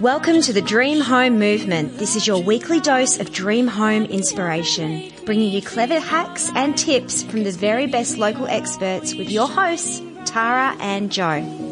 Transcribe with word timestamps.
Welcome 0.00 0.40
to 0.40 0.54
the 0.54 0.62
Dream 0.62 1.02
Home 1.02 1.38
Movement. 1.38 1.98
This 1.98 2.16
is 2.16 2.26
your 2.26 2.42
weekly 2.42 2.80
dose 2.80 3.20
of 3.20 3.32
dream 3.32 3.66
home 3.66 4.04
inspiration, 4.04 5.12
bringing 5.26 5.52
you 5.52 5.60
clever 5.60 6.00
hacks 6.00 6.50
and 6.54 6.74
tips 6.78 7.22
from 7.22 7.44
the 7.44 7.50
very 7.50 7.86
best 7.86 8.16
local 8.16 8.46
experts 8.46 9.14
with 9.14 9.28
your 9.28 9.46
hosts, 9.46 10.00
Tara 10.24 10.74
and 10.80 11.12
Jo. 11.12 11.69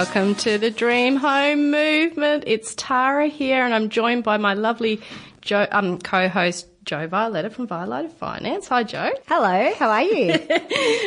Welcome 0.00 0.34
to 0.36 0.56
the 0.56 0.70
Dream 0.70 1.16
Home 1.16 1.70
Movement. 1.70 2.44
It's 2.46 2.74
Tara 2.74 3.26
here, 3.26 3.66
and 3.66 3.74
I'm 3.74 3.90
joined 3.90 4.24
by 4.24 4.38
my 4.38 4.54
lovely 4.54 5.02
jo- 5.42 5.66
um, 5.70 5.98
co-host 5.98 6.68
Jo 6.86 7.06
Violeta 7.06 7.52
from 7.52 7.68
Violeta 7.68 8.10
Finance. 8.10 8.66
Hi, 8.68 8.82
Jo. 8.82 9.10
Hello, 9.28 9.74
how 9.74 9.90
are 9.90 10.02
you? 10.02 10.38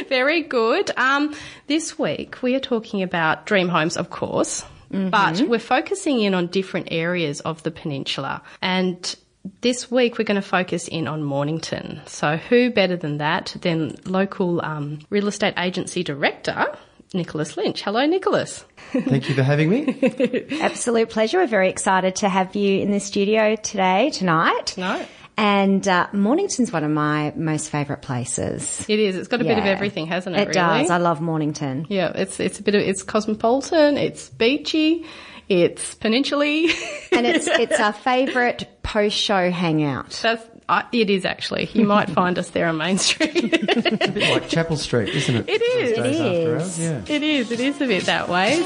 Very 0.10 0.44
good. 0.44 0.92
Um, 0.96 1.34
this 1.66 1.98
week 1.98 2.44
we 2.44 2.54
are 2.54 2.60
talking 2.60 3.02
about 3.02 3.48
dream 3.48 3.68
homes, 3.68 3.98
of 3.98 4.12
course, 4.12 4.64
but 4.92 5.42
we're 5.42 5.58
focusing 5.58 6.22
in 6.22 6.36
on 6.36 6.46
different 6.46 6.90
areas 6.92 7.40
of 7.40 7.64
the 7.64 7.72
peninsula. 7.72 8.44
And 8.62 9.16
this 9.62 9.90
week 9.90 10.20
we're 10.20 10.24
going 10.26 10.40
to 10.40 10.48
focus 10.48 10.88
in 10.88 11.08
on 11.08 11.24
Mornington. 11.24 12.00
So 12.06 12.38
who 12.38 12.70
better 12.70 12.96
than 12.96 13.18
that 13.18 13.56
than 13.62 13.96
local 14.06 14.64
um, 14.64 15.00
real 15.10 15.28
estate 15.28 15.56
agency 15.58 16.04
director 16.04 16.68
Nicholas 17.14 17.56
Lynch. 17.56 17.82
Hello, 17.84 18.06
Nicholas. 18.06 18.66
Thank 18.92 19.30
you 19.30 19.36
for 19.36 19.44
having 19.44 19.70
me. 19.70 20.48
Absolute 20.62 21.10
pleasure. 21.10 21.38
We're 21.38 21.48
very 21.48 21.70
excited 21.70 22.18
to 22.18 22.30
have 22.30 22.56
you 22.56 22.82
in 22.82 22.92
the 22.92 23.00
studio 23.00 23.56
today, 23.56 24.10
tonight. 24.10 24.76
No. 24.78 25.06
And 25.38 25.88
uh, 25.88 26.08
Mornington's 26.14 26.72
one 26.72 26.84
of 26.84 26.92
my 26.92 27.34
most 27.36 27.70
favourite 27.70 28.02
places. 28.02 28.86
It 28.88 29.00
is. 29.00 29.16
It's 29.16 29.28
got 29.28 29.42
a 29.42 29.44
bit 29.44 29.58
of 29.58 29.66
everything, 29.66 30.08
hasn't 30.08 30.36
it? 30.36 30.40
It 30.40 30.48
really? 30.50 30.54
does. 30.54 30.90
I 30.90 30.98
love 30.98 31.22
Mornington. 31.22 31.88
Yeah, 31.90 32.12
it's 32.14 32.40
it's 32.40 32.60
a 32.60 32.64
bit 32.64 32.76
of 32.76 32.82
it's 32.82 33.02
cosmopolitan, 33.02 33.98
it's 33.98 34.30
beachy, 34.30 35.06
it's 35.50 35.96
peninsular. 35.96 36.46
And 36.46 37.26
it's 37.26 37.48
it's 37.48 37.80
our 37.80 37.94
favourite 38.10 38.84
post-show 38.84 39.50
hangout. 39.50 40.12
That's 40.22 40.46
uh, 40.70 40.84
it 40.92 41.10
is 41.10 41.26
actually. 41.26 41.70
You 41.74 41.86
might 41.86 42.10
find 42.20 42.38
us 42.40 42.50
there 42.52 42.68
on 42.68 42.78
Main 42.78 42.98
Street. 42.98 43.32
It's 43.36 43.86
a 43.88 44.12
bit 44.12 44.30
like 44.32 44.48
Chapel 44.50 44.78
Street, 44.78 45.10
isn't 45.10 45.36
it? 45.36 45.50
It 45.50 45.62
is. 45.62 45.96
Those 45.98 46.06
days 46.06 46.20
It 46.20 46.22
after 46.22 46.56
is. 46.58 46.62
hours, 46.64 46.80
Yeah. 46.80 47.16
it 47.16 47.24
is. 47.24 47.52
It 47.52 47.60
is 47.60 47.82
a 47.82 47.88
bit 47.88 48.04
that 48.06 48.30
way. 48.30 48.64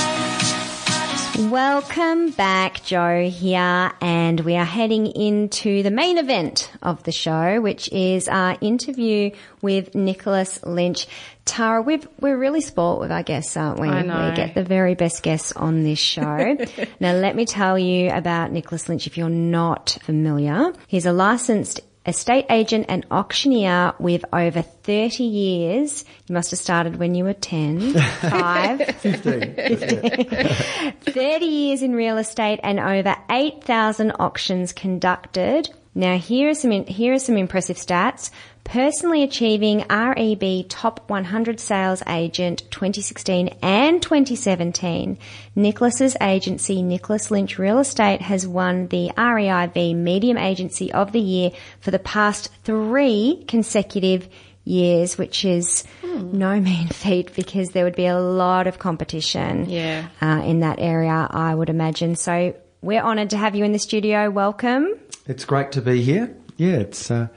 I 0.86 1.34
just 1.36 1.50
Welcome 1.50 2.30
back, 2.30 2.82
Jo 2.84 3.28
here, 3.28 3.92
and 4.00 4.40
we 4.40 4.56
are 4.56 4.64
heading 4.64 5.06
into 5.06 5.82
the 5.82 5.90
main 5.90 6.18
event 6.18 6.70
of 6.82 7.02
the 7.04 7.12
show, 7.12 7.60
which 7.60 7.88
is 7.92 8.28
our 8.28 8.56
interview 8.60 9.30
with 9.62 9.94
Nicholas 9.94 10.62
Lynch. 10.64 11.06
Tara, 11.44 11.82
we've, 11.82 12.06
we're 12.20 12.38
really 12.38 12.62
spoilt 12.62 13.00
with 13.00 13.12
our 13.12 13.22
guests, 13.22 13.56
aren't 13.56 13.78
we? 13.78 13.88
I 13.88 14.02
know. 14.02 14.30
We 14.30 14.36
get 14.36 14.54
the 14.54 14.64
very 14.64 14.94
best 14.94 15.22
guests 15.22 15.52
on 15.52 15.84
this 15.84 15.98
show. 15.98 16.56
now, 17.00 17.12
let 17.12 17.36
me 17.36 17.44
tell 17.44 17.78
you 17.78 18.10
about 18.10 18.50
Nicholas 18.50 18.88
Lynch 18.88 19.06
if 19.06 19.18
you're 19.18 19.28
not 19.28 19.98
familiar. 20.02 20.72
He's 20.86 21.04
a 21.06 21.12
licensed 21.12 21.80
estate 22.06 22.46
agent 22.50 22.86
and 22.88 23.06
auctioneer 23.10 23.94
with 23.98 24.24
over 24.32 24.62
30 24.62 25.24
years. 25.24 26.04
You 26.26 26.34
must 26.34 26.50
have 26.50 26.60
started 26.60 26.96
when 26.96 27.14
you 27.14 27.24
were 27.24 27.32
10, 27.34 27.92
5. 28.20 28.96
15. 28.96 29.54
30 31.00 31.44
years 31.44 31.82
in 31.82 31.94
real 31.94 32.18
estate 32.18 32.60
and 32.62 32.80
over 32.80 33.16
8,000 33.30 34.12
auctions 34.12 34.72
conducted. 34.72 35.70
Now 35.94 36.18
here 36.18 36.50
are 36.50 36.54
some, 36.54 36.70
here 36.86 37.14
are 37.14 37.18
some 37.18 37.36
impressive 37.36 37.76
stats. 37.76 38.30
Personally 38.64 39.22
achieving 39.22 39.84
REB 39.90 40.66
Top 40.68 41.08
100 41.10 41.60
Sales 41.60 42.02
Agent 42.08 42.62
2016 42.70 43.48
and 43.60 44.00
2017, 44.00 45.18
Nicholas's 45.54 46.16
agency, 46.20 46.80
Nicholas 46.82 47.30
Lynch 47.30 47.58
Real 47.58 47.78
Estate, 47.78 48.22
has 48.22 48.48
won 48.48 48.88
the 48.88 49.10
REIV 49.18 49.94
Medium 49.94 50.38
Agency 50.38 50.90
of 50.92 51.12
the 51.12 51.20
Year 51.20 51.50
for 51.80 51.90
the 51.90 51.98
past 51.98 52.50
three 52.64 53.44
consecutive 53.46 54.28
years, 54.64 55.18
which 55.18 55.44
is 55.44 55.84
no 56.02 56.58
mean 56.60 56.88
feat 56.88 57.34
because 57.36 57.70
there 57.70 57.84
would 57.84 57.96
be 57.96 58.06
a 58.06 58.18
lot 58.18 58.66
of 58.66 58.78
competition 58.78 59.68
Yeah. 59.68 60.08
uh, 60.22 60.42
in 60.42 60.60
that 60.60 60.78
area, 60.80 61.28
I 61.30 61.54
would 61.54 61.68
imagine. 61.68 62.16
So 62.16 62.54
we're 62.84 63.02
honoured 63.02 63.30
to 63.30 63.36
have 63.38 63.54
you 63.54 63.64
in 63.64 63.72
the 63.72 63.78
studio. 63.78 64.30
Welcome. 64.30 64.98
It's 65.26 65.46
great 65.46 65.72
to 65.72 65.80
be 65.80 66.02
here. 66.02 66.36
Yeah, 66.58 66.76
it's. 66.76 67.10
Uh, 67.10 67.28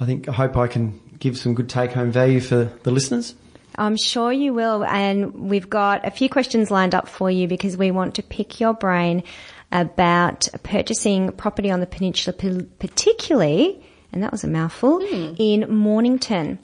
I 0.00 0.06
think 0.06 0.28
I 0.28 0.32
hope 0.32 0.56
I 0.56 0.66
can 0.66 0.98
give 1.18 1.36
some 1.36 1.54
good 1.54 1.68
take-home 1.68 2.10
value 2.10 2.40
for 2.40 2.72
the 2.82 2.90
listeners. 2.90 3.34
I'm 3.76 3.96
sure 3.96 4.32
you 4.32 4.54
will. 4.54 4.82
And 4.84 5.50
we've 5.50 5.68
got 5.68 6.06
a 6.06 6.10
few 6.10 6.28
questions 6.28 6.70
lined 6.70 6.94
up 6.94 7.06
for 7.06 7.30
you 7.30 7.46
because 7.46 7.76
we 7.76 7.90
want 7.90 8.14
to 8.14 8.22
pick 8.22 8.60
your 8.60 8.72
brain 8.72 9.22
about 9.70 10.48
purchasing 10.62 11.32
property 11.32 11.70
on 11.70 11.80
the 11.80 11.86
peninsula, 11.86 12.36
particularly, 12.78 13.82
and 14.12 14.22
that 14.22 14.32
was 14.32 14.42
a 14.42 14.48
mouthful, 14.48 15.00
in 15.38 15.70
Mornington. 15.74 16.58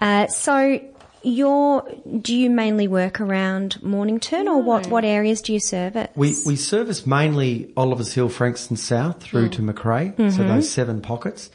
Uh, 0.00 0.26
so 0.28 0.80
you're, 1.22 1.88
do 2.20 2.34
you 2.34 2.50
mainly 2.50 2.88
work 2.88 3.20
around 3.20 3.82
Mornington 3.82 4.48
or 4.48 4.62
what, 4.62 4.86
what 4.88 5.04
areas 5.04 5.42
do 5.42 5.52
you 5.52 5.60
service? 5.60 6.08
We 6.14 6.34
we 6.44 6.56
service 6.56 7.06
mainly 7.06 7.72
Oliver's 7.76 8.12
Hill, 8.12 8.28
Frankston 8.28 8.76
South 8.76 9.22
through 9.22 9.50
to 9.50 9.62
mm. 9.62 9.72
McCrae, 9.72 10.16
so 10.16 10.22
those 10.22 10.48
mm-hmm. 10.48 10.60
seven 10.60 11.00
pockets. 11.00 11.50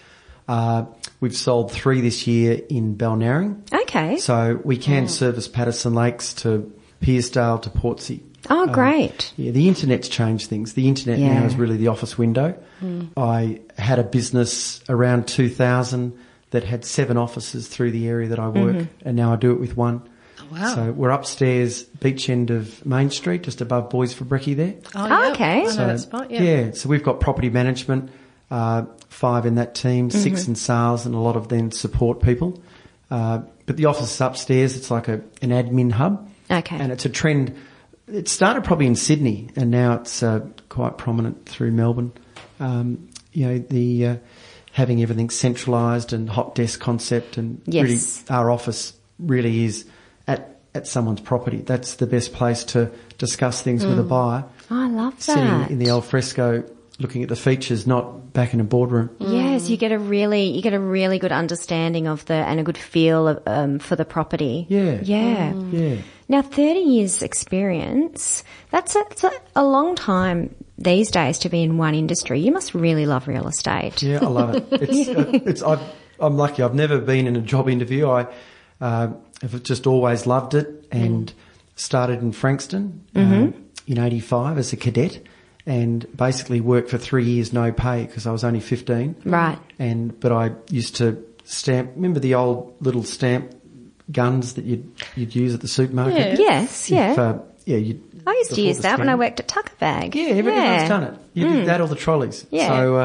Uh, 0.47 0.85
we've 1.21 1.35
sold 1.35 1.71
three 1.71 2.01
this 2.01 2.27
year 2.27 2.59
in 2.69 2.97
Balnarring, 2.97 3.61
Okay. 3.73 4.17
so 4.17 4.59
we 4.63 4.75
can 4.75 5.07
service 5.07 5.47
Patterson 5.47 5.93
Lakes 5.93 6.33
to 6.35 6.73
Pearcedale 7.01 7.61
to 7.61 7.69
Portsea. 7.69 8.19
oh, 8.49 8.67
uh, 8.67 8.73
great. 8.73 9.33
Yeah, 9.37 9.51
the 9.51 9.67
internet's 9.67 10.09
changed 10.09 10.49
things. 10.49 10.73
The 10.73 10.87
internet 10.87 11.19
now 11.19 11.45
is 11.45 11.55
really 11.55 11.77
the 11.77 11.87
office 11.87 12.17
window. 12.17 12.57
Mm. 12.83 13.09
I 13.15 13.61
had 13.77 13.99
a 13.99 14.03
business 14.03 14.81
around 14.89 15.27
2000 15.27 16.17
that 16.51 16.63
had 16.63 16.85
seven 16.85 17.17
offices 17.17 17.67
through 17.67 17.91
the 17.91 18.07
area 18.07 18.27
that 18.29 18.39
I 18.39 18.47
work, 18.49 18.87
and 19.03 19.15
now 19.17 19.33
I 19.33 19.35
do 19.35 19.51
it 19.51 19.59
with 19.59 19.75
one. 19.75 20.01
wow. 20.51 20.75
So 20.75 20.91
we're 20.91 21.09
upstairs, 21.09 21.83
beach 21.83 22.29
end 22.29 22.49
of 22.51 22.85
Main 22.85 23.09
Street, 23.09 23.43
just 23.43 23.61
above 23.61 23.89
Boys 23.89 24.13
for 24.13 24.25
Brekkie 24.25 24.55
there. 24.55 24.75
Oh, 24.95 25.07
Oh, 25.09 25.31
okay. 25.31 25.61
I 25.61 25.63
know 25.63 25.69
So, 25.69 25.87
that 25.87 25.99
spot. 25.99 26.31
Yeah. 26.31 26.71
so 26.71 26.89
we've 26.89 27.03
got 27.03 27.19
property 27.19 27.49
management, 27.49 28.11
uh, 28.49 28.83
five 29.09 29.45
in 29.45 29.55
that 29.55 29.75
team, 29.75 30.09
six 30.09 30.47
in 30.47 30.55
sales, 30.55 31.05
and 31.05 31.15
a 31.15 31.19
lot 31.19 31.35
of 31.37 31.47
then 31.47 31.71
support 31.71 32.21
people. 32.21 32.61
Uh, 33.09 33.41
but 33.65 33.77
the 33.77 33.85
office 33.85 34.11
is 34.13 34.21
upstairs. 34.21 34.75
It's 34.75 34.91
like 34.91 35.07
a, 35.07 35.21
an 35.41 35.49
admin 35.51 35.91
hub. 35.91 36.29
Okay. 36.49 36.75
And 36.77 36.91
it's 36.91 37.05
a 37.05 37.09
trend. 37.09 37.55
It 38.07 38.27
started 38.27 38.65
probably 38.65 38.87
in 38.87 38.95
Sydney, 38.95 39.49
and 39.55 39.71
now 39.71 39.93
it's 39.93 40.21
uh, 40.21 40.41
quite 40.67 40.97
prominent 40.97 41.45
through 41.45 41.71
Melbourne. 41.71 42.11
Um, 42.59 43.07
you 43.31 43.45
know, 43.47 43.57
the 43.59 44.05
uh, 44.07 44.15
having 44.71 45.01
everything 45.01 45.29
centralised 45.29 46.13
and 46.13 46.29
hot 46.29 46.55
desk 46.55 46.79
concept, 46.79 47.37
and 47.37 47.61
Yes. 47.65 47.83
really 47.83 48.37
our 48.39 48.51
office 48.51 48.93
really 49.19 49.65
is 49.65 49.85
at 50.27 50.59
at 50.73 50.87
someone's 50.87 51.21
property. 51.21 51.57
That's 51.57 51.95
the 51.95 52.07
best 52.07 52.33
place 52.33 52.63
to 52.65 52.89
discuss 53.17 53.61
things 53.61 53.85
with 53.85 53.99
a 53.99 54.03
mm. 54.03 54.09
buyer 54.09 54.45
Oh, 54.71 54.83
I 54.83 54.87
love 54.87 55.15
that. 55.17 55.21
sitting 55.21 55.69
in 55.69 55.79
the 55.79 55.89
al 55.89 56.01
fresco 56.01 56.63
looking 56.99 57.23
at 57.23 57.29
the 57.29 57.35
features, 57.35 57.87
not 57.87 58.31
back 58.31 58.53
in 58.53 58.59
a 58.59 58.63
boardroom. 58.63 59.09
Mm. 59.19 59.33
Yes, 59.33 59.69
you 59.69 59.75
get 59.75 59.91
a 59.91 59.99
really 59.99 60.45
you 60.45 60.61
get 60.61 60.73
a 60.73 60.79
really 60.79 61.19
good 61.19 61.31
understanding 61.31 62.07
of 62.07 62.23
the 62.25 62.35
and 62.35 62.59
a 62.59 62.63
good 62.63 62.77
feel 62.77 63.27
of, 63.27 63.43
um, 63.45 63.79
for 63.79 63.95
the 63.95 64.05
property. 64.05 64.65
Yeah. 64.69 64.99
yeah. 65.03 65.51
Mm. 65.51 65.73
Yeah. 65.73 66.01
Now, 66.29 66.41
thirty 66.41 66.79
years 66.79 67.21
experience. 67.21 68.43
That's 68.69 68.95
a, 68.95 69.03
that's 69.09 69.23
a, 69.25 69.31
a 69.57 69.65
long 69.65 69.95
time 69.95 70.55
these 70.83 71.11
days 71.11 71.39
to 71.39 71.49
be 71.49 71.63
in 71.63 71.77
one 71.77 71.95
industry. 71.95 72.39
You 72.39 72.51
must 72.51 72.73
really 72.73 73.05
love 73.05 73.27
real 73.27 73.47
estate. 73.47 74.01
Yeah, 74.01 74.19
I 74.21 74.27
love 74.27 74.55
it. 74.55 74.67
It's, 74.71 75.09
uh, 75.17 75.39
it's, 75.45 75.61
I've, 75.61 75.81
I'm 76.19 76.37
lucky. 76.37 76.63
I've 76.63 76.75
never 76.75 76.99
been 76.99 77.27
in 77.27 77.35
a 77.35 77.41
job 77.41 77.69
interview. 77.69 78.09
I 78.09 78.27
uh, 78.79 79.09
have 79.41 79.63
just 79.63 79.87
always 79.87 80.25
loved 80.25 80.53
it 80.53 80.87
and 80.91 81.33
started 81.75 82.21
in 82.21 82.31
Frankston 82.31 83.05
um, 83.15 83.69
in 83.87 83.97
85 83.97 84.57
as 84.57 84.73
a 84.73 84.77
cadet 84.77 85.25
and 85.65 86.05
basically 86.15 86.61
worked 86.61 86.89
for 86.89 86.97
three 86.97 87.25
years 87.25 87.53
no 87.53 87.71
pay 87.71 88.05
because 88.05 88.25
I 88.25 88.31
was 88.31 88.43
only 88.43 88.59
15. 88.59 89.15
Right. 89.25 89.59
And, 89.79 90.19
but 90.19 90.31
I 90.31 90.51
used 90.69 90.95
to 90.97 91.23
stamp, 91.43 91.91
remember 91.95 92.19
the 92.19 92.35
old 92.35 92.75
little 92.79 93.03
stamp 93.03 93.55
guns 94.11 94.55
that 94.55 94.65
you'd, 94.65 94.91
you'd 95.15 95.35
use 95.35 95.53
at 95.53 95.61
the 95.61 95.67
supermarket? 95.67 96.39
Yes, 96.39 96.89
yeah. 96.89 97.11
If, 97.11 97.19
uh, 97.19 97.39
yeah, 97.65 97.77
you 97.77 98.01
I 98.25 98.31
used 98.33 98.55
to 98.55 98.61
use 98.61 98.79
that 98.79 98.99
when 98.99 99.09
I 99.09 99.15
worked 99.15 99.39
at 99.39 99.47
Tucker 99.47 99.73
Bag. 99.79 100.15
Yeah, 100.15 100.29
everyone's 100.29 100.89
done 100.89 101.03
it. 101.03 101.19
You 101.33 101.47
did 101.47 101.67
that 101.67 101.81
or 101.81 101.87
the 101.87 101.95
trolleys. 101.95 102.45
Yeah. 102.51 102.67
So 102.67 102.95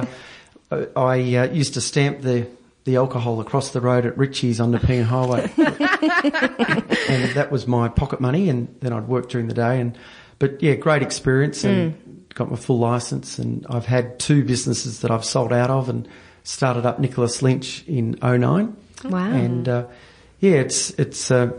uh, 0.71 0.87
I 0.97 1.37
uh, 1.37 1.53
used 1.53 1.75
to 1.75 1.81
stamp 1.81 2.23
the 2.23 2.49
the 2.87 2.97
alcohol 2.97 3.41
across 3.41 3.71
the 3.71 3.81
road 3.81 4.07
at 4.07 4.17
Richie's 4.17 4.61
on 4.61 4.71
the 4.71 4.79
Nepean 4.79 5.03
Highway. 5.03 5.43
and 5.59 7.31
that 7.35 7.49
was 7.51 7.67
my 7.67 7.89
pocket 7.89 8.21
money 8.21 8.49
and 8.49 8.75
then 8.81 8.93
I'd 8.93 9.09
work 9.09 9.29
during 9.29 9.49
the 9.49 9.55
day 9.55 9.81
and, 9.81 9.99
but 10.39 10.63
yeah, 10.63 10.75
great 10.75 11.03
experience 11.03 11.65
and 11.65 12.25
got 12.35 12.49
my 12.49 12.57
full 12.57 12.79
license 12.79 13.41
and 13.41 13.67
I've 13.69 13.87
had 13.87 14.21
two 14.21 14.45
businesses 14.45 15.01
that 15.01 15.11
I've 15.11 15.25
sold 15.25 15.53
out 15.53 15.69
of 15.69 15.89
and 15.89 16.09
started 16.45 16.87
up 16.87 17.01
Nicholas 17.01 17.43
Lynch 17.43 17.85
in 17.89 18.17
09. 18.23 18.77
Wow. 19.05 19.33
And, 19.33 19.69
uh, 19.69 19.87
yeah, 20.39 20.53
it's, 20.53 20.91
it's, 20.91 21.29
uh, 21.33 21.51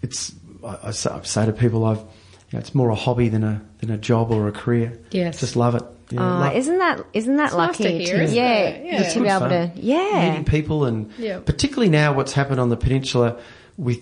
it's, 0.00 0.32
I, 0.64 0.78
I 0.88 0.90
say, 0.92 1.44
to 1.44 1.52
people 1.52 1.84
I've, 1.84 2.04
know, 2.58 2.60
it's 2.60 2.74
more 2.74 2.90
a 2.90 2.94
hobby 2.94 3.28
than 3.28 3.44
a, 3.44 3.62
than 3.78 3.90
a 3.90 3.96
job 3.98 4.30
or 4.30 4.48
a 4.48 4.52
career. 4.52 4.98
Yes. 5.10 5.40
Just 5.40 5.56
love 5.56 5.74
it. 5.74 5.82
Yeah, 6.10 6.20
Oh, 6.20 6.40
love- 6.40 6.56
isn't 6.56 6.78
that 6.78 7.04
isn't 7.14 7.36
that 7.36 7.46
It's 7.46 7.54
nice 7.56 7.80
lucky 7.80 7.84
to 7.84 7.90
hear, 8.04 8.22
isn't 8.22 8.36
yeah, 8.36 8.52
it? 8.58 8.84
Yeah. 8.84 9.08
to 9.08 9.20
be 9.20 9.28
able 9.28 9.38
fun. 9.40 9.48
to 9.50 9.70
yeah 9.76 10.28
meeting 10.28 10.44
people 10.44 10.84
and 10.84 11.10
Yeah. 11.18 11.38
particularly 11.40 11.88
now 11.88 12.12
what's 12.12 12.32
happened 12.34 12.60
on 12.60 12.68
the 12.68 12.76
peninsula 12.76 13.38
with 13.78 14.00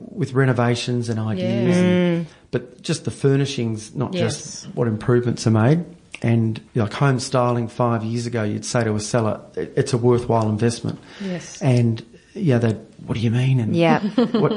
with 0.00 0.32
renovations 0.32 1.08
and 1.08 1.20
ideas, 1.20 1.76
and, 1.76 2.26
mm. 2.26 2.30
but 2.50 2.82
just 2.82 3.04
the 3.04 3.12
furnishings, 3.12 3.94
not 3.94 4.12
Yes. 4.12 4.22
just 4.62 4.74
what 4.74 4.88
improvements 4.88 5.46
are 5.46 5.52
made. 5.52 5.84
And 6.20 6.60
like 6.74 6.92
home 6.92 7.18
styling 7.20 7.68
five 7.68 8.02
years 8.04 8.26
ago, 8.26 8.42
you'd 8.42 8.64
say 8.64 8.82
to 8.84 8.94
a 8.94 9.00
seller, 9.00 9.40
it's 9.56 9.92
a 9.92 9.98
worthwhile 9.98 10.48
investment. 10.48 10.98
Yes. 11.24 11.60
And 11.62 12.02
yeah, 12.34 12.58
they 12.58 12.72
what 13.06 13.14
do 13.14 13.20
you 13.20 13.30
mean? 13.30 13.60
And 13.60 13.74
Yeah. 13.76 14.00
what, 14.32 14.52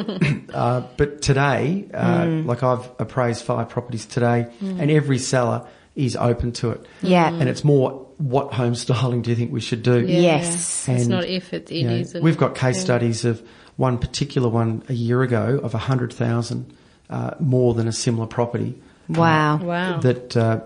uh, 0.53 0.83
but 0.97 1.21
today, 1.21 1.85
uh, 1.93 2.21
Mm. 2.25 2.45
like 2.45 2.63
I've 2.63 2.89
appraised 2.99 3.43
five 3.43 3.69
properties 3.69 4.05
today, 4.05 4.47
and 4.61 4.89
every 4.91 5.17
seller 5.17 5.65
is 5.95 6.15
open 6.15 6.51
to 6.53 6.71
it. 6.71 6.85
Yeah. 7.01 7.27
and 7.33 7.47
it's 7.49 7.63
more 7.63 8.05
what 8.17 8.53
home 8.53 8.75
styling 8.75 9.21
do 9.21 9.29
you 9.29 9.35
think 9.35 9.51
we 9.51 9.59
should 9.61 9.83
do? 9.83 9.99
Yeah. 10.05 10.19
Yes. 10.19 10.87
It's 10.87 11.07
not 11.07 11.25
if, 11.25 11.53
it, 11.53 11.69
it 11.71 11.75
you 11.75 11.87
know, 11.87 11.95
is. 11.95 12.15
and- 12.15 12.23
we've 12.23 12.37
got 12.37 12.55
case 12.55 12.77
yeah. 12.77 12.83
studies 12.83 13.25
of 13.25 13.41
one 13.77 13.97
particular 13.97 14.47
one 14.47 14.83
a 14.87 14.93
year 14.93 15.21
ago 15.21 15.59
of 15.61 15.73
a 15.75 15.77
hundred 15.77 16.13
thousand 16.13 16.71
uh, 17.09 17.31
more 17.39 17.73
than 17.73 17.87
a 17.87 17.91
similar 17.91 18.25
property. 18.27 18.75
wow 19.09 19.57
Wow. 19.57 19.99
That 19.99 20.37
uh, 20.37 20.61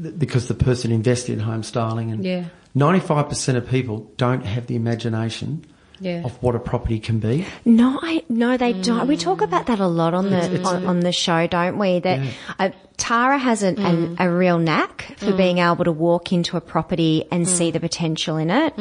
th- 0.00 0.18
because 0.18 0.48
the 0.48 0.54
person 0.54 0.90
invested 0.92 1.34
in 1.34 1.38
home 1.40 1.62
styling 1.62 2.10
and 2.10 2.24
Yeah. 2.24 2.44
ninety 2.74 3.00
five 3.00 3.28
percent 3.28 3.58
of 3.58 3.68
people 3.68 4.10
don't 4.16 4.44
have 4.44 4.66
the 4.66 4.74
imagination 4.74 5.64
Yeah. 6.02 6.24
of 6.24 6.42
what 6.42 6.54
a 6.54 6.58
property 6.58 6.98
can 6.98 7.18
be. 7.20 7.46
No, 7.64 7.98
I, 8.02 8.24
no, 8.28 8.56
they 8.56 8.74
mm. 8.74 8.84
don't. 8.84 9.06
We 9.06 9.16
talk 9.16 9.40
about 9.40 9.66
that 9.66 9.78
a 9.78 9.86
lot 9.86 10.14
on 10.14 10.30
the 10.30 10.62
on, 10.64 10.84
on 10.86 11.00
the 11.00 11.12
show, 11.12 11.46
don't 11.46 11.78
we? 11.78 12.00
That 12.00 12.20
uh, 12.58 12.70
Tara 12.96 13.38
has 13.38 13.62
an, 13.62 13.78
an, 13.78 14.16
mm. 14.16 14.20
a 14.20 14.30
real 14.30 14.58
knack 14.58 15.14
for 15.18 15.32
mm. 15.32 15.36
being 15.36 15.58
able 15.58 15.84
to 15.84 15.92
walk 15.92 16.32
into 16.32 16.56
a 16.56 16.60
property 16.60 17.24
and 17.30 17.48
see 17.48 17.70
the 17.70 17.80
potential 17.80 18.36
in 18.36 18.50
it. 18.50 18.74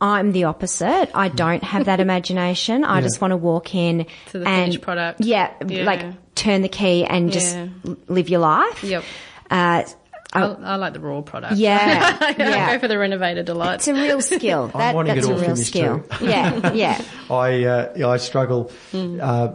I'm 0.00 0.32
the 0.32 0.44
opposite. 0.44 1.10
I 1.14 1.28
don't 1.28 1.62
have 1.62 1.86
that 1.86 2.00
imagination. 2.06 2.84
I 2.84 2.96
Yeah. 2.96 3.00
just 3.02 3.20
want 3.20 3.32
to 3.32 3.36
walk 3.36 3.74
in 3.74 4.06
To 4.30 4.38
the 4.38 4.48
and 4.48 4.64
finished 4.72 4.80
product. 4.82 5.20
Yeah, 5.20 5.50
Yeah. 5.66 5.84
like 5.84 6.34
turn 6.34 6.62
the 6.62 6.68
key 6.68 7.04
and 7.04 7.30
just 7.32 7.54
Yeah. 7.54 7.94
live 8.08 8.28
your 8.28 8.40
life. 8.40 8.82
Yep. 8.82 9.04
Uh, 9.50 9.84
I, 10.34 10.44
I 10.44 10.76
like 10.76 10.92
the 10.94 11.00
raw 11.00 11.20
product. 11.20 11.56
yeah, 11.56 12.16
I 12.20 12.34
yeah. 12.38 12.72
go 12.74 12.78
for 12.80 12.88
the 12.88 12.98
renovated 12.98 13.46
delight. 13.46 13.74
It's 13.76 13.88
a 13.88 13.94
real 13.94 14.20
skill. 14.20 14.70
I'm 14.74 14.78
That, 14.80 14.94
wanting 14.94 15.14
that's 15.14 15.26
it 15.28 15.32
a 15.32 15.40
real 15.46 15.56
skill. 15.56 16.00
too. 16.00 16.24
Yeah, 16.26 16.72
yeah. 16.72 17.02
I 17.30 17.64
uh, 17.64 18.08
I 18.08 18.16
struggle. 18.16 18.70
Hmm. 18.92 19.18
Uh, 19.20 19.48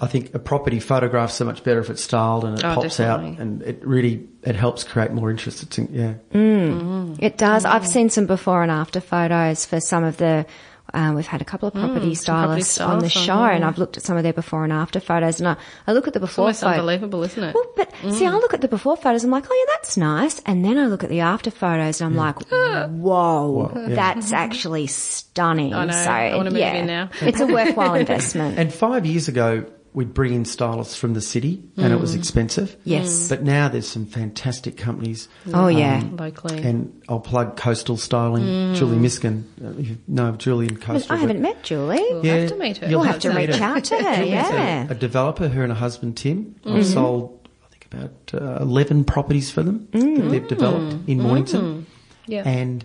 I 0.00 0.08
think 0.08 0.34
a 0.34 0.40
property 0.40 0.80
photographs 0.80 1.34
so 1.34 1.44
much 1.44 1.62
better 1.62 1.78
if 1.78 1.88
it's 1.88 2.02
styled 2.02 2.44
and 2.44 2.58
it 2.58 2.64
Oh, 2.64 2.74
pops 2.74 2.96
definitely. 2.96 3.34
out, 3.36 3.38
and 3.40 3.62
it 3.62 3.86
really 3.86 4.26
it 4.42 4.56
helps 4.56 4.82
create 4.82 5.12
more 5.12 5.30
interest. 5.30 5.62
It's, 5.62 5.78
yeah, 5.78 6.14
It 6.32 7.38
does. 7.38 7.64
I've 7.64 7.86
seen 7.86 8.10
some 8.10 8.26
before 8.26 8.62
and 8.62 8.72
after 8.72 9.00
photos 9.00 9.64
for 9.64 9.80
some 9.80 10.02
of 10.04 10.16
the. 10.16 10.46
Um, 10.94 11.14
we've 11.16 11.26
had 11.26 11.42
a 11.42 11.44
couple 11.44 11.66
of 11.68 11.74
property 11.74 12.12
Mm, 12.12 12.16
some 12.16 12.36
property 12.44 12.62
stylists 12.62 12.80
on 12.80 12.98
the 13.00 13.08
show, 13.08 13.34
on, 13.34 13.50
and. 13.56 13.64
I've 13.64 13.78
looked 13.78 13.96
at 13.96 14.02
some 14.04 14.16
of 14.16 14.22
their 14.22 14.32
before 14.32 14.64
and 14.64 14.72
after 14.72 15.00
photos, 15.00 15.40
and 15.40 15.48
I, 15.48 15.56
I 15.86 15.92
look 15.92 16.06
at 16.06 16.12
the 16.14 16.20
It's 16.20 16.30
before 16.30 16.44
almost 16.44 16.60
photo. 16.60 16.74
unbelievable, 16.78 17.22
isn't 17.24 17.42
it? 17.42 17.54
Well, 17.54 17.66
but 17.76 17.92
see, 18.12 18.26
I 18.26 18.30
look 18.30 18.54
at 18.54 18.60
the 18.60 18.68
before 18.68 18.96
photos. 18.96 19.24
I'm 19.24 19.30
like, 19.30 19.44
oh 19.50 19.54
yeah, 19.68 19.74
that's 19.76 19.96
nice, 19.96 20.40
and 20.46 20.64
then 20.64 20.78
I 20.78 20.86
look 20.86 21.02
at 21.04 21.10
the 21.10 21.20
after 21.20 21.50
photos, 21.50 22.00
and 22.00 22.10
I'm 22.12 22.16
like, 22.16 22.36
whoa, 22.90 23.72
yeah. 23.74 23.94
that's 23.94 24.32
actually 24.32 24.86
stunning. 24.86 25.74
I 25.74 25.84
know. 25.86 25.92
So 25.92 26.10
I 26.10 26.36
wanna 26.36 26.50
move 26.50 26.60
yeah, 26.60 26.74
in 26.74 26.86
now. 26.86 27.10
it's 27.20 27.40
a 27.40 27.46
worthwhile 27.46 27.94
investment. 28.04 28.58
and 28.58 28.72
five 28.72 29.04
years 29.06 29.28
ago 29.28 29.66
we'd 29.94 30.12
bring 30.12 30.34
in 30.34 30.44
stylists 30.44 30.96
from 30.96 31.14
the 31.14 31.20
city, 31.20 31.62
and 31.76 31.92
it 31.92 31.96
Mm. 31.96 32.00
was 32.00 32.14
expensive. 32.16 32.76
Yes. 32.84 33.28
but 33.28 33.44
now 33.44 33.68
there's 33.68 33.86
some 33.88 34.04
fantastic 34.06 34.76
companies. 34.76 35.28
oh 35.52 35.68
yeah. 35.68 36.02
Locally. 36.18 36.60
And 36.62 36.92
I'll 37.08 37.20
plug 37.20 37.56
Coastal 37.56 37.96
Styling, 37.96 38.74
Julie 38.74 38.96
Miskin. 38.98 39.44
Uh, 39.64 39.70
You 39.80 39.96
know 40.08 40.26
of 40.30 40.38
Julie 40.38 40.66
and 40.66 40.80
Coastal. 40.80 41.14
I 41.16 41.20
haven't 41.20 41.40
met 41.40 41.62
Julie. 41.62 42.02
We'll 42.10 42.22
have 42.24 42.48
to 42.50 42.56
meet 42.56 42.76
her. 42.78 42.88
You'll 42.90 43.00
We'll 43.00 43.08
have 43.12 43.20
to 43.20 43.32
meet 43.32 43.48
reach 43.50 43.56
her. 43.58 43.64
out 43.64 43.84
to 43.84 43.96
her. 44.02 44.22
Yeah. 44.24 44.88
a, 44.88 44.90
a 44.90 44.94
developer, 44.94 45.46
her 45.48 45.62
and 45.62 45.72
her 45.72 45.78
husband 45.78 46.16
Tim. 46.16 46.56
Mm-hmm. 46.64 46.76
I've 46.76 46.86
sold, 46.86 47.48
I 47.64 47.68
think, 47.70 47.86
about 47.92 48.42
uh, 48.60 48.62
11 48.62 49.04
properties 49.04 49.50
for 49.52 49.62
them 49.62 49.86
Mm. 49.92 50.16
that 50.16 50.28
they've 50.30 50.48
developed 50.48 51.08
in 51.08 51.20
Mornington. 51.22 51.86
Yeah. 52.26 52.42
And 52.48 52.84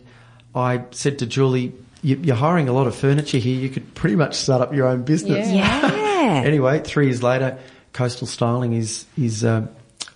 I 0.53 0.83
said 0.91 1.17
to 1.19 1.25
Julie, 1.25 1.73
you, 2.03 2.17
you're 2.21 2.35
hiring 2.35 2.69
a 2.69 2.73
lot 2.73 2.87
of 2.87 2.95
furniture 2.95 3.37
here. 3.39 3.57
You 3.59 3.69
could 3.69 3.93
pretty 3.95 4.15
much 4.15 4.35
start 4.35 4.61
up 4.61 4.73
your 4.75 4.87
own 4.87 5.01
business. 5.03 5.49
Yeah. 5.49 5.89
yeah. 6.35 6.41
Anyway, 6.41 6.79
three 6.79 7.05
years 7.07 7.21
later, 7.23 7.57
Coastal 7.93 8.27
Styling 8.27 8.73
is 8.73 9.05
is 9.17 9.43
uh, 9.43 9.67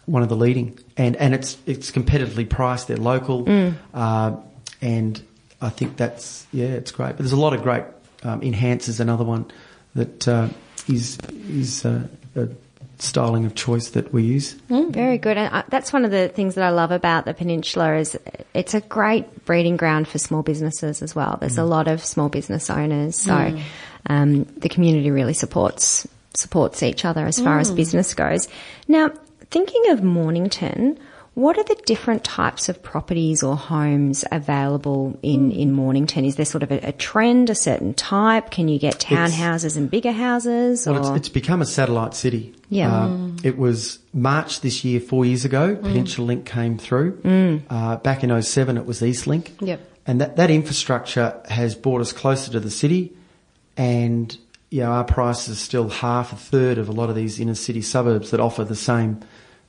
one 0.05 0.23
of 0.23 0.29
the 0.29 0.35
leading, 0.35 0.77
and 0.97 1.15
and 1.17 1.33
it's 1.33 1.57
it's 1.65 1.91
competitively 1.91 2.47
priced. 2.49 2.87
They're 2.87 2.97
local, 2.97 3.45
Mm. 3.45 3.75
uh, 3.93 4.35
and 4.81 5.21
I 5.61 5.69
think 5.69 5.97
that's 5.97 6.45
yeah, 6.51 6.67
it's 6.67 6.91
great. 6.91 7.09
But 7.15 7.19
there's 7.19 7.31
a 7.33 7.37
lot 7.39 7.53
of 7.53 7.63
great 7.63 7.83
um, 8.23 8.41
enhancers. 8.41 8.99
Another 8.99 9.23
one 9.23 9.45
that 9.95 10.27
uh, 10.27 10.49
is 10.87 11.17
is 11.49 11.85
uh, 11.85 12.07
a 12.35 12.49
styling 12.99 13.45
of 13.45 13.53
choice 13.55 13.89
that 13.91 14.13
we 14.13 14.23
use. 14.23 14.53
Very 14.69 15.17
good, 15.17 15.37
and 15.37 15.53
uh, 15.53 15.63
that's 15.69 15.91
one 15.91 16.05
of 16.05 16.11
the 16.11 16.27
things 16.29 16.55
that 16.55 16.63
I 16.63 16.69
love 16.69 16.91
about 16.91 17.25
the 17.25 17.33
peninsula 17.33 17.95
is 17.97 18.17
it's 18.53 18.73
a 18.73 18.81
great 18.81 19.45
breeding 19.45 19.77
ground 19.77 20.07
for 20.07 20.19
small 20.19 20.41
businesses 20.43 21.01
as 21.01 21.15
well. 21.15 21.37
There's 21.39 21.57
a 21.57 21.63
lot 21.65 21.87
of 21.87 22.03
small 22.03 22.29
business 22.29 22.69
owners, 22.69 23.17
so 23.17 23.57
um, 24.07 24.43
the 24.57 24.69
community 24.69 25.11
really 25.11 25.33
supports 25.33 26.07
supports 26.35 26.81
each 26.81 27.05
other 27.05 27.25
as 27.27 27.39
far 27.39 27.59
as 27.59 27.69
business 27.71 28.13
goes. 28.15 28.47
Now, 28.87 29.11
thinking 29.51 29.89
of 29.91 30.03
Mornington. 30.03 30.97
What 31.35 31.57
are 31.57 31.63
the 31.63 31.81
different 31.87 32.23
types 32.23 32.69
of 32.69 32.83
properties 32.83 33.41
or 33.41 33.55
homes 33.57 34.23
available 34.31 35.17
in, 35.23 35.51
in 35.51 35.71
Mornington? 35.71 36.25
Is 36.25 36.35
there 36.35 36.45
sort 36.45 36.61
of 36.61 36.71
a, 36.71 36.89
a 36.89 36.91
trend, 36.91 37.49
a 37.49 37.55
certain 37.55 37.95
type? 37.95 38.51
Can 38.51 38.67
you 38.67 38.77
get 38.77 38.99
townhouses 38.99 39.75
and 39.75 39.89
bigger 39.89 40.11
houses? 40.11 40.85
Well, 40.85 40.97
or- 40.97 41.15
it's, 41.15 41.25
it's 41.25 41.29
become 41.29 41.59
a 41.63 41.65
satellite 41.65 42.13
city. 42.13 42.53
Yeah. 42.69 43.05
Uh, 43.05 43.29
it 43.43 43.57
was 43.57 43.97
March 44.13 44.61
this 44.61 44.83
year, 44.85 44.99
four 44.99 45.25
years 45.25 45.43
ago, 45.43 45.75
Peninsula 45.75 46.27
Link 46.27 46.45
came 46.45 46.77
through. 46.77 47.19
Uh, 47.67 47.97
back 47.97 48.23
in 48.23 48.39
07, 48.39 48.77
it 48.77 48.85
was 48.85 49.01
Eastlink. 49.01 49.49
Yep. 49.59 49.81
And 50.05 50.21
that, 50.21 50.35
that 50.35 50.51
infrastructure 50.51 51.41
has 51.49 51.73
brought 51.73 52.01
us 52.01 52.13
closer 52.13 52.51
to 52.51 52.59
the 52.59 52.69
city. 52.69 53.11
And, 53.77 54.37
you 54.69 54.81
know, 54.81 54.91
our 54.91 55.03
price 55.03 55.47
is 55.47 55.59
still 55.59 55.89
half, 55.89 56.33
a 56.33 56.35
third 56.35 56.77
of 56.77 56.89
a 56.89 56.91
lot 56.91 57.09
of 57.09 57.15
these 57.15 57.39
inner 57.39 57.55
city 57.55 57.81
suburbs 57.81 58.31
that 58.31 58.39
offer 58.39 58.63
the 58.63 58.75
same, 58.75 59.21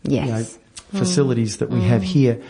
you 0.03 0.21
know, 0.21 0.27
Yes. 0.27 0.59
Mm. 0.93 0.99
facilities 0.99 1.57
that 1.59 1.71
we 1.71 1.81
have 1.83 2.03
mm. 2.03 2.05
here. 2.05 2.43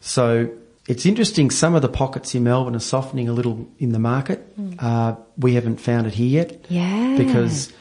So 0.00 0.50
it's 0.86 1.04
interesting. 1.04 1.50
Some 1.50 1.74
of 1.74 1.82
the 1.82 1.88
pockets 1.88 2.34
in 2.34 2.44
Melbourne 2.44 2.74
are 2.74 2.78
softening 2.80 3.28
a 3.28 3.32
little 3.32 3.68
in 3.78 3.92
the 3.92 3.98
market. 3.98 4.58
Mm. 4.58 4.76
Uh, 4.78 5.16
we 5.36 5.54
haven't 5.54 5.80
found 5.80 6.06
it 6.06 6.14
here 6.14 6.28
yet. 6.28 6.64
Yeah. 6.68 7.16
Because 7.18 7.72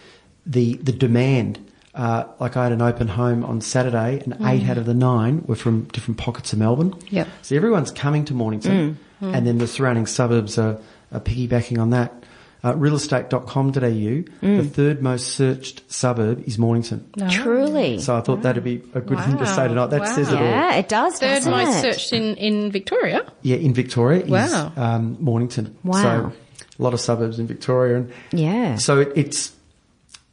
the 0.46 0.74
the 0.78 0.92
demand. 0.92 1.66
Uh, 1.96 2.26
like 2.40 2.56
I 2.56 2.64
had 2.64 2.72
an 2.72 2.82
open 2.82 3.08
home 3.08 3.44
on 3.44 3.62
Saturday, 3.62 4.22
and 4.24 4.38
eight 4.46 4.70
out 4.70 4.78
of 4.78 4.86
the 4.86 4.94
nine 4.94 5.44
were 5.48 5.56
from 5.56 5.86
different 5.86 6.18
pockets 6.18 6.54
of 6.54 6.60
Melbourne. 6.60 6.94
Yep. 7.10 7.28
So 7.42 7.56
everyone's 7.56 7.92
coming 7.92 8.24
to 8.26 8.34
Mornington, 8.34 8.98
and 9.22 9.48
then 9.48 9.58
the 9.58 9.68
surrounding 9.68 10.06
suburbs 10.06 10.58
are, 10.58 10.80
are 11.12 11.20
piggybacking 11.20 11.80
on 11.82 11.90
that. 11.90 12.19
Uh, 12.62 12.74
realestate.com.au, 12.74 14.24
the 14.42 14.64
third 14.66 15.02
most 15.02 15.28
searched 15.30 15.82
suburb 15.92 16.44
is 16.46 16.58
Mornington. 16.58 17.10
Truly. 17.32 18.00
So 18.00 18.16
I 18.18 18.22
thought 18.22 18.42
that'd 18.42 18.64
be 18.64 18.82
a 18.94 19.00
good 19.02 19.20
thing 19.20 19.38
to 19.38 19.46
say 19.48 19.68
tonight. 19.68 19.88
That 19.88 20.02
Wow. 20.02 20.14
says 20.16 20.30
it 20.30 20.36
all. 20.36 20.44
yeah, 20.44 20.76
it 20.76 20.90
does. 20.90 21.18
Third 21.20 21.46
most 21.46 21.78
it? 21.78 21.82
searched 21.94 22.12
in, 22.14 22.36
in 22.36 22.70
Victoria. 22.72 23.26
Yeah, 23.44 23.56
in 23.58 23.74
Victoria 23.74 24.26
is 24.26 24.54
um, 24.76 25.16
Mornington. 25.22 25.78
Wow. 25.84 26.02
So 26.02 26.34
a 26.78 26.82
lot 26.84 26.94
of 26.94 27.00
suburbs 27.00 27.40
in 27.40 27.48
Victoria, 27.48 27.96
and 27.98 28.12
Yeah. 28.34 28.76
so 28.76 29.00
it, 29.00 29.14
it's 29.16 29.54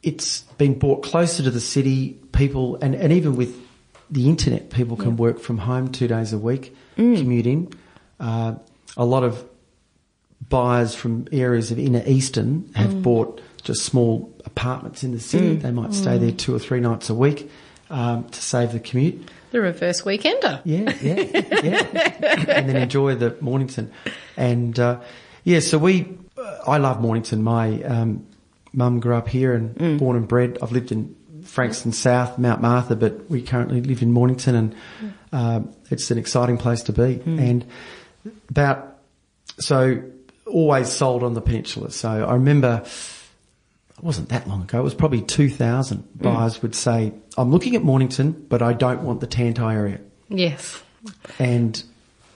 it's 0.03 0.41
been 0.57 0.77
brought 0.77 1.03
closer 1.03 1.43
to 1.43 1.51
the 1.51 1.59
city. 1.61 2.19
People 2.33 2.77
and, 2.81 2.93
and 2.93 3.11
even 3.13 3.35
with 3.35 3.55
the 4.11 4.27
internet, 4.29 4.69
people 4.69 4.95
can 4.97 5.17
work 5.17 5.39
from 5.39 5.57
home 5.59 5.89
two 5.91 6.07
days 6.07 6.33
a 6.33 6.37
week, 6.37 6.75
Mm. 6.97 7.17
commute 7.19 7.47
in. 7.47 7.69
Uh, 8.19 8.55
a 8.97 9.05
lot 9.05 9.23
of 9.23 9.43
buyers 10.49 10.95
from 10.95 11.27
areas 11.31 11.71
of 11.71 11.79
inner 11.79 12.03
eastern 12.05 12.69
have 12.75 12.91
Mm. 12.91 13.01
bought 13.03 13.41
just 13.63 13.83
small 13.83 14.33
apartments 14.45 15.03
in 15.03 15.11
the 15.11 15.19
city. 15.19 15.55
They 15.57 15.71
might 15.71 15.93
stay 15.93 16.17
there 16.17 16.31
two 16.31 16.55
or 16.55 16.59
three 16.59 16.79
nights 16.79 17.09
a 17.09 17.13
week 17.13 17.49
um, 17.89 18.23
to 18.25 18.41
save 18.41 18.71
the 18.71 18.79
commute. 18.79 19.29
The 19.51 19.59
reverse 19.61 20.01
weekender. 20.03 20.61
Yeah, 20.63 20.93
yeah, 21.01 21.21
yeah. 21.63 22.51
and 22.57 22.69
then 22.69 22.75
enjoy 22.77 23.15
the 23.15 23.35
Mornington. 23.41 23.91
And 24.37 24.77
uh, 24.79 24.99
yeah, 25.43 25.59
so 25.59 25.77
we, 25.77 26.17
I 26.65 26.77
love 26.77 27.01
Mornington. 27.01 27.43
My 27.43 27.81
um, 27.83 28.25
mum 28.73 28.99
grew 28.99 29.15
up 29.15 29.27
here 29.27 29.53
and 29.53 29.99
born 29.99 30.15
and 30.15 30.27
bred. 30.27 30.57
I've 30.61 30.71
lived 30.71 30.91
in 30.91 31.15
Frankston 31.43 31.91
South, 31.93 32.37
Mount 32.37 32.61
Martha, 32.61 32.95
but 32.95 33.29
we 33.29 33.41
currently 33.41 33.81
live 33.81 34.01
in 34.01 34.11
Mornington, 34.11 34.55
and 34.55 34.75
uh, 35.33 35.59
it's 35.89 36.11
an 36.11 36.17
exciting 36.17 36.57
place 36.57 36.83
to 36.83 36.93
be. 36.93 37.21
And 37.25 37.65
about 38.49 38.97
so 39.59 40.03
always 40.47 40.89
sold 40.89 41.23
on 41.23 41.33
the 41.33 41.41
peninsula. 41.41 41.91
So 41.91 42.09
I 42.09 42.33
remember 42.33 42.83
it 42.85 44.03
wasn't 44.03 44.29
that 44.29 44.47
long 44.47 44.61
ago. 44.63 44.79
It 44.79 44.83
was 44.83 44.93
probably 44.93 45.21
2000. 45.21 46.03
Buyers 46.21 46.61
would 46.61 46.75
say, 46.75 47.13
"I'm 47.37 47.51
looking 47.51 47.75
at 47.75 47.83
Mornington, 47.83 48.45
but 48.49 48.61
I 48.61 48.73
don't 48.73 49.03
want 49.03 49.21
the 49.21 49.27
Tanti 49.27 49.61
area." 49.61 49.99
Yes. 50.29 50.81
And 51.39 51.81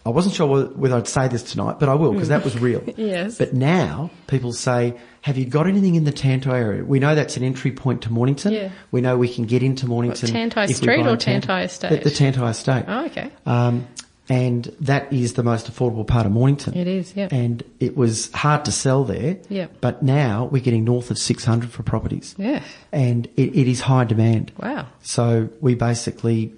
I 0.06 0.10
wasn't 0.10 0.34
sure 0.34 0.48
whether- 0.70 0.96
I'd 0.96 1.08
say 1.08 1.28
this 1.28 1.44
tonight, 1.44 1.76
but 1.80 1.88
I 1.90 1.94
will 1.94 2.14
because 2.14 2.30
that 2.30 2.44
was 2.44 2.58
real. 2.58 2.82
Yes. 2.98 3.38
But 3.38 3.54
now 3.54 4.10
people 4.28 4.52
say, 4.54 4.96
"Have 5.22 5.38
you 5.38 5.46
got 5.46 5.68
anything 5.68 5.94
in 5.96 6.04
the 6.06 6.12
Tanti 6.12 6.50
area?" 6.50 6.84
We 6.84 6.98
know 7.00 7.14
that's 7.14 7.38
an 7.38 7.44
entry 7.44 7.72
point 7.72 8.02
to 8.04 8.12
Mornington. 8.12 8.54
Yeah. 8.54 8.70
We 8.92 9.02
know 9.02 9.16
we 9.18 9.28
can 9.32 9.46
get 9.46 9.62
into 9.62 9.86
Mornington. 9.88 10.30
Tanti 10.30 10.62
if 10.62 10.78
Street 10.78 11.06
or 11.06 11.16
Tanti 11.18 11.54
Estate? 11.54 12.04
The, 12.04 12.10
the 12.10 12.16
Tantai 12.16 12.50
Estate. 12.50 12.86
Oh, 12.88 13.06
okay. 13.06 13.30
Um, 13.46 13.88
and 14.32 14.74
that 14.80 15.12
is 15.12 15.34
the 15.34 15.44
most 15.44 15.70
affordable 15.70 16.08
part 16.08 16.26
of 16.26 16.32
Mornington. 16.32 16.74
It 16.74 16.88
is, 16.88 17.14
yeah. 17.18 17.28
And 17.32 17.62
it 17.82 17.98
was 17.98 18.32
hard 18.32 18.64
to 18.64 18.72
sell 18.72 19.04
there. 19.04 19.38
Yeah. 19.50 19.68
But 19.82 20.04
now 20.04 20.46
we're 20.46 20.62
getting 20.62 20.86
north 20.86 21.12
of 21.12 21.18
600 21.18 21.70
for 21.70 21.84
properties. 21.84 22.34
Yeah. 22.38 22.64
And 22.94 23.26
it, 23.36 23.54
it 23.54 23.68
is 23.68 23.82
high 23.82 24.06
demand. 24.06 24.54
Wow. 24.58 24.88
So 25.02 25.50
we 25.60 25.76
basically, 25.76 26.54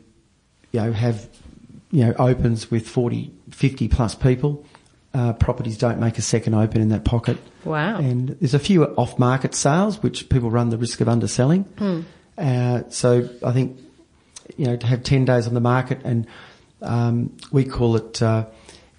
you 0.72 0.82
know, 0.82 0.94
have, 0.94 1.28
you 1.90 2.06
know, 2.06 2.14
opens 2.20 2.70
with 2.70 2.88
40, 2.88 3.34
50 3.50 3.88
plus 3.88 4.14
people. 4.14 4.64
Uh, 5.16 5.34
properties 5.34 5.76
don't 5.76 6.00
make 6.00 6.20
a 6.20 6.22
second 6.22 6.54
open 6.54 6.80
in 6.80 6.90
that 6.90 7.06
pocket. 7.06 7.40
Wow. 7.66 7.98
And 7.98 8.30
there's 8.40 8.54
a 8.54 8.60
few 8.60 8.84
off-market 8.86 9.56
sales 9.56 10.04
which 10.04 10.30
people 10.30 10.52
run 10.52 10.70
the 10.70 10.78
risk 10.78 11.02
of 11.02 11.10
underselling. 11.10 11.64
Hmm. 11.80 12.02
Uh, 12.38 12.84
so 12.90 13.28
I 13.44 13.52
think, 13.52 13.80
you 14.58 14.68
know, 14.68 14.76
to 14.76 14.86
have 14.86 15.02
10 15.02 15.26
days 15.26 15.48
on 15.48 15.56
the 15.56 15.60
market 15.60 16.02
and 16.04 16.28
um, 16.84 17.36
we 17.52 17.64
call 17.66 17.96
it, 17.96 18.22
uh, 18.22 18.46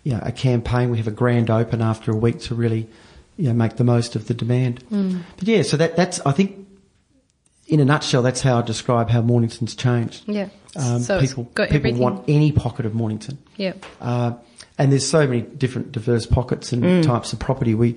you 0.02 0.12
know, 0.12 0.20
a 0.22 0.32
campaign. 0.32 0.90
We 0.90 0.98
have 0.98 1.06
a 1.08 1.12
grand 1.12 1.50
open 1.50 1.80
after 1.82 2.10
a 2.12 2.16
week 2.16 2.40
to 2.40 2.54
really, 2.54 2.88
you 3.36 3.48
know, 3.48 3.54
make 3.54 3.76
the 3.76 3.84
most 3.84 4.16
of 4.16 4.26
the 4.28 4.34
demand. 4.34 4.82
Hmm. 4.88 5.18
But 5.38 5.48
yeah, 5.48 5.62
so 5.62 5.76
that, 5.76 5.96
that's, 5.96 6.20
I 6.26 6.32
think, 6.32 6.66
in 7.66 7.80
a 7.80 7.84
nutshell, 7.84 8.22
that's 8.22 8.42
how 8.42 8.58
I 8.58 8.62
describe 8.62 9.08
how 9.08 9.22
Mornington's 9.22 9.74
changed. 9.74 10.24
Yeah. 10.28 10.48
Um, 10.76 11.00
So 11.00 11.20
people 11.20 11.44
people 11.44 11.64
everything. 11.76 11.98
want 11.98 12.24
any 12.28 12.52
pocket 12.52 12.84
of 12.84 12.94
Mornington. 12.94 13.38
Yeah. 13.56 13.72
Uh, 14.00 14.34
and 14.76 14.90
there's 14.92 15.08
so 15.08 15.26
many 15.26 15.40
different 15.42 15.92
diverse 15.92 16.26
pockets 16.26 16.72
and 16.72 16.82
Mm. 16.82 17.02
types 17.04 17.32
of 17.32 17.38
property. 17.38 17.74
We 17.74 17.96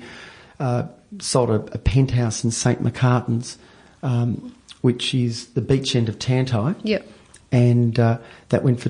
uh, 0.60 0.84
sold 1.20 1.50
a, 1.50 1.56
a 1.74 1.77
penthouse 1.79 2.44
in 2.44 2.51
St 2.51 2.82
Macartans, 2.82 3.58
um, 4.03 4.56
which 4.82 5.13
is 5.13 5.48
the 5.48 5.62
beach 5.62 5.96
end 5.96 6.08
of 6.08 6.17
Tanti, 6.20 6.75
Yep. 6.84 7.06
and 7.51 8.00
uh, 8.00 8.20
that 8.50 8.63
went 8.63 8.79
for 8.79 8.89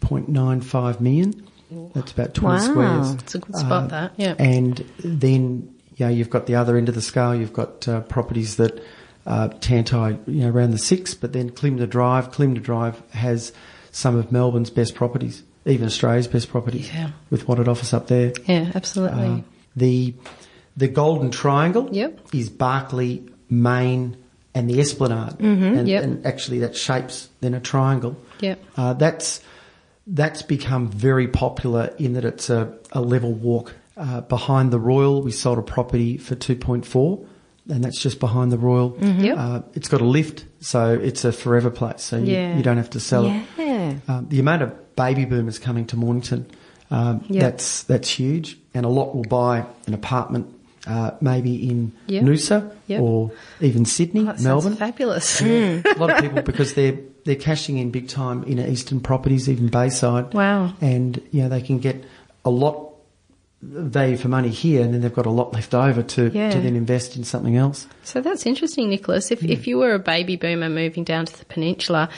2.95 0.00 1.00
million. 1.00 1.46
That's 1.94 2.10
about 2.12 2.34
20 2.34 2.56
Wow. 2.56 2.70
squares. 2.70 3.14
It's 3.14 3.34
a 3.36 3.38
good 3.38 3.56
spot, 3.56 3.84
Uh, 3.84 3.86
that. 3.88 4.12
Yeah. 4.16 4.34
And 4.38 4.84
then, 5.04 5.72
you 5.96 6.06
know, 6.06 6.10
you've 6.12 6.30
got 6.30 6.46
the 6.46 6.56
other 6.56 6.76
end 6.76 6.88
of 6.88 6.94
the 6.96 7.02
scale. 7.02 7.34
You've 7.34 7.52
got 7.52 7.86
uh, 7.86 8.00
properties 8.00 8.56
that 8.56 8.82
uh, 9.26 9.48
Tanti, 9.60 10.18
you 10.26 10.40
know, 10.42 10.50
around 10.50 10.70
the 10.72 10.78
six, 10.78 11.14
but 11.14 11.32
then 11.32 11.50
Climna 11.50 11.88
Drive. 11.88 12.32
Climna 12.32 12.60
Drive 12.60 13.00
has 13.10 13.52
some 13.92 14.16
of 14.16 14.32
Melbourne's 14.32 14.70
best 14.70 14.94
properties, 14.94 15.42
even 15.66 15.86
Australia's 15.86 16.26
best 16.26 16.48
properties, 16.48 16.90
Yeah. 16.92 17.10
with 17.28 17.46
what 17.46 17.58
it 17.60 17.68
offers 17.68 17.92
up 17.92 18.08
there. 18.08 18.32
yeah, 18.46 18.72
absolutely. 18.74 19.24
Uh, 19.24 19.38
the 19.76 20.14
the 20.76 20.88
Golden 20.88 21.30
Triangle 21.30 21.88
Yep. 21.92 22.20
is 22.32 22.48
Barkly, 22.48 23.22
Main, 23.50 24.16
and 24.54 24.70
the 24.70 24.80
Esplanade, 24.80 25.34
and, 25.38 25.60
Mm-hmm. 25.60 25.86
Yep. 25.86 26.02
and 26.02 26.26
actually 26.26 26.60
that 26.60 26.74
shapes 26.74 27.28
then 27.42 27.52
a 27.54 27.60
triangle. 27.60 28.16
Yep. 28.40 28.58
Uh, 28.76 28.94
that's 28.94 29.40
that's 30.12 30.42
become 30.42 30.88
very 30.88 31.28
popular 31.28 31.94
in 31.98 32.14
that 32.14 32.24
it's 32.24 32.50
a, 32.50 32.76
a 32.92 33.00
level 33.00 33.32
walk. 33.32 33.74
Uh, 33.96 34.20
behind 34.22 34.72
the 34.72 34.80
Royal, 34.80 35.22
we 35.22 35.30
sold 35.30 35.58
a 35.58 35.62
property 35.62 36.16
for 36.16 36.34
2.4, 36.34 37.26
and 37.68 37.84
that's 37.84 38.00
just 38.00 38.18
behind 38.18 38.50
the 38.50 38.58
Royal. 38.58 38.96
Yep. 39.00 39.36
Uh, 39.38 39.60
it's 39.74 39.88
got 39.88 40.00
a 40.00 40.04
lift, 40.04 40.44
so 40.60 40.94
it's 40.94 41.24
a 41.24 41.32
forever 41.32 41.70
place, 41.70 42.02
so 42.02 42.16
you, 42.16 42.32
Yeah. 42.32 42.56
you 42.56 42.62
don't 42.62 42.78
have 42.78 42.90
to 42.90 43.00
sell 43.00 43.26
it. 43.26 44.00
Um, 44.08 44.26
the 44.28 44.40
amount 44.40 44.62
of 44.62 44.96
baby 44.96 45.24
boomers 45.26 45.58
coming 45.58 45.86
to 45.86 45.96
Mornington, 45.96 46.46
um, 46.90 47.24
Yep. 47.28 47.40
that's 47.40 47.82
that's 47.84 48.08
huge, 48.08 48.58
and 48.74 48.86
a 48.86 48.88
lot 48.88 49.14
will 49.14 49.24
buy 49.24 49.64
an 49.86 49.94
apartment, 49.94 50.46
uh, 50.86 51.10
maybe 51.20 51.68
in 51.68 51.92
Yep. 52.06 52.24
Noosa 52.24 52.72
or 53.00 53.32
even 53.60 53.84
Sydney, 53.84 54.26
Oh, 54.28 54.34
Melbourne. 54.42 54.76
fabulous. 54.76 55.40
a 55.42 55.82
lot 55.98 56.10
of 56.10 56.20
people 56.22 56.42
because 56.42 56.72
they're 56.74 56.98
they're 57.24 57.36
cashing 57.36 57.78
in 57.78 57.90
big 57.90 58.08
time 58.08 58.42
in 58.44 58.58
eastern 58.58 59.00
properties, 59.00 59.48
even 59.48 59.68
Bayside. 59.68 60.32
Wow. 60.34 60.72
And 60.80 61.20
you 61.30 61.42
know 61.42 61.48
they 61.48 61.62
can 61.62 61.78
get 61.78 62.04
a 62.44 62.50
lot 62.50 62.74
of 62.76 62.86
value 63.62 64.16
for 64.16 64.28
money 64.28 64.48
here, 64.48 64.82
and 64.82 64.94
then 64.94 65.02
they've 65.02 65.12
got 65.12 65.26
a 65.26 65.30
lot 65.30 65.52
left 65.52 65.74
over 65.74 66.02
to 66.02 66.30
Yeah. 66.32 66.50
to 66.50 66.60
then 66.60 66.76
invest 66.76 67.16
in 67.16 67.24
something 67.24 67.56
else. 67.56 67.86
So 68.04 68.20
that's 68.20 68.46
interesting, 68.46 68.88
Nicholas. 68.88 69.30
If 69.30 69.44
if 69.44 69.66
you 69.66 69.78
were 69.78 69.94
a 69.94 69.98
baby 69.98 70.36
boomer 70.36 70.68
moving 70.70 71.04
down 71.04 71.26
to 71.26 71.38
the 71.38 71.44
peninsula, 71.44 72.08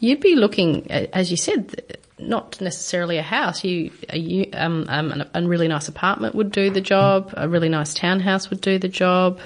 you'd 0.00 0.20
be 0.20 0.34
looking, 0.36 0.90
as 0.90 1.30
you 1.30 1.36
said, 1.38 1.96
not 2.18 2.60
necessarily 2.60 3.16
a 3.16 3.22
house. 3.22 3.64
You, 3.64 3.90
a, 4.10 4.18
you 4.18 4.50
um, 4.52 4.84
um, 4.88 5.24
a 5.32 5.42
really 5.42 5.68
nice 5.68 5.88
apartment 5.88 6.34
would 6.34 6.52
do 6.52 6.68
the 6.68 6.82
job. 6.82 7.32
A 7.34 7.48
really 7.48 7.70
nice 7.70 7.94
townhouse 7.94 8.50
would 8.50 8.60
do 8.60 8.78
the 8.78 8.88
job. 8.88 9.40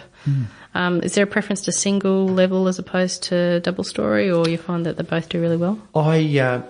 Um, 0.75 1.00
is 1.02 1.14
there 1.14 1.25
a 1.25 1.26
preference 1.26 1.62
to 1.62 1.73
single 1.73 2.26
level 2.26 2.66
as 2.69 2.78
opposed 2.78 3.23
to 3.25 3.61
double 3.61 3.85
story, 3.85 4.31
or 4.31 4.49
you 4.49 4.59
find 4.59 4.85
that 4.87 4.97
they 4.97 5.04
both 5.04 5.28
do 5.28 5.40
really 5.40 5.57
well? 5.57 5.78
I 5.95 6.38
uh, 6.38 6.62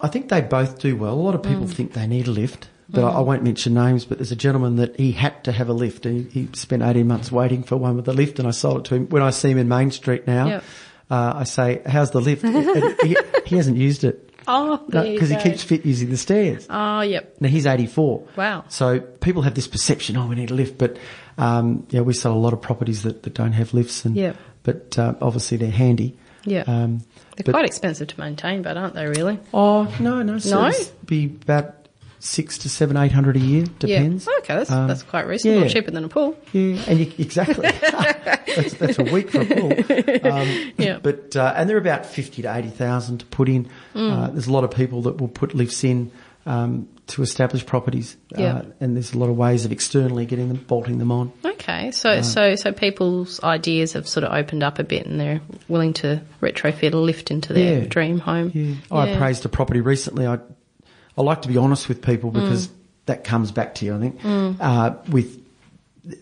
I 0.00 0.08
think 0.08 0.28
they 0.30 0.40
both 0.40 0.78
do 0.78 0.96
well. 0.96 1.12
A 1.14 1.20
lot 1.20 1.34
of 1.34 1.42
people 1.42 1.66
think 1.66 1.92
they 1.92 2.06
need 2.06 2.26
a 2.26 2.30
lift, 2.30 2.68
but 2.88 3.04
I, 3.04 3.10
I 3.10 3.20
won't 3.20 3.42
mention 3.42 3.74
names. 3.74 4.04
But 4.06 4.18
there's 4.18 4.32
a 4.32 4.36
gentleman 4.36 4.76
that 4.76 4.96
he 4.98 5.12
had 5.12 5.44
to 5.44 5.52
have 5.52 5.68
a 5.68 5.74
lift. 5.74 6.04
He, 6.04 6.22
he 6.22 6.48
spent 6.54 6.82
18 6.82 7.06
months 7.06 7.30
waiting 7.30 7.62
for 7.62 7.76
one 7.76 7.96
with 7.96 8.08
a 8.08 8.12
lift, 8.14 8.38
and 8.38 8.48
I 8.48 8.52
sold 8.52 8.78
it 8.78 8.84
to 8.86 8.94
him. 8.94 9.08
When 9.10 9.22
I 9.22 9.30
see 9.30 9.50
him 9.50 9.58
in 9.58 9.68
Main 9.68 9.90
Street 9.90 10.26
now, 10.26 10.46
Yep. 10.46 10.64
uh, 11.10 11.32
I 11.36 11.44
say, 11.44 11.82
"How's 11.86 12.10
the 12.12 12.20
lift?" 12.20 12.42
He, 13.02 13.16
he 13.46 13.56
hasn't 13.56 13.76
used 13.76 14.04
it 14.04 14.30
Oh, 14.48 14.78
because 14.88 15.28
he 15.28 15.36
keeps 15.36 15.62
fit 15.62 15.84
using 15.84 16.08
the 16.10 16.16
stairs. 16.16 16.66
Oh, 16.70 17.02
yep. 17.02 17.36
Now 17.40 17.48
he's 17.48 17.66
84. 17.66 18.26
Wow. 18.36 18.64
So 18.68 19.00
people 19.00 19.42
have 19.42 19.54
this 19.54 19.68
perception, 19.68 20.16
oh, 20.16 20.26
we 20.26 20.34
need 20.34 20.50
a 20.50 20.54
lift, 20.54 20.78
but 20.78 20.96
um, 21.38 21.86
yeah, 21.90 22.00
we 22.02 22.12
sell 22.12 22.32
a 22.32 22.38
lot 22.38 22.52
of 22.52 22.60
properties 22.62 23.02
that, 23.02 23.22
that 23.22 23.34
don't 23.34 23.52
have 23.52 23.72
lifts, 23.74 24.04
and 24.04 24.16
Yep. 24.16 24.36
but 24.62 24.98
uh, 24.98 25.14
obviously 25.20 25.56
they're 25.56 25.70
handy. 25.70 26.16
Yeah. 26.44 26.64
Um, 26.66 26.98
They're 27.36 27.44
but- 27.44 27.52
quite 27.52 27.66
expensive 27.66 28.08
to 28.08 28.20
maintain, 28.20 28.62
but 28.62 28.76
aren't 28.76 28.94
they 28.94 29.06
really? 29.06 29.38
Oh 29.52 29.94
no, 30.00 30.22
no, 30.22 30.38
so 30.38 30.68
No? 30.68 30.72
be 31.04 31.26
about 31.26 31.74
six 32.18 32.58
to 32.58 32.68
seven, 32.68 32.96
eight 32.98 33.12
hundred 33.12 33.36
a 33.36 33.40
year, 33.40 33.64
depends. 33.78 34.26
Yeah. 34.26 34.38
Okay, 34.40 34.54
that's, 34.56 34.70
Um, 34.70 34.88
that's 34.88 35.02
quite 35.02 35.26
reasonable. 35.26 35.62
yeah. 35.62 35.68
Cheaper 35.68 35.90
than 35.90 36.04
a 36.04 36.08
pool. 36.08 36.36
Yeah, 36.52 36.82
and 36.86 36.98
you, 37.00 37.12
exactly. 37.18 37.70
that's, 37.80 38.74
that's 38.74 38.98
a 38.98 39.04
week 39.04 39.30
for 39.30 39.40
a 39.42 39.46
pool. 39.46 40.30
Um, 40.32 40.72
Yeah. 40.78 40.98
But 41.02 41.36
uh, 41.36 41.52
and 41.56 41.68
they're 41.68 41.76
about 41.78 42.04
fifty 42.06 42.42
to 42.42 42.54
eighty 42.54 42.68
thousand 42.70 43.18
to 43.18 43.26
put 43.26 43.48
in. 43.48 43.68
Mm. 43.94 44.10
Uh, 44.12 44.30
there's 44.30 44.46
a 44.48 44.52
lot 44.52 44.64
of 44.64 44.70
people 44.70 45.02
that 45.02 45.20
will 45.20 45.28
put 45.28 45.54
lifts 45.54 45.84
in 45.84 46.10
um, 46.46 46.88
to 47.08 47.22
establish 47.22 47.66
properties, 47.66 48.16
Yeah. 48.36 48.54
uh, 48.58 48.62
and 48.80 48.96
there's 48.96 49.12
a 49.12 49.18
lot 49.18 49.28
of 49.30 49.36
ways 49.36 49.64
of 49.64 49.72
externally 49.72 50.26
getting 50.26 50.48
them, 50.48 50.64
bolting 50.68 50.98
them 50.98 51.10
on. 51.12 51.32
Okay, 51.44 51.90
so 51.90 52.22
so 52.22 52.54
so 52.56 52.72
people's 52.72 53.42
ideas 53.42 53.92
have 53.94 54.06
sort 54.08 54.24
of 54.24 54.32
opened 54.32 54.62
up 54.62 54.78
a 54.78 54.84
bit, 54.84 55.06
and 55.06 55.18
they're 55.20 55.40
willing 55.68 55.92
to 55.94 56.20
retrofit 56.40 56.92
a 56.92 56.96
lift 56.96 57.30
into 57.30 57.52
their 57.52 57.80
Yeah. 57.80 57.86
dream 57.86 58.18
home. 58.18 58.50
Yeah. 58.54 58.74
I 58.90 59.06
Yeah. 59.06 59.12
appraised 59.14 59.44
a 59.44 59.48
property 59.48 59.80
recently. 59.80 60.26
I 60.26 60.38
I 61.18 61.22
like 61.22 61.42
to 61.42 61.48
be 61.48 61.56
honest 61.58 61.88
with 61.88 62.00
people 62.02 62.30
Mm. 62.30 62.34
because 62.34 62.68
that 63.06 63.24
comes 63.24 63.50
back 63.50 63.74
to 63.76 63.84
you. 63.84 63.94
I 63.94 63.98
think 63.98 64.16
uh, 64.60 64.90
with 65.10 65.38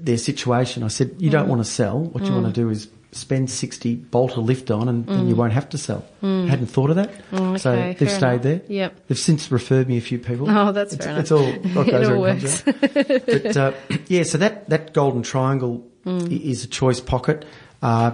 their 0.00 0.16
situation. 0.18 0.82
I 0.82 0.88
said 0.88 1.12
you 1.18 1.28
Mm. 1.28 1.32
don't 1.32 1.48
want 1.48 1.60
to 1.64 1.70
sell. 1.70 2.00
What 2.00 2.24
you 2.26 2.32
want 2.32 2.46
to 2.46 2.52
do 2.52 2.68
is 2.70 2.88
spend 3.12 3.50
sixty, 3.50 3.94
bolt 3.96 4.36
a 4.36 4.40
lift 4.40 4.70
on, 4.70 4.88
and 4.88 5.06
then 5.06 5.28
you 5.28 5.34
won't 5.36 5.52
have 5.52 5.68
to 5.70 5.78
sell. 5.78 6.04
Hadn't 6.20 6.66
thought 6.66 6.90
of 6.90 6.96
that. 6.96 7.10
Mm, 7.32 7.58
so 7.58 7.94
they've 7.98 8.10
stayed 8.10 8.42
there. 8.42 8.60
Yep. 8.68 9.08
They've 9.08 9.18
since 9.18 9.50
referred 9.50 9.88
me 9.88 9.96
a 9.96 10.00
few 10.00 10.18
people. 10.18 10.50
Oh, 10.50 10.72
that's 10.72 10.92
it's, 10.94 11.04
fair 11.04 11.18
It's 11.18 11.32
all. 11.32 11.46
It 11.88 12.04
all 12.10 12.20
works. 12.20 12.62
but 12.62 13.56
uh, 13.56 13.72
yeah, 14.08 14.22
so 14.24 14.38
that 14.38 14.68
that 14.70 14.92
golden 14.92 15.22
triangle 15.22 15.84
Mm. 16.06 16.30
is 16.40 16.64
a 16.64 16.68
choice 16.68 17.00
pocket, 17.00 17.44
uh, 17.82 18.12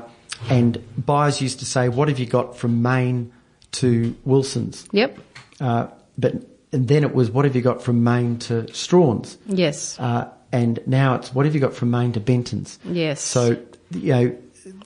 and 0.49 0.83
buyers 0.97 1.41
used 1.41 1.59
to 1.61 1.65
say, 1.67 1.89
"What 1.89 2.09
have 2.09 2.19
you 2.19 2.27
got 2.27 2.57
from 2.57 2.83
Main 2.83 3.31
to 3.73 4.17
Wilson's?" 4.25 4.89
Yep. 4.91 5.19
Uh, 5.61 5.87
but 6.19 6.35
and 6.73 6.89
then 6.89 7.05
it 7.05 7.15
was, 7.15 7.31
"What 7.31 7.45
have 7.45 7.55
you 7.55 7.63
got 7.63 7.83
from 7.83 8.03
Main 8.03 8.39
to 8.49 8.67
Strachan's?" 8.73 9.37
Yes. 9.47 9.99
Uh, 10.01 10.29
and 10.51 10.81
now 10.87 11.15
it's, 11.17 11.33
"What 11.35 11.45
have 11.45 11.55
you 11.55 11.61
got 11.61 11.75
from 11.75 11.91
Main 11.91 12.13
to 12.13 12.21
Benton's?" 12.21 12.79
yes. 12.85 13.21
So 13.21 13.59
you 13.93 14.13
know 14.13 14.37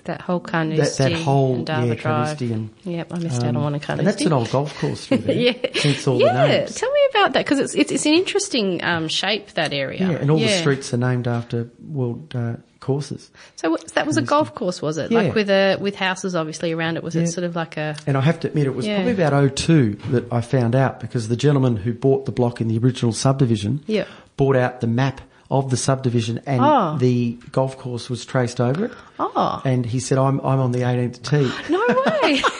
that 0.05 0.21
whole 0.21 0.41
that, 0.41 0.51
Carnoustie 0.51 1.03
that 1.05 1.13
whole 1.13 1.55
and 1.57 1.69
yeah, 1.69 1.85
Drive. 1.95 1.99
Carnoustie 2.01 2.53
and 2.53 2.71
Yep, 2.85 3.13
I 3.15 3.19
missed 3.19 3.43
um, 3.43 3.49
out 3.49 3.57
on 3.57 3.63
one 3.63 3.75
of 3.75 3.83
Carnoustie. 3.83 3.99
and 4.01 4.09
that's 4.09 4.25
an 4.27 4.33
old 4.33 4.51
golf 4.51 4.79
course 4.81 5.07
through 5.09 5.19
there. 5.19 5.37
yeah. 5.37 5.53
Yeah. 5.55 6.65
the. 6.67 6.73
Tell 6.73 6.91
me 6.93 7.01
about 7.11 7.33
that 7.35 7.45
because 7.45 7.59
it's, 7.59 7.75
it's 7.75 7.93
it's 7.93 8.07
an 8.07 8.15
interesting 8.15 8.83
um, 8.85 9.09
shape 9.09 9.49
that 9.53 9.73
area. 9.73 10.01
Yeah, 10.01 10.17
and 10.19 10.31
all 10.31 10.39
the 10.39 10.49
streets 10.49 10.93
are 10.95 10.99
named 10.99 11.27
after 11.29 11.71
world 11.87 12.35
uh, 12.35 12.57
courses. 12.81 13.31
So 13.57 13.71
what- 13.71 13.87
that 13.95 14.07
was 14.07 14.17
a 14.17 14.23
golf 14.23 14.55
course, 14.55 14.81
was 14.81 14.99
it? 14.99 15.11
Yeah. 15.11 15.21
Like 15.23 15.35
with 15.35 15.51
a 15.51 15.77
with 15.81 15.95
houses 15.97 16.35
obviously 16.35 16.73
around 16.73 16.97
it. 16.97 17.03
Was 17.03 17.15
Yeah. 17.15 17.23
it 17.23 17.27
sort 17.29 17.45
of 17.45 17.57
like 17.57 17.77
a 17.77 17.97
And 18.07 18.17
I 18.17 18.21
have 18.21 18.41
to 18.41 18.49
admit, 18.49 18.67
it 18.67 18.75
was 18.75 18.87
Yeah. 18.87 18.97
probably 18.97 19.13
about 19.13 19.33
02 19.57 19.95
that 20.11 20.33
I 20.33 20.41
found 20.41 20.75
out 20.75 21.01
because 21.01 21.29
the 21.29 21.37
gentleman 21.37 21.77
who 21.77 21.93
bought 21.93 22.25
the 22.27 22.33
block 22.33 22.61
in 22.61 22.69
the 22.69 22.79
original 22.79 23.13
subdivision 23.13 23.83
Yeah. 23.87 24.05
bought 24.37 24.57
out 24.57 24.81
the 24.81 24.87
map 24.87 25.21
of 25.51 25.71
the 25.71 25.77
subdivision 25.77 26.41
and 26.47 26.61
Oh. 26.63 26.97
the 26.99 27.39
golf 27.53 27.79
course 27.79 28.11
was 28.11 28.25
traced 28.27 28.61
over 28.61 28.87
it. 28.87 28.93
Oh. 29.19 29.63
And 29.65 29.87
he 29.87 29.99
said, 30.01 30.19
I'm, 30.19 30.41
I'm 30.41 30.59
on 30.61 30.73
the 30.73 30.81
18th 30.81 31.23
tee. 31.23 31.51
no 31.73 31.87
way? 32.23 32.43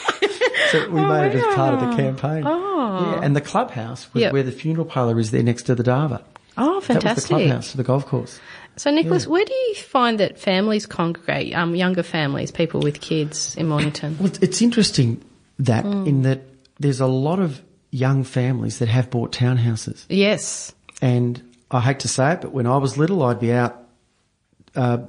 So 0.71 0.87
we 0.91 1.01
made 1.03 1.29
it 1.31 1.35
as 1.43 1.55
part 1.55 1.73
of 1.73 1.79
the 1.79 1.95
campaign. 1.95 2.43
Oh. 2.45 3.13
Yeah, 3.15 3.21
and 3.23 3.35
the 3.35 3.41
clubhouse 3.41 4.07
was 4.13 4.21
Yep. 4.21 4.33
where 4.33 4.43
the 4.43 4.51
funeral 4.51 4.85
parlour 4.85 5.19
is 5.19 5.31
there 5.31 5.41
next 5.41 5.63
to 5.63 5.73
the 5.73 5.81
Dava. 5.83 6.21
oh, 6.59 6.65
That 6.65 6.75
was 6.75 6.87
the 6.87 6.93
fantastic! 6.93 7.27
clubhouse 7.27 7.71
for 7.71 7.77
the 7.77 7.83
golf 7.83 8.05
course. 8.05 8.39
So 8.75 8.91
Nicholas, 8.91 9.25
where 9.25 9.43
do 9.43 9.51
you 9.51 9.73
find 9.75 10.19
that 10.19 10.37
families 10.37 10.85
congregate? 10.85 11.55
Um, 11.55 11.73
younger 11.75 12.03
families, 12.03 12.51
people 12.51 12.81
with 12.81 13.01
kids 13.01 13.55
in 13.55 13.67
Mornington. 13.67 14.15
Well, 14.19 14.27
it's- 14.27 14.43
it's 14.43 14.61
interesting 14.61 15.19
that 15.57 15.85
Mm. 15.85 16.07
in 16.07 16.21
that 16.21 16.41
there's 16.79 16.99
a 16.99 17.07
lot 17.07 17.39
of 17.39 17.63
young 17.89 18.23
families 18.23 18.77
that 18.77 18.89
have 18.89 19.09
bought 19.09 19.31
townhouses. 19.31 20.05
Yes. 20.07 20.71
And 21.01 21.41
I 21.71 21.79
hate 21.81 21.99
to 21.99 22.07
say 22.07 22.33
it, 22.33 22.41
but 22.41 22.51
when 22.51 22.65
I 22.67 22.77
was 22.77 22.97
little, 22.97 23.21
I'd 23.23 23.39
be 23.39 23.51
out, 23.53 23.77
uh, 24.75 24.99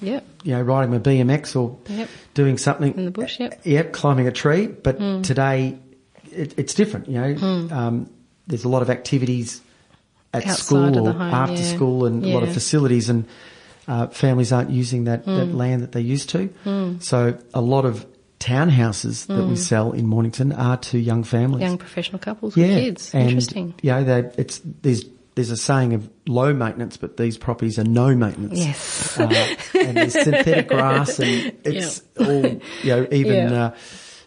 Yep. 0.00 0.24
you 0.42 0.52
know, 0.54 0.62
riding 0.62 0.90
my 0.90 0.98
BMX 0.98 1.54
or 1.56 1.76
Yep. 1.88 2.08
doing 2.34 2.58
something 2.58 2.94
In 2.96 3.04
the 3.06 3.10
bush, 3.10 3.38
yep. 3.40 3.60
Yep, 3.64 3.92
climbing 3.92 4.26
a 4.26 4.32
tree. 4.32 4.66
But 4.66 4.98
today, 5.22 5.78
it, 6.30 6.54
it's 6.58 6.74
different. 6.74 7.08
You 7.08 7.20
know, 7.20 7.68
um, 7.70 8.10
there's 8.46 8.64
a 8.64 8.68
lot 8.68 8.82
of 8.82 8.90
activities 8.90 9.60
at 10.32 10.42
Outside 10.46 10.56
school 10.64 11.08
or 11.08 11.12
home, 11.12 11.22
after 11.22 11.54
yeah. 11.56 11.74
school, 11.74 12.06
and 12.06 12.24
a 12.24 12.28
lot 12.28 12.42
of 12.42 12.52
facilities, 12.52 13.08
and 13.08 13.26
uh, 13.86 14.08
families 14.08 14.52
aren't 14.52 14.70
using 14.70 15.04
that, 15.04 15.24
that 15.26 15.54
land 15.54 15.82
that 15.82 15.92
they 15.92 16.00
used 16.00 16.30
to. 16.30 16.50
So 17.00 17.38
a 17.54 17.60
lot 17.60 17.84
of 17.84 18.04
townhouses 18.40 19.26
that 19.28 19.44
we 19.46 19.56
sell 19.56 19.92
in 19.92 20.06
Mornington 20.06 20.52
are 20.52 20.76
to 20.76 20.98
young 20.98 21.24
families. 21.24 21.62
Young 21.62 21.78
professional 21.78 22.18
couples 22.18 22.56
yeah, 22.56 22.66
with 22.66 22.76
kids. 22.76 23.14
and 23.14 23.28
Interesting. 23.28 23.74
you 23.80 23.90
know, 23.90 24.30
it's 24.36 24.60
there's 24.82 25.04
there's 25.34 25.50
a 25.50 25.56
saying 25.56 25.94
of 25.94 26.08
low 26.26 26.52
maintenance, 26.52 26.96
but 26.96 27.16
these 27.16 27.36
properties 27.36 27.78
are 27.78 27.84
no 27.84 28.14
maintenance. 28.14 28.58
Yes. 28.58 29.18
Uh, 29.18 29.24
and 29.78 29.96
there's 29.96 30.12
synthetic 30.12 30.68
grass, 30.68 31.18
and 31.18 31.52
it's 31.64 32.02
all 32.18 32.44
you 32.46 32.60
know, 32.84 33.06
even 33.10 33.50
Yeah. 33.52 33.64
uh, 33.64 33.74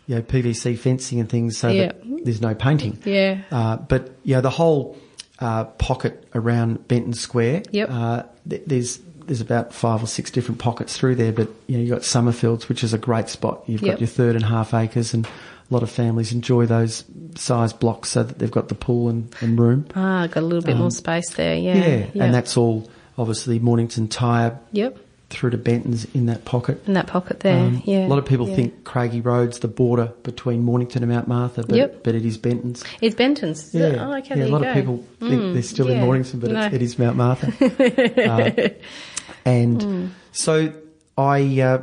you 0.07 0.15
know 0.15 0.21
PVC 0.21 0.77
fencing 0.77 1.19
and 1.19 1.29
things, 1.29 1.57
so 1.57 1.69
Yeah. 1.69 1.87
that 1.87 2.01
there's 2.25 2.41
no 2.41 2.53
painting. 2.55 2.97
Yeah. 3.05 3.41
Uh, 3.51 3.77
but 3.77 4.11
you 4.23 4.35
know, 4.35 4.41
the 4.41 4.49
whole 4.49 4.97
uh, 5.39 5.65
pocket 5.65 6.27
around 6.35 6.87
Benton 6.87 7.13
Square. 7.13 7.63
Yep. 7.71 7.89
Uh, 7.91 8.23
th- 8.49 8.63
there's 8.65 8.99
there's 9.27 9.41
about 9.41 9.73
five 9.73 10.01
or 10.01 10.07
six 10.07 10.31
different 10.31 10.59
pockets 10.59 10.97
through 10.97 11.15
there, 11.15 11.31
but 11.33 11.49
you 11.67 11.75
know, 11.77 11.83
you've 11.83 11.89
got 11.91 12.01
Summerfields, 12.01 12.67
which 12.69 12.83
is 12.83 12.93
a 12.93 12.97
great 12.97 13.27
spot. 13.29 13.63
You've 13.67 13.81
Yep. 13.81 13.91
got 13.95 13.99
your 14.01 14.07
third 14.07 14.35
and 14.35 14.43
half 14.45 14.73
acres, 14.73 15.13
and 15.13 15.25
a 15.25 15.29
lot 15.73 15.83
of 15.83 15.89
families 15.91 16.31
enjoy 16.31 16.65
those 16.65 17.03
size 17.38 17.72
blocks 17.74 18.10
so 18.10 18.24
that 18.24 18.39
they've 18.39 18.51
got 18.51 18.67
the 18.70 18.75
pool 18.75 19.10
and, 19.10 19.34
and 19.41 19.60
room. 19.60 19.86
Ah, 19.96 20.27
got 20.27 20.41
a 20.44 20.46
little 20.46 20.62
bit 20.62 20.75
more 20.77 20.91
space 20.91 21.29
there. 21.36 21.56
Yeah. 21.56 21.72
Um, 21.74 21.77
Yeah, 21.82 22.06
yeah. 22.13 22.24
and 22.25 22.34
that's 22.34 22.58
all 22.58 22.89
obviously 23.17 23.60
Mornington 23.60 24.08
Tire 24.08 24.60
Yep. 24.74 24.98
through 25.29 25.50
to 25.51 25.58
Benton's 25.58 26.06
in 26.13 26.27
that 26.27 26.46
pocket. 26.46 26.82
In 26.88 26.94
that 26.94 27.08
pocket 27.08 27.41
there. 27.41 27.58
Um, 27.60 27.82
yeah. 27.86 28.06
A 28.06 28.10
lot 28.10 28.17
of 28.20 28.25
people 28.25 28.48
yeah. 28.50 28.56
think 28.56 28.84
Craigie 28.86 29.22
Road's 29.22 29.60
the 29.60 29.67
border 29.67 30.13
between 30.24 30.62
Mornington 30.63 31.03
and 31.03 31.12
Mount 31.12 31.27
Martha, 31.27 31.63
but, 31.67 31.75
Yep. 31.75 32.03
but 32.03 32.15
it 32.15 32.25
is 32.25 32.38
Benton's. 32.38 32.84
It's 33.01 33.15
Benton's. 33.15 33.74
it? 33.75 33.98
Oh, 34.00 34.15
okay. 34.17 34.38
yeah 34.39 34.46
a 34.46 34.48
lot 34.48 34.62
go. 34.62 34.70
of 34.70 34.74
people 34.75 35.03
think 35.20 35.41
Mm, 35.41 35.53
they're 35.53 35.62
still 35.63 35.89
yeah. 35.89 35.96
in 35.98 36.01
Mornington, 36.06 36.39
but 36.39 36.51
No. 36.51 36.65
it 36.65 36.82
is 36.82 36.98
Mount 36.98 37.17
Martha. 37.17 37.51
Uh, 38.27 38.70
and 39.46 39.81
Mm. 39.81 40.09
so 40.31 40.74
I, 41.18 41.61
uh, 41.61 41.81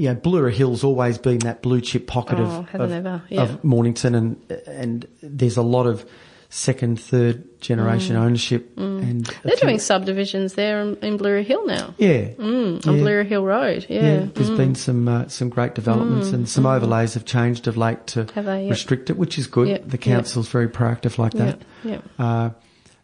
you 0.00 0.08
know, 0.08 0.14
Bluera 0.16 0.50
Hill's 0.52 0.82
always 0.82 1.18
been 1.18 1.38
that 1.40 1.60
blue 1.62 1.80
chip 1.80 2.06
pocket 2.06 2.38
Oh, 2.38 2.66
of, 2.72 2.80
of. 2.80 3.22
Yeah. 3.28 3.42
of 3.42 3.62
Mornington, 3.62 4.14
and 4.14 4.52
and 4.66 5.06
there's 5.22 5.56
a 5.58 5.62
lot 5.62 5.86
of 5.86 6.04
second, 6.52 6.98
third 6.98 7.44
generation 7.60 8.16
ownership. 8.16 8.76
And 8.76 9.24
Mm. 9.24 9.42
They're 9.44 9.56
few- 9.56 9.68
doing 9.68 9.78
subdivisions 9.78 10.54
there 10.54 10.80
in, 10.80 10.96
in 10.96 11.16
Blue 11.16 11.42
Hill 11.42 11.64
now. 11.66 11.94
yeah, 11.98 12.30
Mm, 12.38 12.86
on 12.88 12.96
yeah. 12.96 13.02
Blue 13.02 13.22
Hill 13.22 13.44
Road. 13.44 13.86
Yeah. 13.88 14.02
Yeah, 14.02 14.26
there's 14.34 14.50
been 14.50 14.74
some 14.74 15.06
uh, 15.06 15.28
some 15.28 15.48
great 15.48 15.74
developments 15.74 16.30
and 16.32 16.48
some 16.48 16.66
overlays 16.66 17.14
have 17.14 17.24
changed 17.24 17.68
of 17.68 17.76
late 17.76 18.04
to 18.08 18.26
Have 18.34 18.46
they? 18.46 18.62
Yep. 18.62 18.70
restrict 18.70 19.10
it, 19.10 19.16
which 19.18 19.38
is 19.38 19.46
good. 19.46 19.68
Yep, 19.68 19.82
The 19.84 19.90
yep. 19.98 20.00
council's 20.00 20.48
very 20.48 20.68
proactive 20.68 21.18
like 21.18 21.32
that. 21.34 21.58
Yep, 21.58 21.64
yep. 21.84 22.04
Uh, 22.18 22.50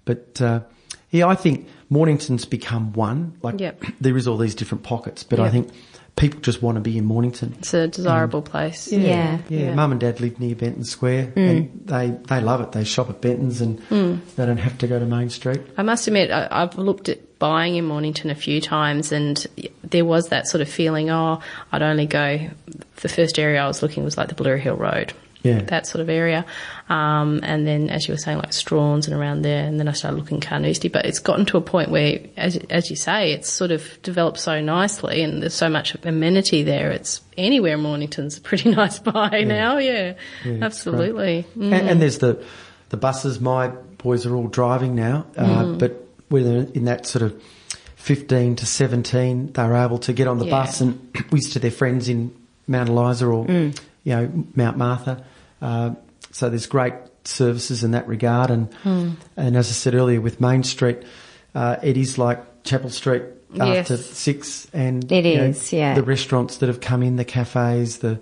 but 0.05 0.41
uh, 0.43 0.61
yeah, 1.11 1.27
I 1.29 1.35
think 1.37 1.69
Mornington's 1.89 2.47
become 2.47 2.93
one. 2.95 3.35
Like 3.43 3.61
Yep. 3.61 3.85
there 4.01 4.17
is 4.17 4.27
all 4.27 4.39
these 4.39 4.55
different 4.57 4.83
pockets, 4.83 5.23
but 5.23 5.39
I 5.39 5.51
think 5.51 5.69
people 6.17 6.41
just 6.41 6.63
want 6.63 6.77
to 6.77 6.81
be 6.81 6.97
in 6.99 7.05
Mornington. 7.05 7.55
It's 7.59 7.75
a 7.75 7.89
desirable 7.89 8.43
mm. 8.43 8.47
place. 8.47 8.91
Yeah. 8.91 9.01
yeah. 9.01 9.39
Yeah. 9.49 9.75
Mum 9.75 9.93
and 9.93 10.01
Dad 10.01 10.19
live 10.21 10.41
near 10.41 10.55
Benton 10.55 10.85
Square, 10.85 11.33
mm. 11.37 11.51
and 11.51 11.81
they 11.85 12.11
they 12.27 12.41
love 12.41 12.61
it. 12.63 12.73
They 12.73 12.85
shop 12.85 13.11
at 13.11 13.21
Benton's, 13.21 13.61
and 13.61 13.81
mm. 13.89 14.19
they 14.35 14.47
don't 14.47 14.57
have 14.57 14.79
to 14.79 14.89
go 14.89 14.99
to 14.99 15.05
Main 15.05 15.31
Street. 15.31 15.61
I 15.77 15.83
must 15.83 16.07
admit, 16.07 16.31
I, 16.31 16.49
I've 16.51 16.77
looked 16.77 17.09
at 17.09 17.39
buying 17.39 17.77
in 17.77 17.85
Mornington 17.85 18.31
a 18.31 18.35
few 18.35 18.61
times, 18.61 19.13
and 19.13 19.47
there 19.85 20.05
was 20.05 20.29
that 20.29 20.49
sort 20.49 20.63
of 20.63 20.69
feeling. 20.69 21.11
Oh, 21.11 21.41
I'd 21.71 21.83
only 21.83 22.07
go. 22.07 22.49
The 22.97 23.09
first 23.09 23.39
area 23.39 23.63
I 23.63 23.67
was 23.67 23.83
looking 23.83 24.03
was 24.03 24.17
like 24.17 24.29
the 24.29 24.35
Blue 24.35 24.57
Hill 24.57 24.77
Road, 24.77 25.13
Yeah. 25.47 25.63
that 25.63 25.87
sort 25.87 26.01
of 26.03 26.09
area. 26.09 26.45
Um, 26.89 27.41
and 27.43 27.67
then, 27.67 27.91
as 27.91 28.07
you 28.07 28.15
were 28.15 28.19
saying, 28.19 28.39
like 28.39 28.51
Strachans 28.51 29.07
and 29.07 29.15
around 29.15 29.43
there. 29.43 29.65
And 29.65 29.79
then 29.81 29.89
I 29.89 29.93
started 29.93 30.17
looking 30.19 30.41
Carnoustie, 30.41 30.89
but 30.89 31.05
it's 31.07 31.19
gotten 31.19 31.47
to 31.47 31.57
a 31.57 31.61
point 31.61 31.91
where, 31.91 32.21
as 32.37 32.57
as 32.71 32.91
you 32.91 32.97
say, 32.97 33.33
it's 33.33 33.51
sort 33.51 33.71
of 33.71 33.83
developed 34.03 34.39
so 34.39 34.61
nicely, 34.61 35.23
and 35.23 35.43
there's 35.43 35.55
so 35.55 35.69
much 35.69 35.97
amenity 36.05 36.63
there. 36.63 36.91
It's 36.91 37.21
anywhere 37.37 37.75
in 37.75 37.81
Mornington's 37.81 38.39
a 38.39 38.41
pretty 38.41 38.71
nice 38.75 38.99
buy 38.99 39.45
now. 39.47 39.79
Yeah, 39.79 40.15
Yeah, 40.45 40.59
absolutely. 40.63 41.47
Mm. 41.57 41.73
And, 41.73 41.89
and 41.91 42.03
there's 42.03 42.19
the 42.19 42.43
the 42.91 42.97
buses. 42.97 43.41
My 43.41 43.69
boys 43.99 44.27
are 44.27 44.35
all 44.37 44.47
driving 44.49 44.95
now, 44.95 45.27
uh, 45.37 45.45
Mm. 45.65 45.79
but 45.79 46.07
when 46.29 46.45
they're 46.45 46.73
in 46.75 46.85
that 46.85 47.07
sort 47.07 47.23
of 47.23 47.43
15 47.97 48.57
to 48.57 48.67
17, 48.67 49.53
they 49.53 49.63
were 49.65 49.75
able 49.77 49.99
to 49.99 50.13
get 50.13 50.29
on 50.29 50.39
the 50.39 50.45
Yeah. 50.47 50.51
bus 50.63 50.81
and 50.81 50.99
whiz 51.31 51.51
to 51.55 51.59
their 51.59 51.71
friends 51.73 52.09
in 52.09 52.31
Mount 52.69 52.89
Eliza 52.89 53.27
or 53.27 53.45
Mm. 53.47 53.77
you 54.05 54.15
know 54.15 54.31
Mount 54.55 54.77
Martha. 54.77 55.25
Uh, 55.63 55.91
so 56.33 56.49
there's 56.51 56.67
great 56.67 56.95
services 57.25 57.83
in 57.83 57.93
that 57.93 58.07
regard, 58.07 58.51
and 58.51 58.69
Mm. 58.85 59.13
and 59.37 59.57
as 59.57 59.69
I 59.69 59.73
said 59.73 59.95
earlier, 59.95 60.21
with 60.21 60.41
Main 60.41 60.63
Street, 60.63 60.99
uh, 61.55 61.77
it 61.83 61.97
is 61.97 62.19
like 62.19 62.63
Chapel 62.65 62.91
Street 62.91 63.23
after 63.59 63.95
Yes. 63.95 64.07
six, 64.07 64.67
and 64.75 65.11
It 65.11 65.25
you 65.25 65.37
know, 65.39 65.55
yeah. 65.71 65.95
The 65.95 66.03
restaurants 66.03 66.59
that 66.59 66.69
have 66.69 66.81
come 66.81 67.03
in, 67.03 67.17
the 67.17 67.25
cafes, 67.25 67.99
the 67.99 68.19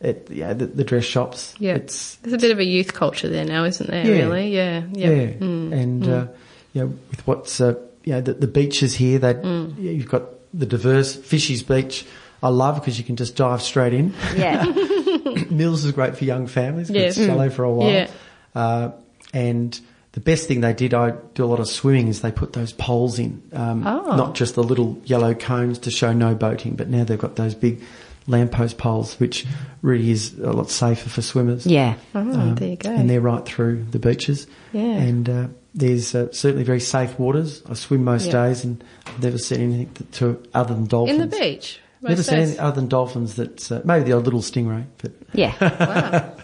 it, 0.00 0.28
yeah, 0.30 0.52
the, 0.52 0.66
the 0.66 0.84
dress 0.84 1.04
shops. 1.04 1.54
Yeah, 1.58 1.74
it's 1.74 2.14
there's 2.22 2.34
a 2.34 2.38
bit 2.38 2.52
of 2.52 2.60
a 2.60 2.64
youth 2.64 2.94
culture 2.94 3.28
there 3.28 3.44
now, 3.44 3.64
isn't 3.64 3.90
there? 3.90 4.06
Yeah. 4.06 4.12
Really? 4.12 4.54
Yeah, 4.54 4.82
yeah, 4.92 5.10
yeah. 5.10 5.26
Mm. 5.40 5.72
and 5.72 6.08
Uh, 6.08 6.26
you 6.74 6.82
know, 6.82 6.86
with 7.10 7.26
what's 7.26 7.60
uh, 7.60 7.74
you 8.04 8.12
know 8.12 8.20
the, 8.20 8.34
the 8.34 8.46
beaches 8.46 8.94
here, 8.94 9.18
that 9.18 9.42
Mm. 9.42 9.74
yeah, 9.78 9.90
you've 9.90 10.08
got 10.08 10.22
the 10.54 10.66
diverse 10.66 11.16
Fishies 11.16 11.66
Beach. 11.66 12.06
I 12.42 12.48
love 12.48 12.76
because 12.76 12.98
you 12.98 13.04
can 13.04 13.16
just 13.16 13.36
dive 13.36 13.62
straight 13.62 13.92
in. 13.94 14.14
Yeah. 14.36 14.64
Mills 15.50 15.84
is 15.84 15.92
great 15.92 16.16
for 16.16 16.24
young 16.24 16.46
families. 16.46 16.90
Yes. 16.90 17.16
it's 17.16 17.26
shallow 17.26 17.50
for 17.50 17.64
a 17.64 17.72
while. 17.72 17.90
Yeah. 17.90 18.10
Uh, 18.54 18.90
and 19.32 19.78
the 20.12 20.20
best 20.20 20.48
thing 20.48 20.60
they 20.60 20.72
did, 20.72 20.94
I 20.94 21.10
do 21.34 21.44
a 21.44 21.46
lot 21.46 21.60
of 21.60 21.68
swimming, 21.68 22.08
is 22.08 22.22
they 22.22 22.32
put 22.32 22.52
those 22.52 22.72
poles 22.72 23.18
in. 23.18 23.42
Um, 23.52 23.86
Oh. 23.86 24.16
Not 24.16 24.34
just 24.34 24.54
the 24.54 24.62
little 24.62 25.00
yellow 25.04 25.34
cones 25.34 25.78
to 25.80 25.90
show 25.90 26.12
no 26.12 26.34
boating, 26.34 26.76
but 26.76 26.88
now 26.88 27.04
they've 27.04 27.18
got 27.18 27.36
those 27.36 27.54
big 27.54 27.82
lamppost 28.26 28.78
poles, 28.78 29.18
which 29.20 29.46
really 29.82 30.10
is 30.10 30.38
a 30.38 30.52
lot 30.52 30.70
safer 30.70 31.08
for 31.08 31.22
swimmers. 31.22 31.66
Yeah. 31.66 31.94
Oh, 32.14 32.20
Um, 32.20 32.54
there 32.56 32.68
you 32.70 32.76
go. 32.76 32.90
And 32.90 33.08
they're 33.08 33.20
right 33.20 33.44
through 33.44 33.84
the 33.90 33.98
beaches. 33.98 34.46
Yeah. 34.72 34.82
And 34.82 35.28
uh, 35.28 35.46
there's 35.74 36.14
uh, 36.14 36.30
certainly 36.32 36.64
very 36.64 36.80
safe 36.80 37.18
waters. 37.18 37.62
I 37.68 37.74
swim 37.74 38.04
most 38.04 38.26
Yeah. 38.26 38.32
days 38.46 38.64
and 38.64 38.82
I've 39.06 39.22
never 39.22 39.38
seen 39.38 39.60
anything 39.60 39.92
to, 39.94 40.04
to 40.18 40.42
other 40.54 40.74
than 40.74 40.86
dolphins. 40.86 41.20
in 41.20 41.28
the 41.28 41.36
beach. 41.36 41.80
Never 42.02 42.22
seen 42.22 42.38
anything 42.38 42.60
other 42.60 42.76
than 42.80 42.88
dolphins. 42.88 43.36
That's 43.36 43.70
uh, 43.72 43.82
maybe 43.84 44.04
the 44.04 44.12
odd 44.12 44.24
little 44.24 44.40
stingray, 44.40 44.84
but 44.98 45.12
Yeah. 45.32 45.54
Wow. 45.60 46.34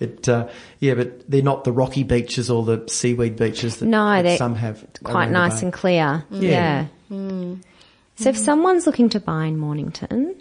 it 0.00 0.28
uh, 0.28 0.48
yeah, 0.78 0.94
but 0.94 1.30
they're 1.30 1.42
not 1.42 1.64
the 1.64 1.72
rocky 1.72 2.02
beaches 2.02 2.50
or 2.50 2.64
the 2.64 2.84
seaweed 2.88 3.36
beaches 3.36 3.76
that, 3.76 3.86
No, 3.86 4.10
that 4.10 4.22
they're 4.22 4.36
some 4.38 4.54
have. 4.54 4.84
Quite 5.04 5.30
nice 5.30 5.62
and 5.62 5.72
clear. 5.72 6.24
Yeah. 6.30 6.86
Yeah. 7.10 7.54
So 8.16 8.28
if 8.28 8.36
someone's 8.36 8.86
looking 8.86 9.08
to 9.10 9.20
buy 9.20 9.46
in 9.46 9.56
Mornington, 9.56 10.34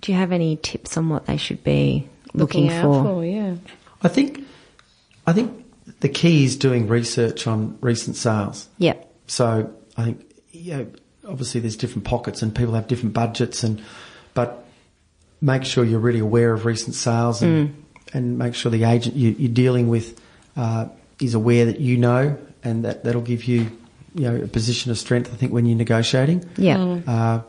do 0.00 0.12
you 0.12 0.18
have 0.18 0.32
any 0.32 0.56
tips 0.56 0.96
on 0.96 1.08
what 1.08 1.26
they 1.26 1.36
should 1.36 1.62
be 1.64 2.08
looking, 2.34 2.70
out 2.70 2.82
for? 2.82 3.04
for. 3.04 3.24
Yeah. 3.24 3.56
I 4.02 4.08
think 4.08 4.44
I 5.26 5.32
think 5.32 5.64
the 6.00 6.08
key 6.08 6.44
is 6.44 6.56
doing 6.56 6.86
research 6.88 7.46
on 7.46 7.78
recent 7.80 8.16
sales. 8.16 8.68
Yeah. 8.78 8.94
So 9.26 9.72
I 9.96 10.04
think 10.04 10.24
you 10.52 10.76
know, 10.76 10.86
obviously 11.28 11.60
there's 11.60 11.76
different 11.76 12.04
pockets 12.04 12.42
and 12.42 12.54
people 12.54 12.74
have 12.74 12.86
different 12.86 13.14
budgets 13.14 13.62
and 13.62 13.82
but 14.34 14.64
make 15.40 15.64
sure 15.64 15.84
you're 15.84 16.00
really 16.00 16.20
aware 16.20 16.52
of 16.52 16.64
recent 16.64 16.94
sales 16.94 17.42
and 17.42 17.68
mm. 17.68 17.74
and 18.14 18.38
make 18.38 18.54
sure 18.54 18.70
the 18.70 18.84
agent 18.84 19.16
you, 19.16 19.30
you're 19.38 19.52
dealing 19.52 19.88
with 19.88 20.20
uh, 20.56 20.88
is 21.20 21.34
aware 21.34 21.66
that 21.66 21.80
you 21.80 21.96
know, 21.96 22.36
and 22.62 22.84
that 22.84 23.04
that'll 23.04 23.20
give 23.22 23.44
you, 23.44 23.70
you 24.14 24.30
know, 24.30 24.36
a 24.36 24.46
position 24.46 24.90
of 24.90 24.98
strength. 24.98 25.32
I 25.32 25.36
think 25.36 25.52
when 25.52 25.66
you're 25.66 25.76
negotiating. 25.76 26.48
Yeah. 26.56 26.76
Mm. 26.76 27.08
Uh, 27.08 27.42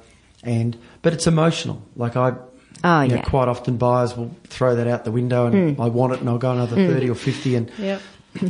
and 0.44 0.78
but 1.02 1.14
it's 1.14 1.28
emotional. 1.28 1.82
Like 1.96 2.16
I, 2.16 2.36
Oh, 2.84 3.02
you 3.02 3.08
know, 3.08 3.16
yeah. 3.16 3.22
Quite 3.24 3.48
often 3.48 3.78
buyers 3.78 4.16
will 4.16 4.36
throw 4.44 4.76
that 4.76 4.86
out 4.86 5.04
the 5.04 5.12
window, 5.12 5.48
and 5.48 5.76
mm. 5.76 5.84
I 5.84 5.90
want 5.90 6.14
it, 6.14 6.20
and 6.20 6.30
I'll 6.30 6.38
go 6.38 6.52
another 6.52 6.76
thirty 6.76 7.10
or 7.10 7.16
fifty, 7.16 7.56
and 7.56 7.72
Yep. 7.80 8.02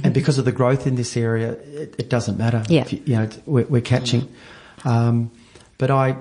and 0.04 0.14
because 0.14 0.38
of 0.38 0.44
the 0.44 0.52
growth 0.52 0.86
in 0.86 0.96
this 0.96 1.16
area, 1.16 1.52
it, 1.52 1.96
it 1.98 2.10
doesn't 2.10 2.38
matter. 2.38 2.62
Yeah. 2.68 2.82
If 2.82 2.92
you, 2.92 3.02
you 3.06 3.16
know, 3.16 3.30
we're, 3.46 3.66
we're 3.68 3.82
catching. 3.82 4.28
Um, 4.86 5.32
but 5.78 5.92
I, 5.92 6.18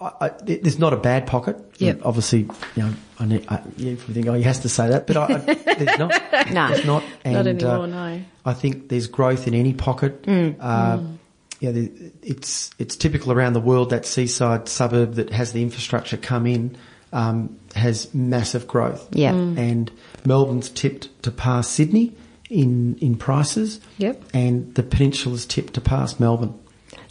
I, 0.00 0.10
I, 0.20 0.28
there's 0.42 0.78
not 0.78 0.92
a 0.92 0.96
bad 0.96 1.26
pocket. 1.26 1.56
Yep. 1.78 2.00
Obviously, 2.04 2.40
you 2.40 2.82
know, 2.82 2.94
I, 3.18 3.26
need, 3.26 3.44
I 3.48 3.62
you 3.76 3.96
think, 3.96 4.26
oh, 4.26 4.34
he 4.34 4.42
has 4.42 4.60
to 4.60 4.68
say 4.68 4.88
that, 4.88 5.06
but 5.06 5.16
I, 5.16 5.24
I, 5.24 5.38
there's 5.74 5.98
not. 5.98 6.22
No. 6.52 6.68
There's 6.68 6.84
not. 6.84 7.04
And, 7.24 7.48
anymore, 7.48 7.84
uh, 7.84 7.86
no. 7.86 8.22
I 8.44 8.52
think 8.54 8.88
there's 8.88 9.06
growth 9.06 9.46
in 9.46 9.54
any 9.54 9.72
pocket. 9.72 10.22
Mm. 10.22 10.56
Uh, 10.60 10.98
Yeah, 11.60 11.70
the, 11.70 11.90
it's 12.22 12.70
it's 12.78 12.96
typical 12.96 13.32
around 13.32 13.54
the 13.54 13.60
world 13.60 13.90
that 13.90 14.04
seaside 14.04 14.68
suburb 14.68 15.14
that 15.14 15.30
has 15.30 15.52
the 15.52 15.62
infrastructure 15.62 16.16
come 16.18 16.46
in 16.46 16.76
um, 17.12 17.56
has 17.74 18.12
massive 18.12 18.66
growth. 18.66 19.08
Yeah. 19.12 19.32
Mm. 19.32 19.56
and 19.58 19.90
Melbourne's 20.26 20.68
tipped 20.68 21.22
to 21.22 21.30
pass 21.30 21.68
Sydney 21.68 22.12
in 22.50 22.98
in 22.98 23.16
prices. 23.16 23.80
Yep. 23.98 24.22
and 24.34 24.74
the 24.74 24.82
peninsula's 24.82 25.46
tipped 25.46 25.74
to 25.74 25.80
pass 25.80 26.20
Melbourne. 26.20 26.58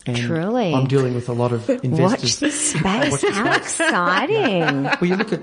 And 0.06 0.18
Truly. 0.18 0.74
I'm 0.74 0.88
dealing 0.88 1.16
with 1.16 1.30
a 1.30 1.34
lot 1.34 1.54
of 1.54 1.70
investors. 1.70 2.00
Watch 2.00 2.38
this 2.38 2.70
space. 2.72 2.84
Watch 3.12 3.22
this 3.22 3.36
How 3.36 3.54
exciting. 3.54 4.84
well, 4.84 5.06
you 5.06 5.16
look 5.16 5.32
at 5.32 5.42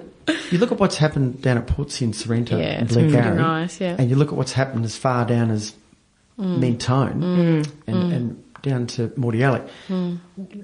you 0.51 0.59
look 0.59 0.71
at 0.71 0.79
what's 0.79 0.97
happened 0.97 1.41
down 1.41 1.57
at 1.59 1.67
Portsea 1.67 2.05
and 2.05 2.15
Sorrento 2.15 2.59
Yeah, 2.59 2.81
and 2.81 2.89
Glengarry, 2.89 3.37
nice, 3.37 3.81
yeah. 3.81 3.97
and 3.99 4.11
you 4.11 4.17
look 4.17 4.29
at 4.29 4.35
what's 4.35 4.53
happened 4.53 4.85
as 4.85 4.97
far 4.97 5.25
down 5.25 5.51
as 5.51 5.73
mm. 6.39 6.59
Mentone 6.59 7.21
mm. 7.21 7.71
and, 7.87 7.97
mm. 7.97 8.15
and 8.15 8.63
down 8.63 8.87
to 8.89 9.09
Mordialloc. 9.09 9.69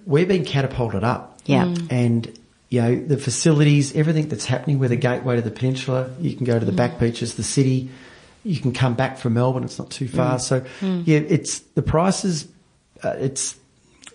We're 0.05 0.27
being 0.27 0.45
catapulted 0.45 1.03
up, 1.03 1.39
Yeah. 1.47 1.75
and 1.91 2.39
you 2.69 2.83
know 2.83 2.97
the 2.97 3.17
facilities, 3.17 3.97
everything 3.97 4.29
that's 4.29 4.45
happening. 4.45 4.79
We're 4.79 4.89
the 4.89 4.97
gateway 4.97 5.37
to 5.37 5.43
the 5.43 5.51
peninsula. 5.51 6.11
You 6.21 6.37
can 6.37 6.45
go 6.45 6.59
to 6.59 6.65
the 6.65 6.73
back 6.73 7.01
beaches, 7.01 7.35
the 7.35 7.43
city. 7.43 7.89
You 8.45 8.61
can 8.61 8.73
come 8.73 8.95
back 8.95 9.19
from 9.19 9.35
Melbourne. 9.35 9.65
It's 9.65 9.79
not 9.79 9.91
too 9.91 10.07
far. 10.07 10.39
So 10.39 10.65
yeah, 10.83 11.19
it's 11.19 11.61
the 11.61 11.83
prices. 11.83 12.47
Uh, 13.03 13.15
it's 13.19 13.57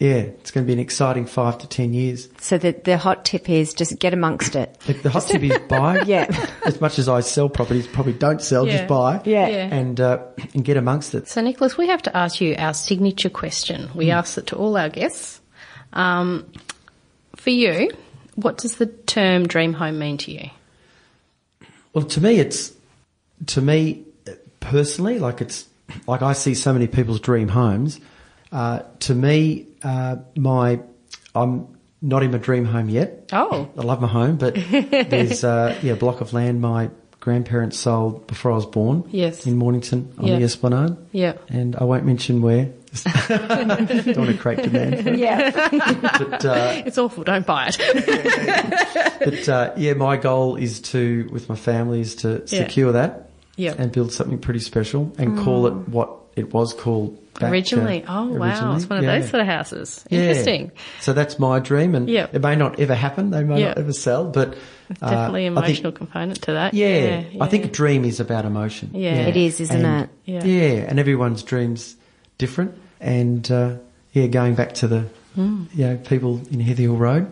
yeah, 0.02 0.16
it's 0.42 0.50
going 0.50 0.66
to 0.66 0.68
be 0.68 0.74
an 0.74 0.80
exciting 0.80 1.28
five 1.28 1.60
to 1.60 1.68
ten 1.68 1.94
years. 1.94 2.28
So 2.40 2.58
the, 2.58 2.72
the 2.84 2.98
hot 2.98 3.24
tip 3.24 3.48
is 3.50 3.76
just 3.76 4.00
get 4.00 4.14
amongst 4.14 4.56
it. 4.56 4.80
The, 4.88 4.94
the 4.94 5.10
hot 5.12 5.28
tip 5.28 5.44
is 5.44 5.56
buy. 5.70 6.02
Yeah. 6.02 6.26
As 6.66 6.82
much 6.82 6.98
as 6.98 7.08
I 7.08 7.20
sell 7.20 7.50
properties, 7.50 7.86
probably 7.86 8.14
don't 8.14 8.42
sell, 8.42 8.66
Yeah. 8.66 8.78
just 8.78 8.88
buy. 8.88 9.22
Yeah. 9.26 9.48
Yeah. 9.48 9.76
And 9.76 10.02
uh, 10.02 10.24
and 10.56 10.66
get 10.66 10.76
amongst 10.78 11.14
it. 11.14 11.28
So, 11.28 11.40
Nicholas, 11.42 11.78
we 11.78 11.88
have 11.88 12.02
to 12.02 12.18
ask 12.18 12.42
you 12.42 12.56
our 12.58 12.74
signature 12.74 13.30
question. 13.30 13.90
We 13.94 14.06
Hmm. 14.08 14.12
ask 14.14 14.38
it 14.40 14.48
to 14.48 14.56
all 14.56 14.76
our 14.76 14.90
guests. 14.90 15.40
Um, 15.94 16.52
for 17.36 17.52
you, 17.52 17.92
what 18.36 18.58
does 18.58 18.78
the 18.78 18.88
term 18.88 19.48
dream 19.48 19.74
home 19.74 20.00
mean 20.00 20.18
to 20.18 20.32
you? 20.32 20.50
Well, 21.94 22.06
to 22.06 22.22
me, 22.22 22.40
it's 22.40 22.74
to 23.48 23.62
me 23.62 24.04
uh, 24.28 24.32
personally, 24.62 25.20
like 25.20 25.42
it's 25.42 25.68
like 26.08 26.22
I 26.24 26.34
see 26.34 26.54
so 26.56 26.74
many 26.74 26.88
people's 26.88 27.20
dream 27.20 27.50
homes. 27.50 28.00
Uh, 28.52 28.80
to 29.02 29.14
me, 29.14 29.68
uh, 29.84 30.18
my 30.36 30.80
I'm 31.36 31.68
not 32.02 32.24
in 32.24 32.32
my 32.32 32.38
dream 32.38 32.66
home 32.66 32.90
yet. 32.90 33.30
Oh. 33.32 33.70
I 33.78 33.82
love 33.82 34.02
my 34.02 34.08
home, 34.08 34.38
but 34.38 34.56
there's 34.72 35.44
uh, 35.44 35.78
yeah 35.82 35.94
a 35.94 35.96
block 35.96 36.22
of 36.22 36.34
land 36.34 36.62
my 36.62 36.90
grandparents 37.20 37.78
sold 37.78 38.26
before 38.26 38.52
I 38.52 38.56
was 38.56 38.66
born. 38.66 39.04
Yes. 39.12 39.46
in 39.46 39.56
Mornington 39.56 40.12
on 40.18 40.26
Yeah. 40.28 40.38
the 40.40 40.44
Esplanade. 40.46 40.98
Yeah. 41.12 41.34
and 41.50 41.76
I 41.76 41.84
won't 41.84 42.06
mention 42.06 42.42
where. 42.42 42.72
don't 43.30 44.18
want 44.18 44.30
to 44.32 44.38
create 44.38 44.64
demand. 44.64 45.18
Yeah. 45.18 45.52
But 46.18 46.44
uh, 46.46 46.82
It's 46.86 46.98
awful. 46.98 47.24
Don't 47.24 47.46
buy 47.46 47.70
it. 47.72 49.20
but 49.20 49.48
uh, 49.50 49.74
yeah, 49.78 49.94
my 49.94 50.18
goal 50.18 50.56
is 50.56 50.82
to, 50.82 51.30
with 51.32 51.48
my 51.48 51.56
family, 51.56 52.02
is 52.02 52.16
to 52.18 52.40
Yeah. 52.48 52.66
secure 52.66 52.92
that 52.94 53.30
Yeah. 53.56 53.76
and 53.78 53.92
build 53.92 54.12
something 54.12 54.40
pretty 54.40 54.60
special 54.60 55.14
and 55.18 55.38
call 55.38 55.68
it 55.68 55.74
what 55.88 56.10
it 56.36 56.54
was 56.54 56.74
called 56.74 57.18
back, 57.42 57.50
uh, 57.50 57.52
originally. 57.54 58.06
Oh, 58.08 58.26
wow. 58.28 58.46
originally. 58.48 58.76
It's 58.78 58.90
one 58.90 59.00
of 59.00 59.06
Yeah. 59.06 59.20
those 59.20 59.30
sort 59.30 59.42
of 59.42 59.48
houses. 59.48 60.06
Yeah. 60.10 60.20
Interesting. 60.22 60.72
So 61.02 61.14
that's 61.14 61.38
my 61.40 61.60
dream, 61.60 61.96
and 61.96 62.10
Yeah. 62.10 62.28
it 62.32 62.42
may 62.42 62.56
not 62.56 62.80
ever 62.80 62.96
happen. 62.96 63.32
They 63.32 63.44
may 63.44 63.60
Yeah. 63.60 63.68
not 63.70 63.78
ever 63.80 63.94
sell, 63.94 64.26
but 64.26 64.56
uh, 65.02 65.10
Definitely 65.10 65.46
emotional 65.48 65.92
think, 65.92 65.96
component 65.96 66.42
to 66.44 66.54
that. 66.54 66.74
yeah, 66.74 67.24
yeah. 67.32 67.44
I 67.44 67.48
think 67.48 67.66
a 67.66 67.70
dream 67.70 68.06
is 68.06 68.20
about 68.20 68.46
emotion. 68.46 68.92
Yeah. 68.94 69.28
It 69.28 69.36
is, 69.38 69.60
isn't 69.60 69.86
And- 69.86 70.04
it? 70.04 70.10
Yeah. 70.26 70.44
Yeah, 70.46 70.86
and 70.90 71.00
everyone's 71.00 71.44
dreams 71.44 71.96
different, 72.38 72.74
and 73.00 73.50
uh, 73.52 73.74
yeah, 74.14 74.28
going 74.28 74.56
back 74.56 74.74
to 74.76 74.88
the 74.88 75.06
you 75.38 75.68
know 75.86 75.98
people 76.04 76.42
in 76.52 76.60
Heather 76.60 76.82
Hill 76.82 76.98
Road. 76.98 77.28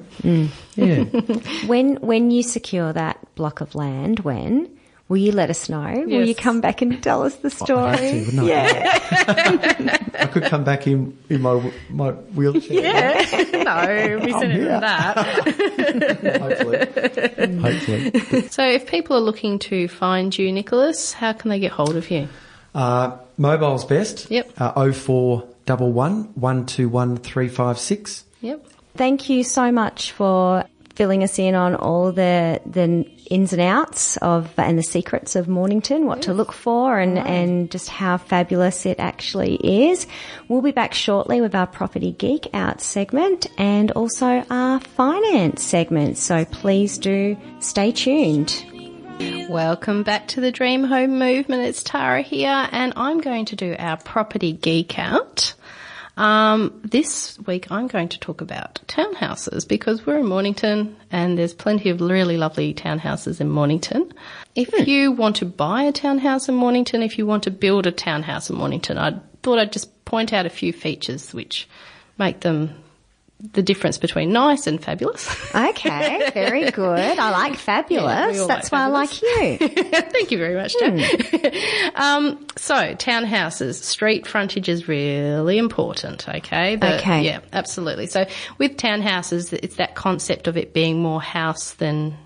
Yeah. 0.75 1.03
When 1.67 1.95
when 1.97 2.31
you 2.31 2.43
secure 2.43 2.93
that 2.93 3.17
block 3.35 3.59
of 3.59 3.75
land, 3.75 4.21
when 4.21 4.69
will 5.09 5.17
you 5.17 5.31
let 5.33 5.49
us 5.49 5.67
know? 5.67 6.03
Will 6.05 6.25
you 6.25 6.35
come 6.35 6.61
back 6.61 6.81
and 6.81 7.03
tell 7.03 7.23
us 7.23 7.35
the 7.37 7.49
story? 7.49 7.81
I 7.81 7.95
have 7.95 7.99
to, 7.99 8.25
wouldn't 8.25 8.39
I? 8.39 8.45
yeah. 8.45 9.97
I 10.19 10.25
could 10.27 10.43
come 10.43 10.63
back 10.63 10.87
in, 10.87 11.17
in 11.29 11.41
my 11.41 11.71
my 11.89 12.11
wheelchair. 12.11 12.81
Yeah. 12.81 13.21
no, 13.63 14.19
we 14.23 14.31
said 14.31 14.51
it 14.51 14.51
here. 14.51 14.79
that. 14.79 15.17
Hopefully. 16.39 17.57
Hopefully. 17.59 18.47
So, 18.49 18.63
if 18.63 18.87
people 18.87 19.17
are 19.17 19.21
looking 19.21 19.59
to 19.59 19.87
find 19.87 20.37
you, 20.37 20.51
Nicholas, 20.51 21.11
how 21.11 21.33
can 21.33 21.49
they 21.49 21.59
get 21.59 21.71
hold 21.71 21.95
of 21.95 22.09
you? 22.09 22.29
Uh, 22.73 23.17
mobile's 23.37 23.85
best. 23.85 24.29
Yep. 24.29 24.53
Uh, 24.57 24.91
0411 24.91 26.33
121 26.35 27.17
356. 27.17 28.23
Yep. 28.41 28.65
Thank 28.95 29.29
you 29.29 29.43
so 29.43 29.71
much 29.71 30.11
for 30.11 30.65
filling 30.99 31.23
us 31.23 31.39
in 31.39 31.55
on 31.55 31.75
all 31.75 32.11
the 32.11 32.59
the 32.65 33.05
ins 33.29 33.53
and 33.53 33.61
outs 33.61 34.17
of 34.17 34.51
and 34.57 34.77
the 34.77 34.83
secrets 34.83 35.37
of 35.37 35.47
Mornington, 35.47 36.05
what 36.05 36.23
to 36.23 36.33
look 36.33 36.51
for, 36.51 36.99
and 36.99 37.17
and 37.17 37.71
just 37.71 37.87
how 37.87 38.17
fabulous 38.17 38.85
it 38.85 38.99
actually 38.99 39.55
is. 39.63 40.07
We'll 40.49 40.61
be 40.61 40.73
back 40.73 40.93
shortly 40.93 41.39
with 41.39 41.55
our 41.55 41.67
property 41.67 42.11
geek 42.11 42.49
out 42.53 42.81
segment 42.81 43.47
and 43.57 43.91
also 43.91 44.43
our 44.49 44.81
finance 44.81 45.63
segment. 45.63 46.17
So 46.17 46.43
please 46.43 46.97
do 46.97 47.37
stay 47.61 47.93
tuned. 47.93 48.65
Welcome 49.47 50.03
back 50.03 50.27
to 50.29 50.41
the 50.41 50.51
Dream 50.51 50.83
Home 50.83 51.17
Movement. 51.17 51.63
It's 51.63 51.81
Tara 51.81 52.21
here, 52.21 52.67
and 52.73 52.91
I'm 52.97 53.21
going 53.21 53.45
to 53.45 53.55
do 53.55 53.73
our 53.79 53.95
property 53.95 54.51
geek 54.51 54.99
out. 54.99 55.53
Um, 56.19 56.81
this 56.83 57.39
week, 57.47 57.71
I'm 57.71 57.87
going 57.87 58.09
to 58.09 58.19
talk 58.19 58.41
about 58.41 58.81
townhouses 58.87 59.65
because 59.65 60.05
we're 60.05 60.17
in 60.17 60.25
Mornington, 60.25 60.97
and 61.09 61.37
there's 61.37 61.53
plenty 61.53 61.89
of 61.89 62.01
really 62.01 62.35
lovely 62.35 62.73
townhouses 62.73 63.39
in 63.39 63.49
Mornington. 63.49 64.11
If 64.53 64.85
you 64.85 65.13
want 65.13 65.37
to 65.37 65.45
buy 65.45 65.83
a 65.83 65.93
townhouse 65.93 66.49
in 66.49 66.55
Mornington, 66.55 67.03
if 67.03 67.17
you 67.17 67.25
want 67.25 67.43
to 67.43 67.51
build 67.51 67.87
a 67.87 67.91
townhouse 67.93 68.49
in 68.49 68.57
Mornington, 68.57 68.97
I 68.97 69.17
thought 69.43 69.59
I'd 69.59 69.71
just 69.71 70.03
point 70.03 70.33
out 70.33 70.45
a 70.45 70.49
few 70.49 70.73
features 70.73 71.33
which 71.33 71.69
make 72.17 72.41
them 72.41 72.75
the 73.53 73.61
difference 73.61 73.97
between 73.97 74.31
nice 74.33 74.67
and 74.67 74.83
fabulous. 74.83 75.27
Okay, 75.55 76.29
very 76.33 76.69
good. 76.71 77.19
I 77.19 77.29
like 77.31 77.55
fabulous. 77.55 78.37
Yeah, 78.37 78.45
That's 78.47 78.71
like 78.71 78.71
why 78.71 78.83
I 78.83 78.87
like 78.87 79.21
you. 79.21 79.57
Thank 80.11 80.31
you 80.31 80.37
very 80.37 80.55
much, 80.55 80.73
Jack. 80.79 81.95
um, 81.95 82.45
so, 82.55 82.75
townhouses, 82.95 83.75
street 83.75 84.27
frontage 84.27 84.67
is 84.69 84.87
really 84.87 85.57
important, 85.57 86.27
okay? 86.29 86.75
The- 86.75 86.99
Okay. 86.99 87.23
Yeah, 87.23 87.39
absolutely. 87.53 88.07
So, 88.07 88.25
with 88.57 88.77
townhouses, 88.77 89.53
it's 89.53 89.77
that 89.77 89.95
concept 89.95 90.47
of 90.47 90.57
it 90.57 90.73
being 90.73 91.01
more 91.01 91.21
house 91.21 91.73
than 91.75 92.17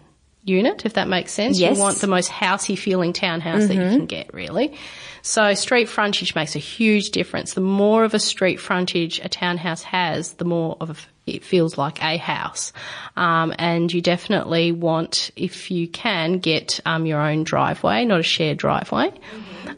unit, 0.43 0.86
if 0.86 0.93
that 0.93 1.08
makes 1.08 1.32
sense. 1.32 1.60
Yes. 1.60 1.77
You 1.77 1.82
want 1.82 1.97
the 1.97 2.08
most 2.08 2.29
housey 2.29 2.77
feeling 2.77 3.13
townhouse 3.13 3.67
that 3.67 3.75
you 3.75 3.82
can 3.82 4.06
get, 4.06 4.34
really. 4.34 4.77
So, 5.21 5.53
street 5.53 5.88
frontage 5.88 6.36
makes 6.36 6.56
a 6.56 6.60
huge 6.60 7.12
difference. 7.12 7.53
The 7.53 7.62
more 7.62 8.03
of 8.03 8.13
a 8.13 8.19
street 8.19 8.60
frontage 8.60 9.19
a 9.19 9.29
townhouse 9.29 9.84
has, 9.84 10.34
the 10.34 10.45
more 10.45 10.77
of 10.82 10.89
a 10.89 10.95
it 11.25 11.43
feels 11.43 11.77
like 11.77 12.03
a 12.03 12.17
house. 12.17 12.73
Um, 13.15 13.53
and 13.58 13.91
you 13.91 14.01
definitely 14.01 14.71
want, 14.71 15.32
if 15.36 15.71
you 15.71 15.88
can, 15.88 16.39
get 16.39 16.79
um, 16.86 17.06
your 17.06 17.21
own 17.21 17.43
driveway, 17.43 18.06
not 18.06 18.19
a 18.19 18.23
shared 18.23 18.58
driveway. 18.58 19.13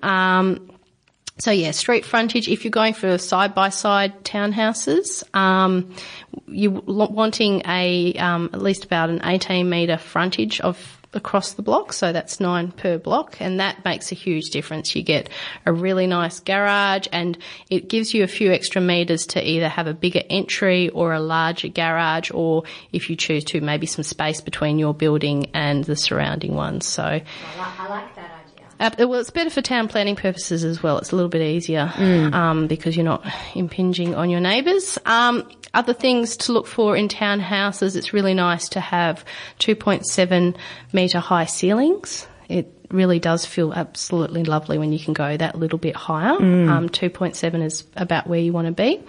Um, 0.02 0.72
so 1.38 1.52
yeah, 1.52 1.72
street 1.72 2.06
frontage. 2.06 2.48
If 2.48 2.64
you're 2.64 2.72
going 2.72 2.94
for 2.94 3.18
side 3.18 3.54
by 3.54 3.70
side 3.70 4.24
townhouses, 4.24 5.24
um, 5.36 5.94
you're 6.48 6.72
wanting 6.72 7.62
a 7.66 8.14
um, 8.14 8.50
at 8.54 8.62
least 8.62 8.86
about 8.86 9.10
an 9.10 9.22
18 9.24 9.70
metre 9.70 9.98
frontage 9.98 10.62
of 10.62 10.78
across 11.16 11.54
the 11.54 11.62
block, 11.62 11.94
so 11.94 12.12
that's 12.12 12.40
nine 12.40 12.72
per 12.72 12.98
block, 12.98 13.38
and 13.40 13.60
that 13.60 13.84
makes 13.84 14.12
a 14.12 14.16
huge 14.16 14.50
difference. 14.50 14.96
You 14.96 15.02
get 15.02 15.30
a 15.66 15.74
really 15.74 16.08
nice 16.08 16.40
garage, 16.40 17.08
and 17.12 17.38
it 17.70 17.88
gives 17.90 18.14
you 18.14 18.24
a 18.24 18.28
few 18.28 18.52
extra 18.52 18.82
metres 18.82 19.26
to 19.28 19.50
either 19.50 19.70
have 19.70 19.88
a 19.88 19.94
bigger 19.94 20.22
entry 20.30 20.90
or 20.90 21.14
a 21.14 21.20
larger 21.20 21.70
garage, 21.70 22.32
or 22.34 22.64
if 22.92 23.10
you 23.10 23.16
choose 23.16 23.44
to, 23.46 23.62
maybe 23.62 23.88
some 23.88 24.04
space 24.04 24.42
between 24.42 24.78
your 24.78 24.94
building 24.94 25.48
and 25.54 25.84
the 25.86 25.96
surrounding 25.96 26.54
ones. 26.54 26.86
So. 26.86 27.04
I 27.04 27.22
like 27.90 28.15
that 28.15 28.15
idea. 28.15 28.15
Uh, 28.80 28.92
well, 29.00 29.16
it's 29.16 29.30
better 29.30 29.50
for 29.50 29.62
town 29.62 29.88
planning 29.88 30.16
purposes 30.16 30.64
as 30.64 30.84
well. 30.84 30.98
It's 30.98 31.12
a 31.12 31.16
little 31.16 31.30
bit 31.30 31.42
easier 31.42 31.92
um, 32.34 32.68
because 32.68 32.96
you're 32.96 33.06
not 33.06 33.26
impinging 33.54 34.16
on 34.16 34.30
your 34.30 34.42
neighbours. 34.42 34.98
Um, 35.06 35.50
other 35.74 35.94
things 35.94 36.38
to 36.38 36.54
look 36.54 36.68
for 36.68 36.96
in 36.96 37.08
townhouses, 37.08 37.96
it's 37.96 38.14
really 38.14 38.34
nice 38.34 38.70
to 38.70 38.80
have 38.80 39.24
2.7 39.60 40.56
metre 40.94 41.20
high 41.20 41.46
ceilings. 41.46 42.28
It 42.48 42.72
really 42.92 43.20
does 43.20 43.46
feel 43.46 43.74
absolutely 43.74 44.44
lovely 44.44 44.78
when 44.78 44.94
you 44.94 45.00
can 45.00 45.14
go 45.14 45.36
that 45.36 45.58
little 45.58 45.80
bit 45.80 45.96
higher. 45.96 46.36
Um, 46.70 46.90
2.7 46.90 47.64
is 47.64 47.84
about 47.96 48.28
where 48.28 48.40
you 48.40 48.54
want 48.54 48.68
to 48.68 48.74
be. 48.74 49.02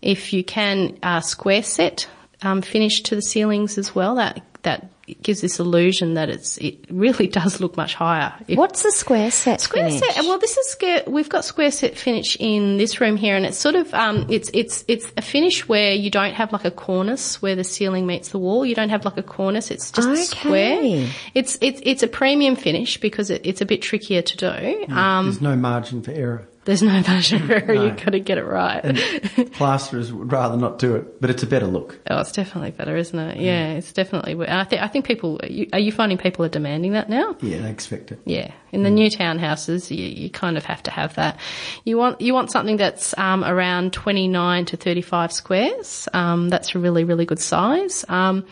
If 0.00 0.32
you 0.32 0.42
can 0.42 0.98
uh, 1.02 1.20
square 1.20 1.62
set 1.62 2.08
um, 2.42 2.60
finish 2.60 3.02
to 3.02 3.14
the 3.14 3.22
ceilings 3.22 3.78
as 3.78 3.94
well, 3.94 4.16
that 4.16 4.42
that 4.62 4.90
gives 5.22 5.40
this 5.40 5.58
illusion 5.58 6.14
that 6.14 6.28
it's 6.30 6.56
it 6.58 6.84
really 6.90 7.26
does 7.40 7.60
look 7.60 7.76
much 7.76 7.94
higher. 7.94 8.32
If- 8.48 8.56
What's 8.58 8.82
the 8.82 8.92
square 8.92 9.30
set 9.30 9.60
Square 9.60 9.90
finish? 9.90 10.00
set. 10.14 10.24
Well, 10.24 10.38
this 10.38 10.56
is 10.56 10.66
square. 10.70 11.02
We've 11.06 11.28
got 11.28 11.44
square 11.44 11.70
set 11.70 11.96
finish 11.96 12.36
in 12.40 12.76
this 12.78 13.00
room 13.00 13.16
here, 13.16 13.36
and 13.36 13.44
it's 13.44 13.58
sort 13.58 13.74
of 13.74 13.92
um, 13.94 14.26
it's 14.30 14.50
it's 14.54 14.84
it's 14.88 15.12
a 15.16 15.22
finish 15.22 15.68
where 15.68 15.92
you 15.92 16.10
don't 16.10 16.34
have 16.34 16.52
like 16.52 16.64
a 16.64 16.70
cornice 16.70 17.42
where 17.42 17.56
the 17.56 17.64
ceiling 17.64 18.06
meets 18.06 18.28
the 18.30 18.38
wall. 18.38 18.64
You 18.64 18.74
don't 18.74 18.90
have 18.90 19.04
like 19.04 19.18
a 19.18 19.22
cornice. 19.22 19.70
It's 19.70 19.90
just 19.90 20.08
Okay. 20.08 20.22
square. 20.24 21.10
It's 21.34 21.58
it's 21.60 21.80
it's 21.84 22.02
a 22.02 22.08
premium 22.08 22.56
finish 22.56 22.98
because 22.98 23.30
it, 23.30 23.42
it's 23.44 23.60
a 23.60 23.66
bit 23.66 23.82
trickier 23.82 24.22
to 24.22 24.36
do. 24.36 24.92
Um, 24.94 25.26
There's 25.26 25.40
no 25.40 25.56
margin 25.56 26.02
for 26.02 26.12
error. 26.12 26.48
There's 26.64 26.82
no 26.82 26.92
measure. 27.00 27.36
You've 27.38 27.96
got 27.96 28.10
to 28.10 28.20
get 28.20 28.38
it 28.38 28.44
right. 28.44 28.82
Plasterers 29.52 30.12
would 30.12 30.30
rather 30.30 30.56
not 30.56 30.78
do 30.78 30.94
it, 30.94 31.20
but 31.20 31.28
it's 31.30 31.42
a 31.42 31.46
better 31.46 31.66
look. 31.66 31.98
Oh, 32.08 32.20
it's 32.20 32.32
definitely 32.32 32.70
better, 32.70 32.96
isn't 32.96 33.18
it? 33.18 33.38
Yeah, 33.38 33.72
it's 33.72 33.92
definitely. 33.92 34.46
I 34.46 34.64
think 34.64 34.82
I 34.82 34.88
think 34.88 35.04
people. 35.04 35.40
Are 35.42 35.48
you, 35.48 35.68
are 35.72 35.78
you 35.78 35.90
finding 35.90 36.18
people 36.18 36.44
are 36.44 36.48
demanding 36.48 36.92
that 36.92 37.08
now? 37.08 37.36
Yeah, 37.40 37.58
they 37.58 37.70
expect 37.70 38.12
it. 38.12 38.20
Yeah, 38.24 38.52
in 38.70 38.84
the 38.84 38.90
new 38.90 39.10
townhouses, 39.10 39.90
you, 39.90 40.04
you 40.04 40.30
kind 40.30 40.56
of 40.56 40.64
have 40.64 40.82
to 40.84 40.90
have 40.90 41.16
that. 41.16 41.40
You 41.84 41.98
want 41.98 42.20
you 42.20 42.32
want 42.32 42.52
something 42.52 42.76
that's 42.76 43.16
um, 43.18 43.44
around 43.44 43.92
twenty 43.92 44.28
nine 44.28 44.64
to 44.66 44.76
thirty 44.76 45.02
five 45.02 45.32
squares. 45.32 46.08
Um, 46.12 46.48
that's 46.48 46.74
a 46.74 46.78
really 46.78 47.04
really 47.04 47.24
good 47.26 47.40
size. 47.40 48.04
Um, 48.08 48.46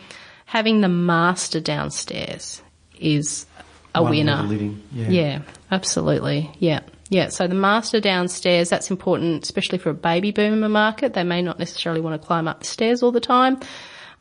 having 0.45 0.81
the 0.81 0.89
master 0.89 1.61
downstairs 1.61 2.61
is 2.99 3.45
a 3.95 4.03
One 4.03 4.11
winner. 4.11 4.45
yeah. 4.93 5.09
yeah, 5.09 5.41
absolutely. 5.71 6.51
Yeah. 6.59 6.81
Yeah, 7.11 7.27
so 7.27 7.45
the 7.45 7.55
master 7.55 7.99
downstairs, 7.99 8.69
that's 8.69 8.89
important, 8.89 9.43
especially 9.43 9.79
for 9.79 9.89
a 9.89 9.93
baby 9.93 10.31
boomer 10.31 10.69
market. 10.69 11.13
They 11.13 11.25
may 11.25 11.41
not 11.41 11.59
necessarily 11.59 11.99
want 11.99 12.19
to 12.19 12.25
climb 12.25 12.47
up 12.47 12.61
the 12.61 12.65
stairs 12.65 13.03
all 13.03 13.11
the 13.11 13.19
time. 13.19 13.59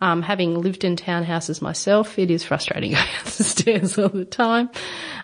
Um, 0.00 0.22
having 0.22 0.61
lived 0.61 0.83
in 0.83 0.96
townhouses 0.96 1.62
myself, 1.62 2.18
it 2.18 2.33
is 2.33 2.42
frustrating 2.42 2.90
going 2.94 3.05
up 3.20 3.26
the 3.26 3.44
stairs 3.44 3.96
all 3.96 4.09
the 4.09 4.24
time. 4.24 4.70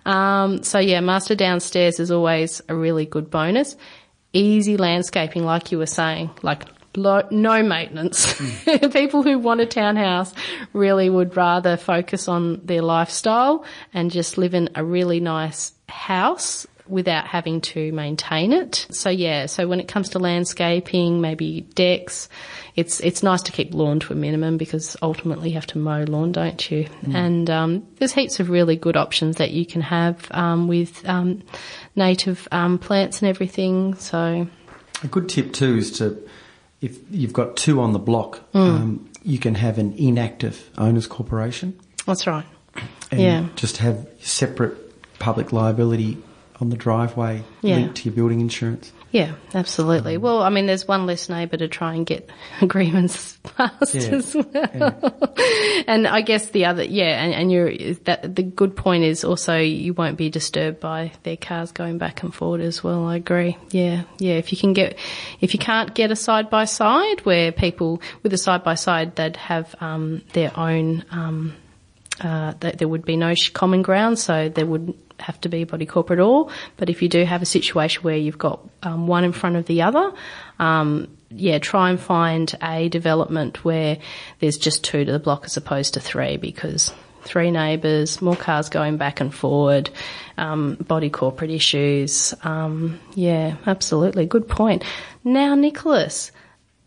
Um, 0.04 0.62
so 0.62 0.78
yeah, 0.78 1.00
master 1.00 1.34
downstairs 1.34 1.98
is 1.98 2.12
always 2.12 2.62
a 2.68 2.74
really 2.76 3.04
good 3.04 3.30
bonus. 3.30 3.74
Easy 4.32 4.76
landscaping, 4.76 5.44
like 5.44 5.72
you 5.72 5.78
were 5.78 5.86
saying, 5.86 6.30
like 6.42 6.66
no 6.96 7.64
maintenance. 7.64 8.40
People 8.92 9.24
who 9.24 9.40
want 9.40 9.60
a 9.60 9.66
townhouse 9.66 10.32
really 10.72 11.10
would 11.10 11.36
rather 11.36 11.76
focus 11.76 12.28
on 12.28 12.64
their 12.64 12.82
lifestyle 12.82 13.64
and 13.92 14.12
just 14.12 14.38
live 14.38 14.54
in 14.54 14.70
a 14.76 14.84
really 14.84 15.18
nice 15.18 15.72
house 15.88 16.64
without 16.88 17.26
having 17.26 17.60
to 17.60 17.92
maintain 17.92 18.52
it. 18.52 18.86
So 18.90 19.10
yeah, 19.10 19.46
so 19.46 19.66
when 19.66 19.80
it 19.80 19.88
comes 19.88 20.10
to 20.10 20.18
landscaping, 20.18 21.20
maybe 21.20 21.62
decks, 21.74 22.28
it's 22.76 23.00
it's 23.00 23.22
nice 23.22 23.42
to 23.42 23.52
keep 23.52 23.74
lawn 23.74 24.00
to 24.00 24.12
a 24.12 24.16
minimum 24.16 24.56
because 24.56 24.96
ultimately 25.02 25.48
you 25.50 25.54
have 25.54 25.66
to 25.68 25.78
mow 25.78 26.04
lawn, 26.04 26.32
don't 26.32 26.70
you? 26.70 26.86
And 27.12 27.48
um, 27.50 27.86
there's 27.96 28.12
heaps 28.12 28.40
of 28.40 28.50
really 28.50 28.76
good 28.76 28.96
options 28.96 29.36
that 29.36 29.50
you 29.50 29.66
can 29.66 29.80
have 29.82 30.26
um, 30.30 30.68
with 30.68 31.06
um, 31.08 31.42
native 31.94 32.46
um, 32.52 32.78
plants 32.78 33.20
and 33.22 33.28
everything. 33.28 33.94
So 33.96 34.46
A 35.02 35.06
good 35.08 35.28
tip 35.28 35.52
too 35.52 35.76
is 35.76 35.90
to, 35.98 36.16
if 36.80 36.98
you've 37.10 37.32
got 37.32 37.56
two 37.56 37.80
on 37.80 37.92
the 37.92 37.98
block, 37.98 38.38
Hmm. 38.52 38.58
um, 38.58 39.10
you 39.22 39.38
can 39.38 39.54
have 39.56 39.78
an 39.78 39.92
inactive 39.98 40.70
owners 40.78 41.06
corporation 41.08 41.78
that's 42.06 42.26
right. 42.28 42.44
and 43.10 43.20
Yeah. 43.20 43.46
just 43.56 43.78
have 43.78 44.06
separate 44.20 44.76
public 45.18 45.52
liability 45.52 46.18
on 46.60 46.70
the 46.70 46.76
driveway 46.76 47.42
Yeah. 47.62 47.76
linked 47.76 47.96
to 47.96 48.04
your 48.08 48.14
building 48.14 48.40
insurance. 48.40 48.92
Yeah, 49.12 49.32
absolutely. 49.54 50.16
Well, 50.18 50.42
I 50.42 50.50
mean, 50.50 50.66
there's 50.66 50.86
one 50.88 51.06
less 51.06 51.28
neighbour 51.28 51.56
to 51.58 51.68
try 51.68 51.94
and 51.94 52.04
get 52.04 52.28
agreements 52.60 53.38
passed 53.56 53.94
Yeah. 53.94 54.02
as 54.14 54.34
well. 54.34 55.18
and 55.86 56.06
I 56.06 56.20
guess 56.22 56.50
the 56.50 56.66
other, 56.66 56.82
yeah, 56.82 57.22
and, 57.22 57.32
and 57.34 57.52
you're, 57.52 57.94
that 58.04 58.34
the 58.34 58.42
good 58.42 58.74
point 58.76 59.04
is 59.04 59.24
also 59.24 59.56
you 59.58 59.94
won't 59.94 60.16
be 60.18 60.28
disturbed 60.28 60.80
by 60.80 61.12
their 61.22 61.36
cars 61.36 61.72
going 61.72 61.98
back 61.98 62.22
and 62.22 62.34
forward 62.34 62.60
as 62.60 62.82
well. 62.82 63.04
I 63.06 63.16
agree. 63.16 63.56
Yeah, 63.70 64.02
yeah. 64.18 64.34
If 64.34 64.52
you 64.52 64.58
can 64.58 64.72
get, 64.72 64.98
if 65.40 65.54
you 65.54 65.58
can't 65.60 65.94
get 65.94 66.10
a 66.10 66.16
side 66.16 66.50
by 66.50 66.64
side 66.64 67.20
where 67.24 67.52
people 67.52 68.02
with 68.22 68.32
a 68.34 68.38
side 68.38 68.64
by 68.64 68.74
side 68.74 69.16
they'd 69.16 69.36
have 69.36 69.74
um, 69.80 70.22
their 70.32 70.58
own. 70.58 71.04
Um, 71.10 71.54
uh, 72.18 72.54
that 72.60 72.78
there 72.78 72.88
would 72.88 73.04
be 73.04 73.14
no 73.14 73.34
common 73.52 73.82
ground, 73.82 74.18
so 74.18 74.48
there 74.48 74.64
wouldn't 74.64 74.96
have 75.20 75.40
to 75.42 75.48
be 75.48 75.64
body 75.64 75.86
corporate 75.86 76.20
all. 76.20 76.50
But 76.76 76.90
if 76.90 77.02
you 77.02 77.08
do 77.08 77.24
have 77.24 77.42
a 77.42 77.46
situation 77.46 78.02
where 78.02 78.16
you've 78.16 78.38
got 78.38 78.60
um, 78.82 79.06
one 79.06 79.24
in 79.24 79.32
front 79.32 79.56
of 79.56 79.66
the 79.66 79.82
other, 79.82 80.12
um, 80.58 81.08
yeah, 81.30 81.58
try 81.58 81.90
and 81.90 82.00
find 82.00 82.54
a 82.62 82.88
development 82.88 83.64
where 83.64 83.98
there's 84.40 84.58
just 84.58 84.84
two 84.84 85.04
to 85.04 85.12
the 85.12 85.18
block 85.18 85.44
as 85.44 85.56
opposed 85.56 85.94
to 85.94 86.00
three, 86.00 86.36
because 86.36 86.92
three 87.22 87.50
neighbours, 87.50 88.22
more 88.22 88.36
cars 88.36 88.68
going 88.68 88.96
back 88.96 89.20
and 89.20 89.34
forward, 89.34 89.90
um, 90.38 90.74
body 90.74 91.10
corporate 91.10 91.50
issues. 91.50 92.32
Um, 92.44 93.00
yeah, 93.14 93.56
absolutely, 93.66 94.26
good 94.26 94.48
point. 94.48 94.84
Now, 95.24 95.54
Nicholas. 95.54 96.32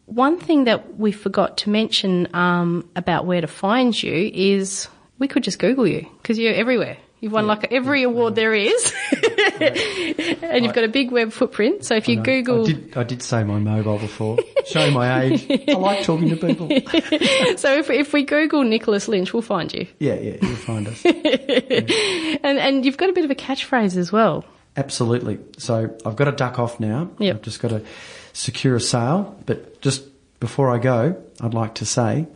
One 0.06 0.40
thing 0.40 0.64
that 0.64 0.98
we 0.98 1.12
forgot 1.12 1.58
to 1.60 1.70
mention 1.70 2.34
um, 2.34 2.90
about 2.96 3.28
where 3.28 3.42
to 3.42 3.48
find 3.48 4.02
you 4.02 4.32
is 4.34 4.88
we 5.20 5.28
could 5.28 5.44
just 5.44 5.60
Google 5.60 5.86
you 5.86 6.08
because 6.20 6.40
you're 6.40 6.56
everywhere. 6.56 6.98
You've 7.22 7.34
won 7.34 7.48
like 7.48 7.72
every 7.74 8.04
award 8.04 8.36
there 8.36 8.54
is, 8.54 8.94
and 9.60 10.64
you've 10.64 10.74
got 10.74 10.86
a 10.86 10.88
big 10.88 11.12
web 11.12 11.34
footprint. 11.34 11.84
So 11.84 11.96
if 11.96 12.08
you 12.08 12.22
Google, 12.22 12.64
I 12.64 12.66
did, 12.66 12.98
I 12.98 13.04
did 13.04 13.22
say 13.22 13.44
my 13.44 13.60
mobile 13.60 14.00
before, 14.00 14.38
showing 14.66 14.94
my 14.94 15.24
age. 15.24 15.46
I 15.68 15.74
like 15.74 16.04
talking 16.06 16.30
to 16.30 16.38
people. 16.38 16.68
so 17.58 17.78
if 17.78 17.90
if 17.90 18.14
we 18.14 18.24
Google 18.24 18.64
Nicholas 18.64 19.10
Lynch, 19.10 19.34
we'll 19.34 19.42
find 19.42 19.74
you. 19.74 19.86
Yeah, 20.00 20.14
yeah, 20.16 20.38
you'll 20.42 20.56
find 20.56 20.88
us. 20.88 21.04
And 21.06 22.58
and 22.58 22.86
you've 22.86 22.98
got 22.98 23.10
a 23.10 23.14
bit 23.14 23.26
of 23.26 23.32
a 23.32 23.36
catchphrase 23.36 23.98
as 23.98 24.14
well. 24.14 24.46
Absolutely. 24.78 25.40
So 25.58 25.94
I've 26.06 26.16
got 26.16 26.26
to 26.26 26.32
duck 26.32 26.58
off 26.58 26.80
now. 26.80 27.10
Yep. 27.20 27.36
I've 27.36 27.42
just 27.42 27.60
got 27.60 27.70
to 27.70 27.84
secure 28.32 28.76
a 28.76 28.80
sale. 28.80 29.38
But 29.46 29.82
just 29.82 30.06
before 30.40 30.74
I 30.74 30.78
go, 30.78 31.22
I'd 31.42 31.54
like 31.54 31.76
to 31.76 31.86
say 31.86 32.28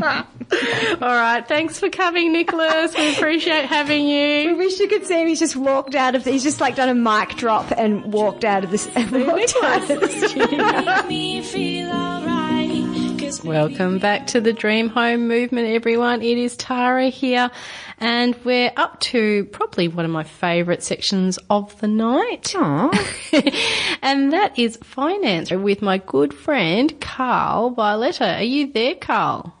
it. 0.00 1.02
All 1.02 1.08
right, 1.08 1.46
thanks 1.46 1.78
for 1.78 1.88
coming, 1.90 2.32
Nicholas. 2.32 2.96
We 2.96 3.14
appreciate 3.14 3.66
having 3.66 4.06
you. 4.06 4.48
We. 4.48 4.54
Wish 4.54 4.80
you 4.80 4.88
could 4.88 5.06
see 5.06 5.20
him. 5.20 5.28
He's 5.28 5.38
just 5.38 5.56
walked 5.56 5.94
out 5.94 6.14
of. 6.14 6.24
He's 6.24 6.42
just 6.42 6.60
like 6.60 6.74
done 6.76 6.88
a 6.88 6.94
mic 6.94 7.36
drop 7.36 7.70
and 7.76 8.12
walked 8.12 8.44
out 8.44 8.64
of 8.64 8.70
this. 8.70 8.86
Walked 8.96 9.54
out 9.62 9.90
of 9.90 10.00
the 10.00 10.08
studio. 10.28 10.56
Make 10.84 11.06
me 11.08 11.42
feel 11.42 11.90
alright. 11.90 13.18
'cause 13.18 13.44
Welcome 13.44 13.98
back 13.98 14.26
to 14.28 14.40
the 14.40 14.52
Dream 14.52 14.88
Home 14.90 15.28
Movement, 15.28 15.68
everyone. 15.68 16.22
It 16.22 16.38
is 16.38 16.56
Tara 16.56 17.08
here, 17.08 17.50
and 18.00 18.36
we're 18.44 18.72
up 18.76 19.00
to 19.00 19.44
probably 19.46 19.88
one 19.88 20.04
of 20.04 20.10
my 20.10 20.24
favourite 20.24 20.82
sections 20.82 21.38
of 21.50 21.78
the 21.80 21.88
night. 21.88 22.54
And 24.00 24.32
that 24.32 24.58
is 24.58 24.76
finance 24.78 25.50
with 25.50 25.82
my 25.82 25.98
good 25.98 26.32
friend 26.32 26.98
Carl 27.00 27.74
Violeta. 27.74 28.38
Are 28.38 28.42
you 28.42 28.72
there, 28.72 28.94
Carl? 28.94 29.54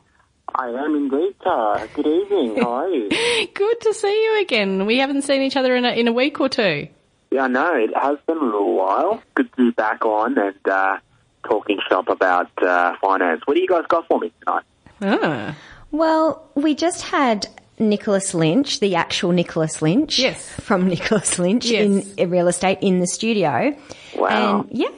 I 0.54 0.68
am 0.70 0.94
indeed, 0.96 1.34
Tara. 1.42 1.86
Good 1.92 2.06
evening. 2.06 2.56
How 2.62 2.70
are 2.70 2.88
you? 2.88 3.08
Good 3.54 3.80
to 3.82 3.92
see 3.94 4.24
you 4.24 4.40
again. 4.40 4.86
We 4.86 4.98
haven't 4.98 5.22
seen 5.22 5.42
each 5.42 5.56
other 5.56 5.74
in 5.76 5.84
a, 5.84 5.90
in 5.90 6.08
a 6.08 6.12
week 6.12 6.40
or 6.40 6.48
two. 6.48 6.88
Yeah, 7.30 7.42
I 7.42 7.48
know. 7.48 7.74
It 7.74 7.90
has 7.96 8.16
been 8.26 8.38
a 8.38 8.44
little 8.44 8.74
while. 8.74 9.22
Good 9.34 9.50
to 9.52 9.56
be 9.56 9.70
back 9.72 10.04
on 10.06 10.38
and 10.38 10.68
uh, 10.68 10.98
talking 11.44 11.78
shop 11.88 12.08
about 12.08 12.50
uh, 12.62 12.94
finance. 13.02 13.42
What 13.44 13.54
do 13.54 13.60
you 13.60 13.68
guys 13.68 13.84
got 13.88 14.06
for 14.08 14.18
me 14.18 14.32
tonight? 14.40 14.64
Ah, 15.02 15.56
Well, 15.90 16.48
we 16.54 16.74
just 16.74 17.02
had 17.02 17.46
Nicholas 17.78 18.34
Lynch, 18.34 18.80
the 18.80 18.94
actual 18.94 19.32
Nicholas 19.32 19.80
Lynch. 19.82 20.18
Yes. 20.18 20.48
From 20.60 20.86
Nicholas 20.88 21.38
Lynch 21.38 21.66
Yes. 21.66 22.06
in 22.16 22.30
real 22.30 22.48
estate 22.48 22.78
in 22.80 23.00
the 23.00 23.06
studio. 23.06 23.76
Wow. 24.16 24.60
And 24.66 24.78
yeah, 24.78 24.88
I 24.88 24.90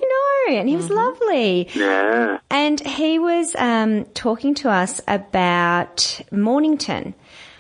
know. 0.52 0.58
And 0.58 0.68
he 0.68 0.76
was 0.76 0.90
lovely. 0.90 1.68
Yeah. 1.74 2.38
And 2.50 2.80
he 2.80 3.18
was 3.18 3.54
um, 3.56 4.04
talking 4.14 4.54
to 4.56 4.70
us 4.70 5.00
about 5.06 6.20
Mornington. 6.32 7.14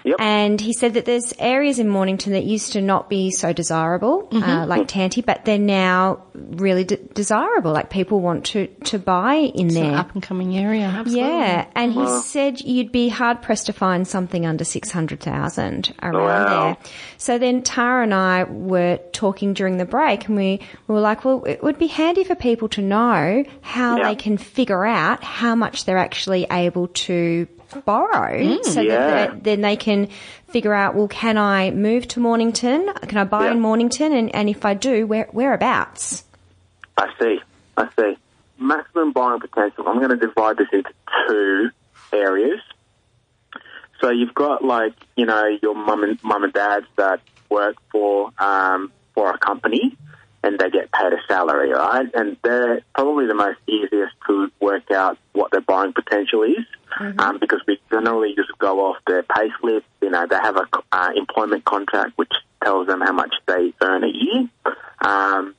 Yep. 0.04 0.16
And 0.18 0.60
he 0.60 0.72
said 0.72 0.94
that 0.94 1.04
there's 1.04 1.34
areas 1.38 1.78
in 1.78 1.88
Mornington 1.88 2.32
that 2.32 2.44
used 2.44 2.72
to 2.72 2.80
not 2.80 3.10
be 3.10 3.30
so 3.30 3.52
desirable, 3.52 4.28
uh, 4.32 4.64
like 4.66 4.88
Tanti, 4.88 5.20
but 5.20 5.44
they're 5.44 5.58
now 5.58 6.22
really 6.34 6.84
de- 6.84 6.96
desirable. 6.96 7.72
Like 7.72 7.90
people 7.90 8.20
want 8.20 8.46
to, 8.46 8.66
to 8.84 8.98
buy 8.98 9.34
in 9.34 9.66
It's 9.66 9.76
an 9.76 9.82
there. 9.88 9.96
up 9.98 10.14
and 10.14 10.22
coming 10.22 10.56
area. 10.56 10.86
Absolutely. 10.86 11.20
Yeah, 11.20 11.66
and 11.74 11.92
he 11.92 12.06
said 12.22 12.60
you'd 12.62 12.92
be 12.92 13.08
hard 13.10 13.42
pressed 13.42 13.66
to 13.66 13.72
find 13.74 14.08
something 14.08 14.46
under 14.46 14.64
six 14.64 14.90
hundred 14.90 15.20
thousand 15.20 15.94
around 16.02 16.14
Wow. 16.24 16.64
there. 16.64 16.76
So 17.18 17.38
then 17.38 17.62
Tara 17.62 18.02
and 18.04 18.14
I 18.14 18.44
were 18.44 18.98
talking 19.12 19.52
during 19.52 19.76
the 19.76 19.84
break, 19.84 20.28
and 20.28 20.36
we, 20.36 20.60
we 20.86 20.94
were 20.94 21.00
like, 21.00 21.24
"Well, 21.26 21.44
it 21.44 21.62
would 21.62 21.78
be 21.78 21.88
handy 21.88 22.24
for 22.24 22.34
people 22.34 22.68
to 22.70 22.80
know 22.80 23.44
how 23.60 24.02
they 24.02 24.14
can 24.14 24.38
figure 24.38 24.86
out 24.86 25.22
how 25.22 25.54
much 25.54 25.84
they're 25.84 25.98
actually 25.98 26.46
able 26.50 26.88
to 26.88 27.46
borrow, 27.84 28.60
so 28.62 28.80
Yeah. 28.80 28.96
that 29.06 29.30
they- 29.44 29.50
then 29.52 29.60
they 29.62 29.76
can 29.76 30.08
figure 30.48 30.74
out, 30.74 30.94
well, 30.94 31.08
can 31.08 31.38
I 31.38 31.70
move 31.70 32.08
to 32.08 32.20
Mornington? 32.20 32.92
Can 33.06 33.18
I 33.18 33.24
buy 33.24 33.44
Yeah. 33.46 33.52
in 33.52 33.60
Mornington? 33.60 34.12
And, 34.12 34.34
and 34.34 34.48
if 34.48 34.64
I 34.64 34.74
do, 34.74 35.06
where 35.06 35.28
whereabouts? 35.32 36.24
I 36.96 37.08
see. 37.20 37.40
I 37.76 37.88
see. 37.98 38.16
Maximum 38.58 39.12
buying 39.12 39.40
potential. 39.40 39.88
I'm 39.88 39.98
going 39.98 40.10
to 40.10 40.16
divide 40.16 40.56
this 40.58 40.68
into 40.72 40.90
two 41.28 41.70
areas. 42.12 42.60
So 44.00 44.10
you've 44.10 44.34
got 44.34 44.64
like 44.64 44.94
you 45.16 45.26
know 45.26 45.44
your 45.62 45.74
mum 45.74 46.02
and 46.02 46.22
mum 46.24 46.44
and 46.44 46.52
dads 46.52 46.86
that 46.96 47.20
work 47.50 47.76
for 47.92 48.32
um, 48.38 48.90
for 49.14 49.30
a 49.30 49.38
company, 49.38 49.96
and 50.42 50.58
they 50.58 50.70
get 50.70 50.90
paid 50.92 51.12
a 51.12 51.18
salary, 51.28 51.70
right? 51.72 52.06
And 52.14 52.36
they're 52.42 52.80
probably 52.94 53.26
the 53.26 53.34
most 53.34 53.58
easiest 53.66 54.14
to 54.26 54.50
work 54.60 54.90
out 54.90 55.18
what 55.32 55.50
their 55.50 55.60
buying 55.60 55.92
potential 55.92 56.42
is, 56.44 56.64
um, 57.00 57.38
because 57.38 57.60
we 57.66 57.80
generally 57.90 58.34
just 58.34 58.56
go 58.58 58.86
off 58.86 58.96
their 59.06 59.22
pay 59.22 59.50
slip. 59.60 59.84
You 60.02 60.10
know, 60.10 60.26
they 60.26 60.36
have 60.36 60.56
a 60.56 60.66
uh, 60.92 61.10
employment 61.16 61.64
contract 61.64 62.12
which 62.16 62.32
tells 62.62 62.86
them 62.86 63.00
how 63.00 63.12
much 63.12 63.34
they 63.46 63.72
earn 63.80 64.04
a 64.04 64.08
year. 64.08 64.48
Um, 65.00 65.54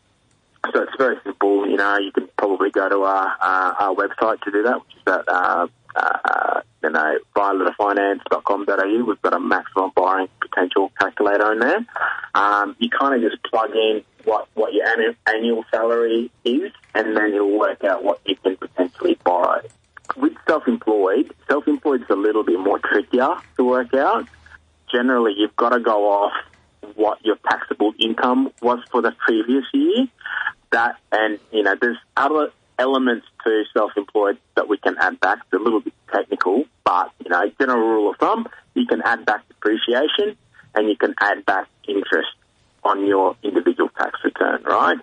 so 0.74 0.84
it's 0.84 0.96
very 0.98 1.18
simple. 1.24 1.68
You 1.68 1.78
know, 1.78 1.98
you 1.98 2.12
can 2.12 2.30
probably 2.38 2.70
go 2.70 2.88
to 2.88 3.02
our, 3.04 3.28
uh, 3.42 3.74
our 3.80 3.96
website 3.96 4.42
to 4.42 4.52
do 4.52 4.64
that, 4.64 4.76
which 4.76 4.96
is 4.96 5.02
at, 5.08 5.28
uh, 5.28 5.68
uh, 5.96 6.62
you 6.84 6.90
know, 6.90 7.18
violetafinance.com.au. 7.36 9.04
We've 9.06 9.22
got 9.22 9.34
a 9.34 9.40
maximum 9.40 9.92
borrowing 9.96 10.30
potential 10.40 10.92
calculator 11.00 11.52
in 11.54 11.60
there. 11.60 11.86
Um, 12.36 12.76
you 12.80 12.90
kind 12.90 13.16
of 13.16 13.30
just 13.30 13.44
plug 13.44 13.72
in 13.72 14.04
what, 14.24 14.48
what 14.54 14.74
your 14.74 14.86
annual 15.28 15.66
salary 15.72 16.32
is, 16.46 16.72
and 16.94 17.18
then 17.18 17.34
you'll 17.34 17.58
work 17.58 17.84
out 17.84 18.04
what 18.04 18.20
you 18.26 18.36
can 18.36 18.56
potentially 18.58 19.18
borrow. 19.24 19.62
With 20.18 20.34
self-employed, 20.48 21.34
self-employed 21.50 22.02
is 22.02 22.10
a 22.10 22.16
little 22.16 22.44
bit 22.44 22.60
more 22.60 22.80
trickier 22.80 23.36
to 23.58 23.64
work 23.64 23.94
out. 23.94 24.28
Generally, 24.92 25.36
you've 25.38 25.56
got 25.56 25.70
to 25.70 25.80
go 25.80 26.12
off 26.12 26.34
what 26.96 27.24
your 27.24 27.38
taxable 27.50 27.94
income 28.00 28.52
was 28.62 28.80
for 28.92 29.02
the 29.02 29.14
previous 29.26 29.66
year. 29.74 30.08
That 30.72 30.98
and 31.12 31.40
you 31.52 31.64
know, 31.64 31.76
there's 31.80 31.98
other 32.18 32.52
elements 32.80 33.28
to 33.46 33.64
self-employed 33.74 34.38
that 34.56 34.68
we 34.68 34.78
can 34.78 34.96
add 34.98 35.20
back. 35.20 35.40
It's 35.44 35.54
a 35.54 35.64
little 35.64 35.82
bit 35.82 35.94
technical, 36.12 36.66
but 36.84 37.12
you 37.24 37.30
know, 37.30 37.50
general 37.60 37.88
rule 37.88 38.12
of 38.12 38.18
thumb, 38.18 38.48
you 38.74 38.86
can 38.86 39.02
add 39.04 39.26
back 39.26 39.48
depreciation 39.48 40.36
and 40.76 40.90
you 40.90 40.96
can 40.98 41.14
add 41.22 41.46
back 41.46 41.68
interest 41.88 42.30
on 42.84 43.06
your 43.06 43.36
individual 43.44 43.90
tax 43.98 44.20
return, 44.24 44.64
right? 44.64 44.98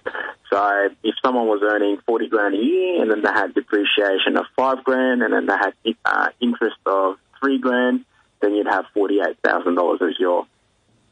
So 0.51 0.89
if 1.03 1.15
someone 1.25 1.47
was 1.47 1.61
earning 1.63 1.99
40 2.07 2.29
grand 2.29 2.55
a 2.55 2.59
year 2.59 3.03
and 3.03 3.11
then 3.11 3.23
they 3.23 3.29
had 3.29 3.55
depreciation 3.55 4.37
of 4.37 4.47
five 4.57 4.83
grand 4.85 5.23
and 5.23 5.33
then 5.33 5.47
they 5.47 5.55
had 5.55 5.75
uh, 6.05 6.29
interest 6.41 6.77
of 6.87 7.17
three 7.41 7.59
grand, 7.59 8.05
then 8.41 8.55
you'd 8.55 8.67
have 8.67 8.87
$48,000 8.97 10.09
as 10.09 10.19
your 10.19 10.47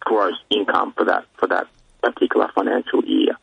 gross 0.01 0.35
income 0.51 0.93
for 0.97 1.05
that 1.05 1.25
for 1.37 1.49
that 1.49 1.67
particular 2.03 2.49
financial 2.55 3.05
year. 3.05 3.37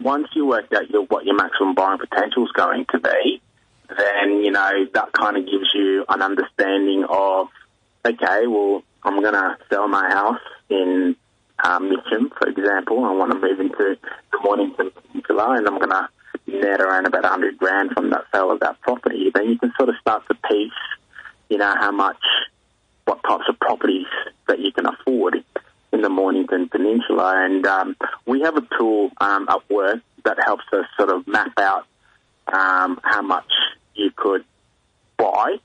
Once 0.00 0.28
you 0.34 0.46
work 0.46 0.66
out 0.74 0.90
your, 0.90 1.04
what 1.04 1.24
your 1.24 1.34
maximum 1.34 1.74
borrowing 1.74 1.98
potential 1.98 2.44
is 2.44 2.52
going 2.52 2.84
to 2.92 3.00
be, 3.00 3.40
then 3.88 4.44
you 4.44 4.50
know 4.50 4.86
that 4.92 5.12
kind 5.12 5.36
of 5.36 5.46
gives 5.46 5.70
you 5.74 6.04
an 6.08 6.22
understanding 6.22 7.04
of 7.08 7.48
okay, 8.04 8.46
well, 8.46 8.82
I'm 9.02 9.20
going 9.20 9.34
to 9.34 9.56
sell 9.70 9.88
my 9.88 10.08
house 10.08 10.40
in 10.68 11.16
um, 11.64 11.90
Mitcham, 11.90 12.30
for 12.38 12.48
example. 12.48 13.04
I 13.04 13.12
want 13.12 13.32
to 13.32 13.38
move 13.38 13.60
into 13.60 13.96
the 14.32 14.38
Mornington 14.42 14.90
Peninsula, 14.90 15.56
and 15.56 15.66
I'm 15.66 15.78
going 15.78 15.90
to 15.90 16.08
net 16.46 16.80
around 16.80 17.06
about 17.06 17.22
100 17.22 17.58
grand 17.58 17.90
from 17.92 18.10
that 18.10 18.24
sale 18.32 18.50
of 18.50 18.60
that 18.60 18.80
property. 18.80 19.30
Then 19.34 19.48
you 19.48 19.58
can 19.58 19.72
sort 19.76 19.88
of 19.88 19.96
start 20.00 20.22
to 20.28 20.34
piece, 20.48 20.72
you 21.48 21.58
know, 21.58 21.74
how 21.78 21.90
much, 21.90 22.22
what 23.04 23.22
types 23.22 23.44
of 23.48 23.58
properties 23.58 24.06
that 24.48 24.60
you 24.60 24.72
can 24.72 24.86
afford 24.86 25.42
in 25.92 26.02
the 26.02 26.08
Mornington 26.08 26.68
Peninsula. 26.68 27.44
And 27.44 27.66
um, 27.66 27.96
we 28.26 28.42
have 28.42 28.56
a 28.56 28.66
tool 28.78 29.10
um, 29.18 29.48
at 29.48 29.68
work 29.70 30.00
that 30.24 30.38
helps 30.44 30.64
us 30.72 30.84
sort 30.96 31.10
of 31.10 31.26
map 31.26 31.52
out 31.58 31.86
um, 32.52 33.00
how 33.02 33.22
much 33.22 33.50
you 33.94 34.10
could 34.14 34.44
buy 35.16 35.56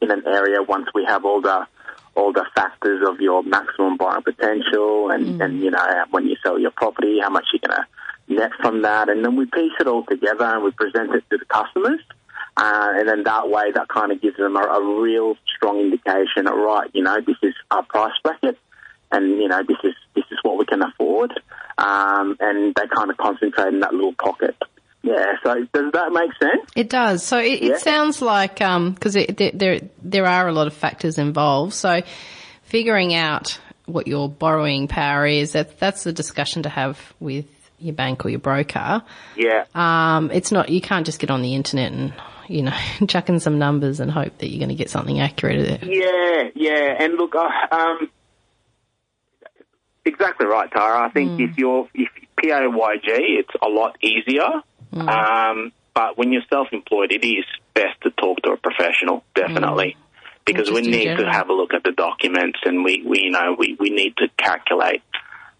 in 0.00 0.10
an 0.10 0.22
area 0.26 0.62
once 0.62 0.88
we 0.94 1.04
have 1.04 1.24
all 1.24 1.40
the 1.40 1.66
all 2.14 2.32
the 2.32 2.44
factors 2.54 3.06
of 3.08 3.20
your 3.20 3.42
maximum 3.42 3.96
borrowing 3.96 4.22
potential 4.22 5.10
and, 5.10 5.40
and 5.40 5.60
you 5.60 5.70
know 5.70 6.04
when 6.10 6.26
you 6.26 6.36
sell 6.42 6.58
your 6.58 6.70
property 6.72 7.20
how 7.20 7.30
much 7.30 7.46
you're 7.52 7.60
going 7.66 7.80
to 7.80 7.86
net 8.30 8.52
from 8.60 8.82
that. 8.82 9.08
And 9.08 9.24
then 9.24 9.36
we 9.36 9.46
piece 9.46 9.72
it 9.80 9.86
all 9.86 10.04
together 10.04 10.44
and 10.44 10.64
we 10.64 10.70
present 10.70 11.14
it 11.14 11.24
to 11.30 11.38
the 11.38 11.44
customers. 11.46 12.00
Uh, 12.56 12.92
and 12.94 13.08
then 13.08 13.22
that 13.24 13.48
way 13.48 13.70
that 13.72 13.88
kind 13.88 14.12
of 14.12 14.20
gives 14.20 14.36
them 14.36 14.56
a, 14.56 14.60
a 14.60 15.00
real 15.00 15.36
strong 15.56 15.78
indication 15.78 16.46
of 16.46 16.56
right 16.56 16.90
you 16.92 17.02
know 17.02 17.16
this 17.24 17.36
is 17.42 17.54
our 17.70 17.82
price 17.84 18.12
bracket 18.24 18.58
and 19.12 19.30
you 19.38 19.48
know 19.48 19.62
this 19.66 19.78
is 19.84 19.94
this 20.14 20.24
is 20.30 20.38
what 20.42 20.58
we 20.58 20.64
can 20.64 20.82
afford. 20.82 21.32
Um, 21.78 22.36
and 22.40 22.74
they 22.74 22.86
kind 22.94 23.10
of 23.10 23.16
concentrate 23.16 23.68
in 23.68 23.80
that 23.80 23.94
little 23.94 24.14
pocket 24.14 24.56
yeah 25.02 25.34
so 25.42 25.54
does 25.72 25.92
that 25.92 26.12
make 26.12 26.30
sense 26.42 26.70
It 26.76 26.88
does. 26.90 27.22
So 27.24 27.38
it, 27.38 27.62
Yeah. 27.62 27.72
it 27.74 27.80
sounds 27.80 28.20
like 28.22 28.56
because 28.58 29.14
there, 29.14 29.50
there 29.54 29.80
there 30.02 30.26
are 30.26 30.46
a 30.48 30.52
lot 30.52 30.66
of 30.66 30.74
factors 30.74 31.18
involved. 31.18 31.72
So 31.74 32.02
figuring 32.64 33.14
out 33.14 33.58
what 33.86 34.06
your 34.06 34.28
borrowing 34.28 34.86
power 34.88 35.26
is 35.26 35.52
that 35.52 35.78
that's 35.80 36.06
a 36.06 36.12
discussion 36.12 36.62
to 36.62 36.68
have 36.68 36.98
with 37.18 37.46
your 37.78 37.94
bank 37.94 38.24
or 38.24 38.28
your 38.28 38.38
broker. 38.40 39.02
yeah 39.36 39.64
Um, 39.74 40.30
it's 40.30 40.52
not 40.52 40.68
you 40.68 40.80
can't 40.80 41.06
just 41.06 41.18
get 41.18 41.30
on 41.30 41.42
the 41.42 41.54
internet 41.54 41.90
and 41.92 42.12
you 42.46 42.62
know 42.62 42.76
chuck 43.08 43.28
in 43.30 43.40
some 43.40 43.58
numbers 43.58 44.00
and 44.00 44.10
hope 44.10 44.36
that 44.38 44.48
you're 44.50 44.58
going 44.60 44.68
to 44.68 44.74
get 44.74 44.90
something 44.90 45.18
accurate. 45.18 45.82
Yeah, 45.82 46.50
yeah, 46.54 46.96
and 47.02 47.14
look, 47.14 47.34
um, 47.34 48.10
exactly 50.04 50.46
right, 50.46 50.70
Tara. 50.70 51.06
I 51.06 51.10
think 51.10 51.40
if 51.40 51.56
you're 51.58 51.88
if 51.94 52.08
PAYG, 52.42 53.08
it's 53.40 53.54
a 53.62 53.68
lot 53.68 53.96
easier. 54.02 54.48
Um, 54.92 55.72
but 55.94 56.16
when 56.16 56.32
you're 56.32 56.42
self-employed, 56.50 57.12
it 57.12 57.24
is 57.24 57.44
best 57.74 58.00
to 58.02 58.10
talk 58.10 58.42
to 58.42 58.52
a 58.52 58.56
professional, 58.56 59.24
definitely, 59.34 59.96
because 60.44 60.70
we 60.70 60.82
need 60.82 61.04
general. 61.04 61.24
to 61.26 61.32
have 61.32 61.48
a 61.48 61.52
look 61.52 61.74
at 61.74 61.82
the 61.84 61.92
documents, 61.92 62.58
and 62.64 62.84
we, 62.84 63.02
we 63.04 63.20
you 63.22 63.30
know 63.30 63.54
we, 63.58 63.76
we 63.78 63.90
need 63.90 64.16
to 64.18 64.28
calculate 64.36 65.02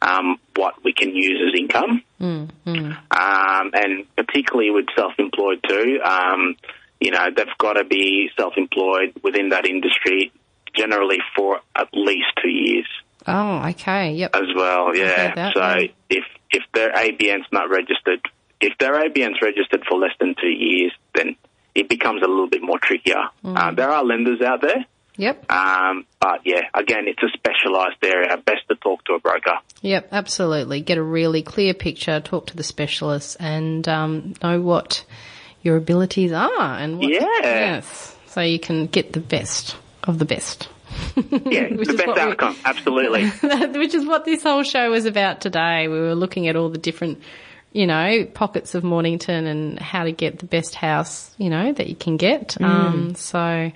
um, 0.02 0.38
what 0.56 0.82
we 0.84 0.92
can 0.92 1.14
use 1.14 1.40
as 1.48 1.58
income, 1.58 2.02
um, 2.20 3.70
and 3.74 4.06
particularly 4.16 4.70
with 4.70 4.86
self-employed 4.96 5.60
too. 5.68 6.00
Um, 6.04 6.56
you 7.00 7.10
know, 7.10 7.28
they've 7.34 7.46
got 7.58 7.74
to 7.74 7.84
be 7.84 8.30
self-employed 8.38 9.20
within 9.22 9.50
that 9.50 9.66
industry, 9.66 10.32
generally 10.76 11.18
for 11.34 11.60
at 11.74 11.88
least 11.94 12.26
two 12.42 12.50
years 12.50 12.86
Oh, 13.26 13.68
okay, 13.70 14.12
yep. 14.14 14.34
as 14.34 14.54
well. 14.54 14.94
Yeah. 14.94 15.34
that, 15.34 15.54
so 15.54 15.60
yeah. 15.60 15.86
if 16.08 16.24
if 16.50 16.62
their 16.72 16.92
ABN's 16.92 17.46
not 17.52 17.68
registered, 17.70 18.20
if 18.60 18.76
their 18.78 18.94
ABN's 18.94 19.40
registered 19.42 19.84
for 19.88 19.98
less 19.98 20.12
than 20.18 20.34
two 20.40 20.48
years, 20.48 20.92
then 21.14 21.36
it 21.74 21.88
becomes 21.88 22.22
a 22.22 22.26
little 22.26 22.48
bit 22.48 22.62
more 22.62 22.78
trickier. 22.78 23.24
Mm. 23.44 23.56
Uh, 23.56 23.74
there 23.74 23.90
are 23.90 24.04
lenders 24.04 24.40
out 24.40 24.60
there. 24.60 24.84
Yep. 25.16 25.52
Um, 25.52 26.06
but 26.20 26.40
yeah, 26.44 26.62
again, 26.72 27.06
it's 27.06 27.22
a 27.22 27.28
specialised 27.36 28.02
area. 28.02 28.36
Best 28.38 28.66
to 28.68 28.74
talk 28.76 29.04
to 29.04 29.14
a 29.14 29.18
broker. 29.20 29.58
Yep, 29.82 30.08
absolutely. 30.12 30.80
Get 30.80 30.96
a 30.98 31.02
really 31.02 31.42
clear 31.42 31.74
picture, 31.74 32.20
talk 32.20 32.46
to 32.46 32.56
the 32.56 32.62
specialists, 32.62 33.34
and 33.36 33.86
um, 33.86 34.34
know 34.42 34.60
what 34.62 35.04
your 35.62 35.76
abilities 35.76 36.32
are 36.32 36.78
and 36.78 36.98
what. 36.98 37.10
Yeah. 37.12 37.26
Yes. 37.42 38.16
So 38.28 38.40
you 38.40 38.58
can 38.58 38.86
get 38.86 39.12
the 39.12 39.20
best 39.20 39.76
of 40.04 40.18
the 40.18 40.24
best. 40.24 40.68
Yeah, 41.16 41.68
the 41.70 41.94
best 41.96 42.06
what 42.06 42.16
we- 42.16 42.22
outcome. 42.22 42.56
Absolutely. 42.64 43.28
Which 43.78 43.94
is 43.94 44.06
what 44.06 44.24
this 44.24 44.42
whole 44.42 44.62
show 44.62 44.90
was 44.90 45.04
about 45.04 45.40
today. 45.40 45.88
We 45.88 46.00
were 46.00 46.14
looking 46.14 46.48
at 46.48 46.56
all 46.56 46.70
the 46.70 46.78
different, 46.78 47.20
you 47.72 47.86
know, 47.86 48.24
pockets 48.34 48.74
of 48.74 48.82
Mornington 48.84 49.46
and 49.46 49.78
how 49.78 50.04
to 50.04 50.12
get 50.12 50.38
the 50.40 50.46
best 50.46 50.74
house, 50.74 51.32
you 51.38 51.48
know, 51.50 51.72
that 51.72 51.88
you 51.88 51.94
can 51.96 52.16
get. 52.16 52.60
Um, 52.60 53.14
so 53.14 53.70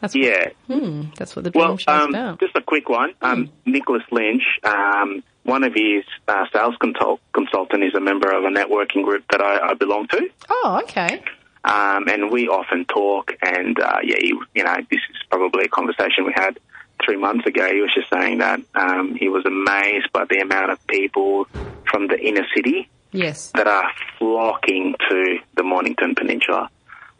that's 0.00 0.14
Mm. 0.14 0.22
yeah. 0.24 0.48
what, 0.66 1.16
that's 1.16 1.34
what 1.36 1.44
the 1.44 1.50
dream 1.50 1.64
Well, 1.64 1.76
show's 1.78 2.02
um, 2.04 2.10
about. 2.10 2.40
just 2.40 2.54
a 2.56 2.60
quick 2.62 2.88
one. 2.88 3.12
Um, 3.22 3.50
Nicholas 3.66 4.02
Lynch, 4.10 4.42
um, 4.64 5.22
one 5.44 5.64
of 5.64 5.72
his 5.74 6.04
uh, 6.28 6.44
sales 6.52 6.74
consult- 6.80 7.20
consultant, 7.32 7.82
is 7.84 7.94
a 7.94 8.00
member 8.00 8.30
of 8.30 8.44
a 8.44 8.48
networking 8.48 9.04
group 9.04 9.24
that 9.30 9.40
I, 9.40 9.70
I 9.70 9.74
belong 9.74 10.06
to. 10.08 10.28
Oh, 10.50 10.80
okay. 10.84 11.22
Um, 11.64 12.08
and 12.08 12.30
we 12.30 12.48
often 12.48 12.84
talk, 12.86 13.32
and 13.42 13.78
uh, 13.78 13.98
yeah, 14.02 14.16
you, 14.20 14.44
you 14.54 14.64
know, 14.64 14.76
this 14.90 15.00
is 15.10 15.16
probably 15.30 15.64
a 15.64 15.68
conversation 15.68 16.24
we 16.24 16.32
had 16.34 16.58
three 17.04 17.16
months 17.16 17.46
ago, 17.46 17.66
he 17.72 17.80
was 17.80 17.92
just 17.94 18.10
saying 18.10 18.38
that 18.38 18.60
um, 18.74 19.14
he 19.14 19.28
was 19.30 19.44
amazed 19.46 20.12
by 20.12 20.24
the 20.28 20.38
amount 20.40 20.70
of 20.70 20.86
people 20.86 21.46
from 21.90 22.06
the 22.08 22.18
inner 22.20 22.46
city 22.54 22.88
Yes. 23.12 23.50
that 23.54 23.66
are 23.66 23.90
flocking 24.18 24.94
to 25.08 25.38
the 25.56 25.62
Mornington 25.62 26.14
Peninsula. 26.14 26.68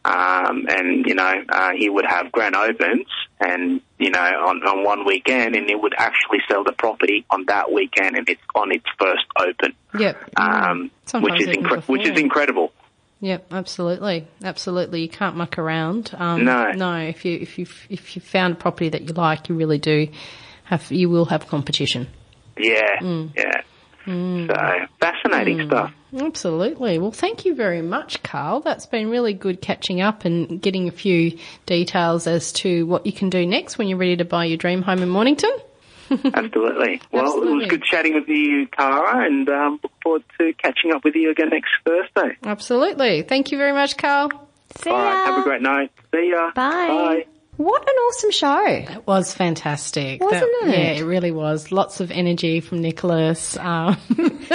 Um, 0.03 0.67
and, 0.69 1.05
you 1.05 1.15
know, 1.15 1.43
uh, 1.51 1.73
he 1.77 1.91
would 1.91 2.07
have 2.07 2.33
grand 2.33 2.57
opens 2.57 3.07
and, 3.39 3.83
you 3.99 4.09
know, 4.11 4.19
on, 4.19 4.63
on 4.67 4.83
one 4.83 5.05
weekend 5.05 5.55
and 5.55 5.69
he 5.69 5.75
would 5.75 5.93
actually 5.99 6.39
sell 6.49 6.65
the 6.65 6.73
property 6.73 7.27
on 7.31 7.45
that 7.49 7.71
weekend 7.71 8.17
and 8.17 8.27
it's 8.27 8.41
on 8.55 8.73
its 8.73 8.87
first 8.99 9.25
open. 9.39 9.75
Yep. 9.99 10.31
Um, 10.39 10.91
Sometimes 11.05 11.33
which 11.33 11.41
is 11.49 11.55
incre- 11.55 11.87
which 11.87 12.07
is 12.09 12.19
incredible. 12.19 12.73
Yep, 13.23 13.53
absolutely, 13.53 14.27
absolutely. 14.43 15.03
You 15.03 15.09
can't 15.11 15.37
muck 15.37 15.59
around. 15.59 16.13
Um, 16.17 16.47
No. 16.47 16.71
no. 16.73 16.97
If 16.97 17.27
you 17.27 17.39
if 17.39 17.59
you 17.59 17.67
if 17.91 18.17
you 18.17 18.23
found 18.23 18.55
a 18.55 18.57
property 18.57 18.89
that 18.89 19.03
you 19.03 19.13
like, 19.13 19.51
you 19.51 19.55
really 19.55 19.77
do 19.77 20.09
have 20.65 20.91
you 20.91 21.11
will 21.11 21.27
have 21.27 21.47
competition. 21.47 22.07
Yeah, 22.57 22.99
Mm. 23.03 23.33
yeah. 23.37 23.61
So 24.07 24.87
fascinating 25.01 25.67
stuff. 25.67 25.93
Absolutely. 26.19 26.99
Well, 26.99 27.13
thank 27.13 27.45
you 27.45 27.55
very 27.55 27.83
much, 27.83 28.23
Carl. 28.23 28.61
That's 28.61 28.87
been 28.87 29.11
really 29.11 29.33
good 29.33 29.61
catching 29.61 30.01
up 30.01 30.25
and 30.25 30.61
getting 30.61 30.89
a 30.89 30.93
few 30.93 31.39
details 31.67 32.27
as 32.27 32.53
to 32.53 32.87
what 32.87 33.07
you 33.07 33.13
can 33.13 33.31
do 33.31 33.47
next 33.47 33.79
when 33.79 33.89
you're 33.89 33.99
ready 33.99 34.17
to 34.17 34.25
buy 34.25 34.47
your 34.47 34.57
dream 34.57 34.83
home 34.83 35.03
in 35.03 35.09
Mornington. 35.09 35.53
Absolutely. 36.35 37.01
Well, 37.13 37.43
it 37.43 37.55
was 37.55 37.67
good 37.69 37.85
chatting 37.85 38.15
with 38.15 38.29
you, 38.29 38.67
Tara, 38.67 39.25
and 39.25 39.49
um, 39.49 39.79
look 39.83 39.93
forward 40.03 40.25
to 40.39 40.53
catching 40.55 40.93
up 40.93 41.05
with 41.05 41.15
you 41.15 41.31
again 41.31 41.51
next 41.51 41.71
Thursday. 41.85 42.37
Absolutely. 42.43 43.23
Thank 43.23 43.53
you 43.53 43.59
very 43.59 43.73
much, 43.73 43.97
Carl. 43.97 44.31
See 44.77 44.91
All 44.91 44.97
right, 44.97 45.15
ya. 45.15 45.25
have 45.27 45.41
a 45.41 45.45
great 45.45 45.63
night. 45.63 45.93
See 46.13 46.31
ya. 46.31 46.51
Bye. 46.55 46.89
Bye. 46.89 47.27
What 47.61 47.83
an 47.83 47.95
awesome 47.95 48.31
show. 48.31 48.65
It 48.67 49.07
was 49.07 49.35
fantastic. 49.35 50.23
Wasn't 50.25 50.41
That- 50.63 50.69
it? 50.71 50.79
Yeah, 50.79 50.93
it 50.93 51.05
really 51.05 51.31
was. 51.31 51.71
Lots 51.71 52.01
of 52.01 52.11
energy 52.11 52.61
from 52.61 52.81
Nicholas. 52.81 53.55
Um, 53.59 53.99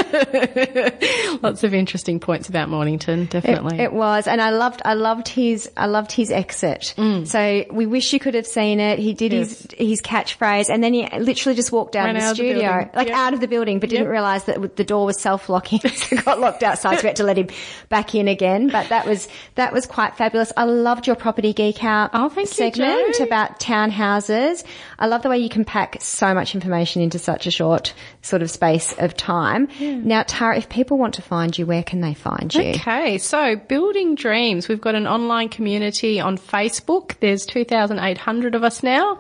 lots 1.44 1.64
of 1.64 1.74
interesting 1.76 2.20
points 2.20 2.50
about 2.50 2.70
Mornington, 2.70 3.26
definitely. 3.26 3.78
It, 3.78 3.86
it 3.86 3.94
was, 3.94 4.28
and 4.28 4.42
I 4.42 4.50
loved, 4.50 4.82
I 4.86 4.96
loved 4.96 5.28
his, 5.28 5.70
I 5.78 5.86
loved 5.86 6.12
his 6.12 6.32
exit. 6.32 6.96
So 7.26 7.66
we 7.72 7.86
wish 7.86 8.12
you 8.12 8.20
could 8.20 8.34
have 8.34 8.48
seen 8.48 8.80
it. 8.80 8.98
He 8.98 9.14
did 9.14 9.32
his 9.32 9.68
his 9.78 10.02
catchphrase, 10.02 10.70
and 10.70 10.84
then 10.84 10.94
he 10.96 11.08
literally 11.20 11.56
just 11.56 11.72
walked 11.72 11.96
out 11.96 12.06
Ran 12.06 12.16
of 12.16 12.22
the 12.22 12.26
out 12.28 12.32
of 12.32 12.38
the 12.38 12.44
studio, 12.44 12.90
like 12.96 13.08
Yep. 13.10 13.18
out 13.18 13.34
of 13.36 13.40
the 13.40 13.48
building, 13.48 13.80
but 13.80 13.90
didn't 13.90 14.06
Yep. 14.06 14.12
realise 14.12 14.44
that 14.46 14.76
the 14.76 14.84
door 14.84 15.06
was 15.06 15.20
self 15.22 15.48
locking, 15.48 15.80
so 15.90 16.18
got 16.18 16.40
locked 16.40 16.64
outside. 16.64 16.96
So 16.98 17.04
we 17.04 17.08
had 17.10 17.18
to 17.18 17.24
let 17.24 17.38
him 17.38 17.50
back 17.90 18.16
in 18.16 18.28
again. 18.28 18.70
But 18.70 18.90
that 18.90 19.06
was 19.06 19.28
that 19.56 19.74
was 19.74 19.86
quite 19.86 20.18
fabulous. 20.18 20.52
I 20.58 20.64
loved 20.64 21.06
your 21.08 21.16
property 21.16 21.54
geek 21.54 21.84
out 21.84 22.10
Oh, 22.14 22.30
thank 22.30 22.48
you, 22.50 22.54
segment 22.56 22.95
About 23.26 23.60
townhouses. 23.60 24.64
I 25.00 25.08
love 25.08 25.22
the 25.22 25.30
way 25.30 25.38
you 25.40 25.50
can 25.50 25.66
pack 25.66 25.98
so 26.02 26.34
much 26.34 26.54
information 26.56 27.02
into 27.02 27.20
such 27.20 27.48
a 27.48 27.52
short 27.52 27.94
sort 28.22 28.42
of 28.42 28.50
space 28.52 28.94
of 28.98 29.16
time. 29.16 29.68
Now, 29.80 30.24
Tara, 30.24 30.58
if 30.58 30.70
people 30.70 30.98
want 30.98 31.16
to 31.16 31.22
find 31.22 31.58
you, 31.58 31.66
where 31.66 31.84
can 31.84 32.02
they 32.02 32.14
find 32.14 32.54
you? 32.54 32.62
Okay, 32.62 33.18
so 33.18 33.56
Building 33.56 34.16
Dreams, 34.16 34.68
we've 34.68 34.82
got 34.82 34.96
an 34.96 35.08
online 35.08 35.50
community 35.50 36.20
on 36.20 36.38
Facebook. 36.38 37.20
There's 37.20 37.46
2,800 37.46 38.56
of 38.56 38.64
us 38.64 38.84
now. 38.84 39.20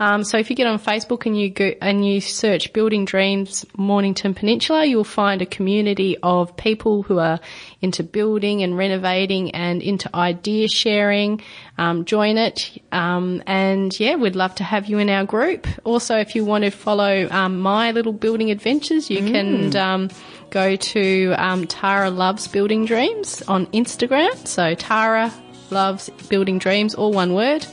Um, 0.00 0.24
so 0.24 0.38
if 0.38 0.48
you 0.48 0.56
get 0.56 0.66
on 0.66 0.78
Facebook 0.78 1.26
and 1.26 1.38
you 1.38 1.50
go 1.50 1.74
and 1.82 2.06
you 2.06 2.22
search 2.22 2.72
Building 2.72 3.04
Dreams 3.04 3.66
Mornington 3.76 4.32
Peninsula, 4.32 4.86
you'll 4.86 5.04
find 5.04 5.42
a 5.42 5.46
community 5.46 6.16
of 6.22 6.56
people 6.56 7.02
who 7.02 7.18
are 7.18 7.38
into 7.82 8.02
building 8.02 8.62
and 8.62 8.78
renovating 8.78 9.54
and 9.54 9.82
into 9.82 10.08
idea 10.16 10.68
sharing. 10.68 11.42
Um, 11.76 12.06
join 12.06 12.38
it, 12.38 12.82
um, 12.92 13.42
and 13.46 13.98
yeah, 14.00 14.16
we'd 14.16 14.36
love 14.36 14.54
to 14.56 14.64
have 14.64 14.86
you 14.86 14.98
in 14.98 15.10
our 15.10 15.24
group. 15.24 15.66
Also, 15.84 16.16
if 16.16 16.34
you 16.34 16.46
want 16.46 16.64
to 16.64 16.70
follow 16.70 17.28
um, 17.30 17.60
my 17.60 17.92
little 17.92 18.14
building 18.14 18.50
adventures, 18.50 19.10
you 19.10 19.18
can 19.18 19.76
um, 19.76 20.08
go 20.48 20.76
to 20.76 21.34
um, 21.36 21.66
Tara 21.66 22.08
Loves 22.10 22.48
Building 22.48 22.86
Dreams 22.86 23.42
on 23.48 23.66
Instagram. 23.66 24.46
So 24.46 24.74
Tara 24.74 25.30
Loves 25.70 26.08
Building 26.30 26.58
Dreams, 26.58 26.94
all 26.94 27.12
one 27.12 27.34
word. 27.34 27.66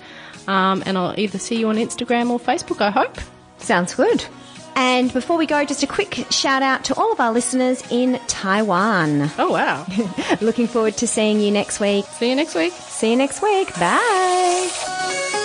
Um, 0.47 0.81
and 0.85 0.97
I'll 0.97 1.17
either 1.19 1.37
see 1.37 1.59
you 1.59 1.69
on 1.69 1.75
Instagram 1.75 2.29
or 2.29 2.39
Facebook, 2.39 2.81
I 2.81 2.89
hope. 2.89 3.17
Sounds 3.57 3.95
good. 3.95 4.25
And 4.75 5.11
before 5.11 5.37
we 5.37 5.47
go, 5.47 5.65
just 5.65 5.81
a 5.81 5.87
quick 5.87 6.27
shout 6.29 6.61
out 6.61 6.85
to 6.85 6.95
all 6.95 7.11
of 7.11 7.19
our 7.19 7.31
listeners 7.31 7.83
in 7.91 8.19
Taiwan. 8.27 9.31
Oh, 9.39 9.51
wow. 9.51 9.85
Looking 10.41 10.67
forward 10.67 10.95
to 10.97 11.07
seeing 11.07 11.39
you 11.39 11.49
next 11.51 11.79
week. 11.79 12.05
see 12.05 12.29
you 12.29 12.35
next 12.35 12.53
week. 12.53 12.73
See 12.73 13.09
you 13.09 13.15
next 13.17 13.41
week. 13.41 13.73
Bye. 13.79 15.36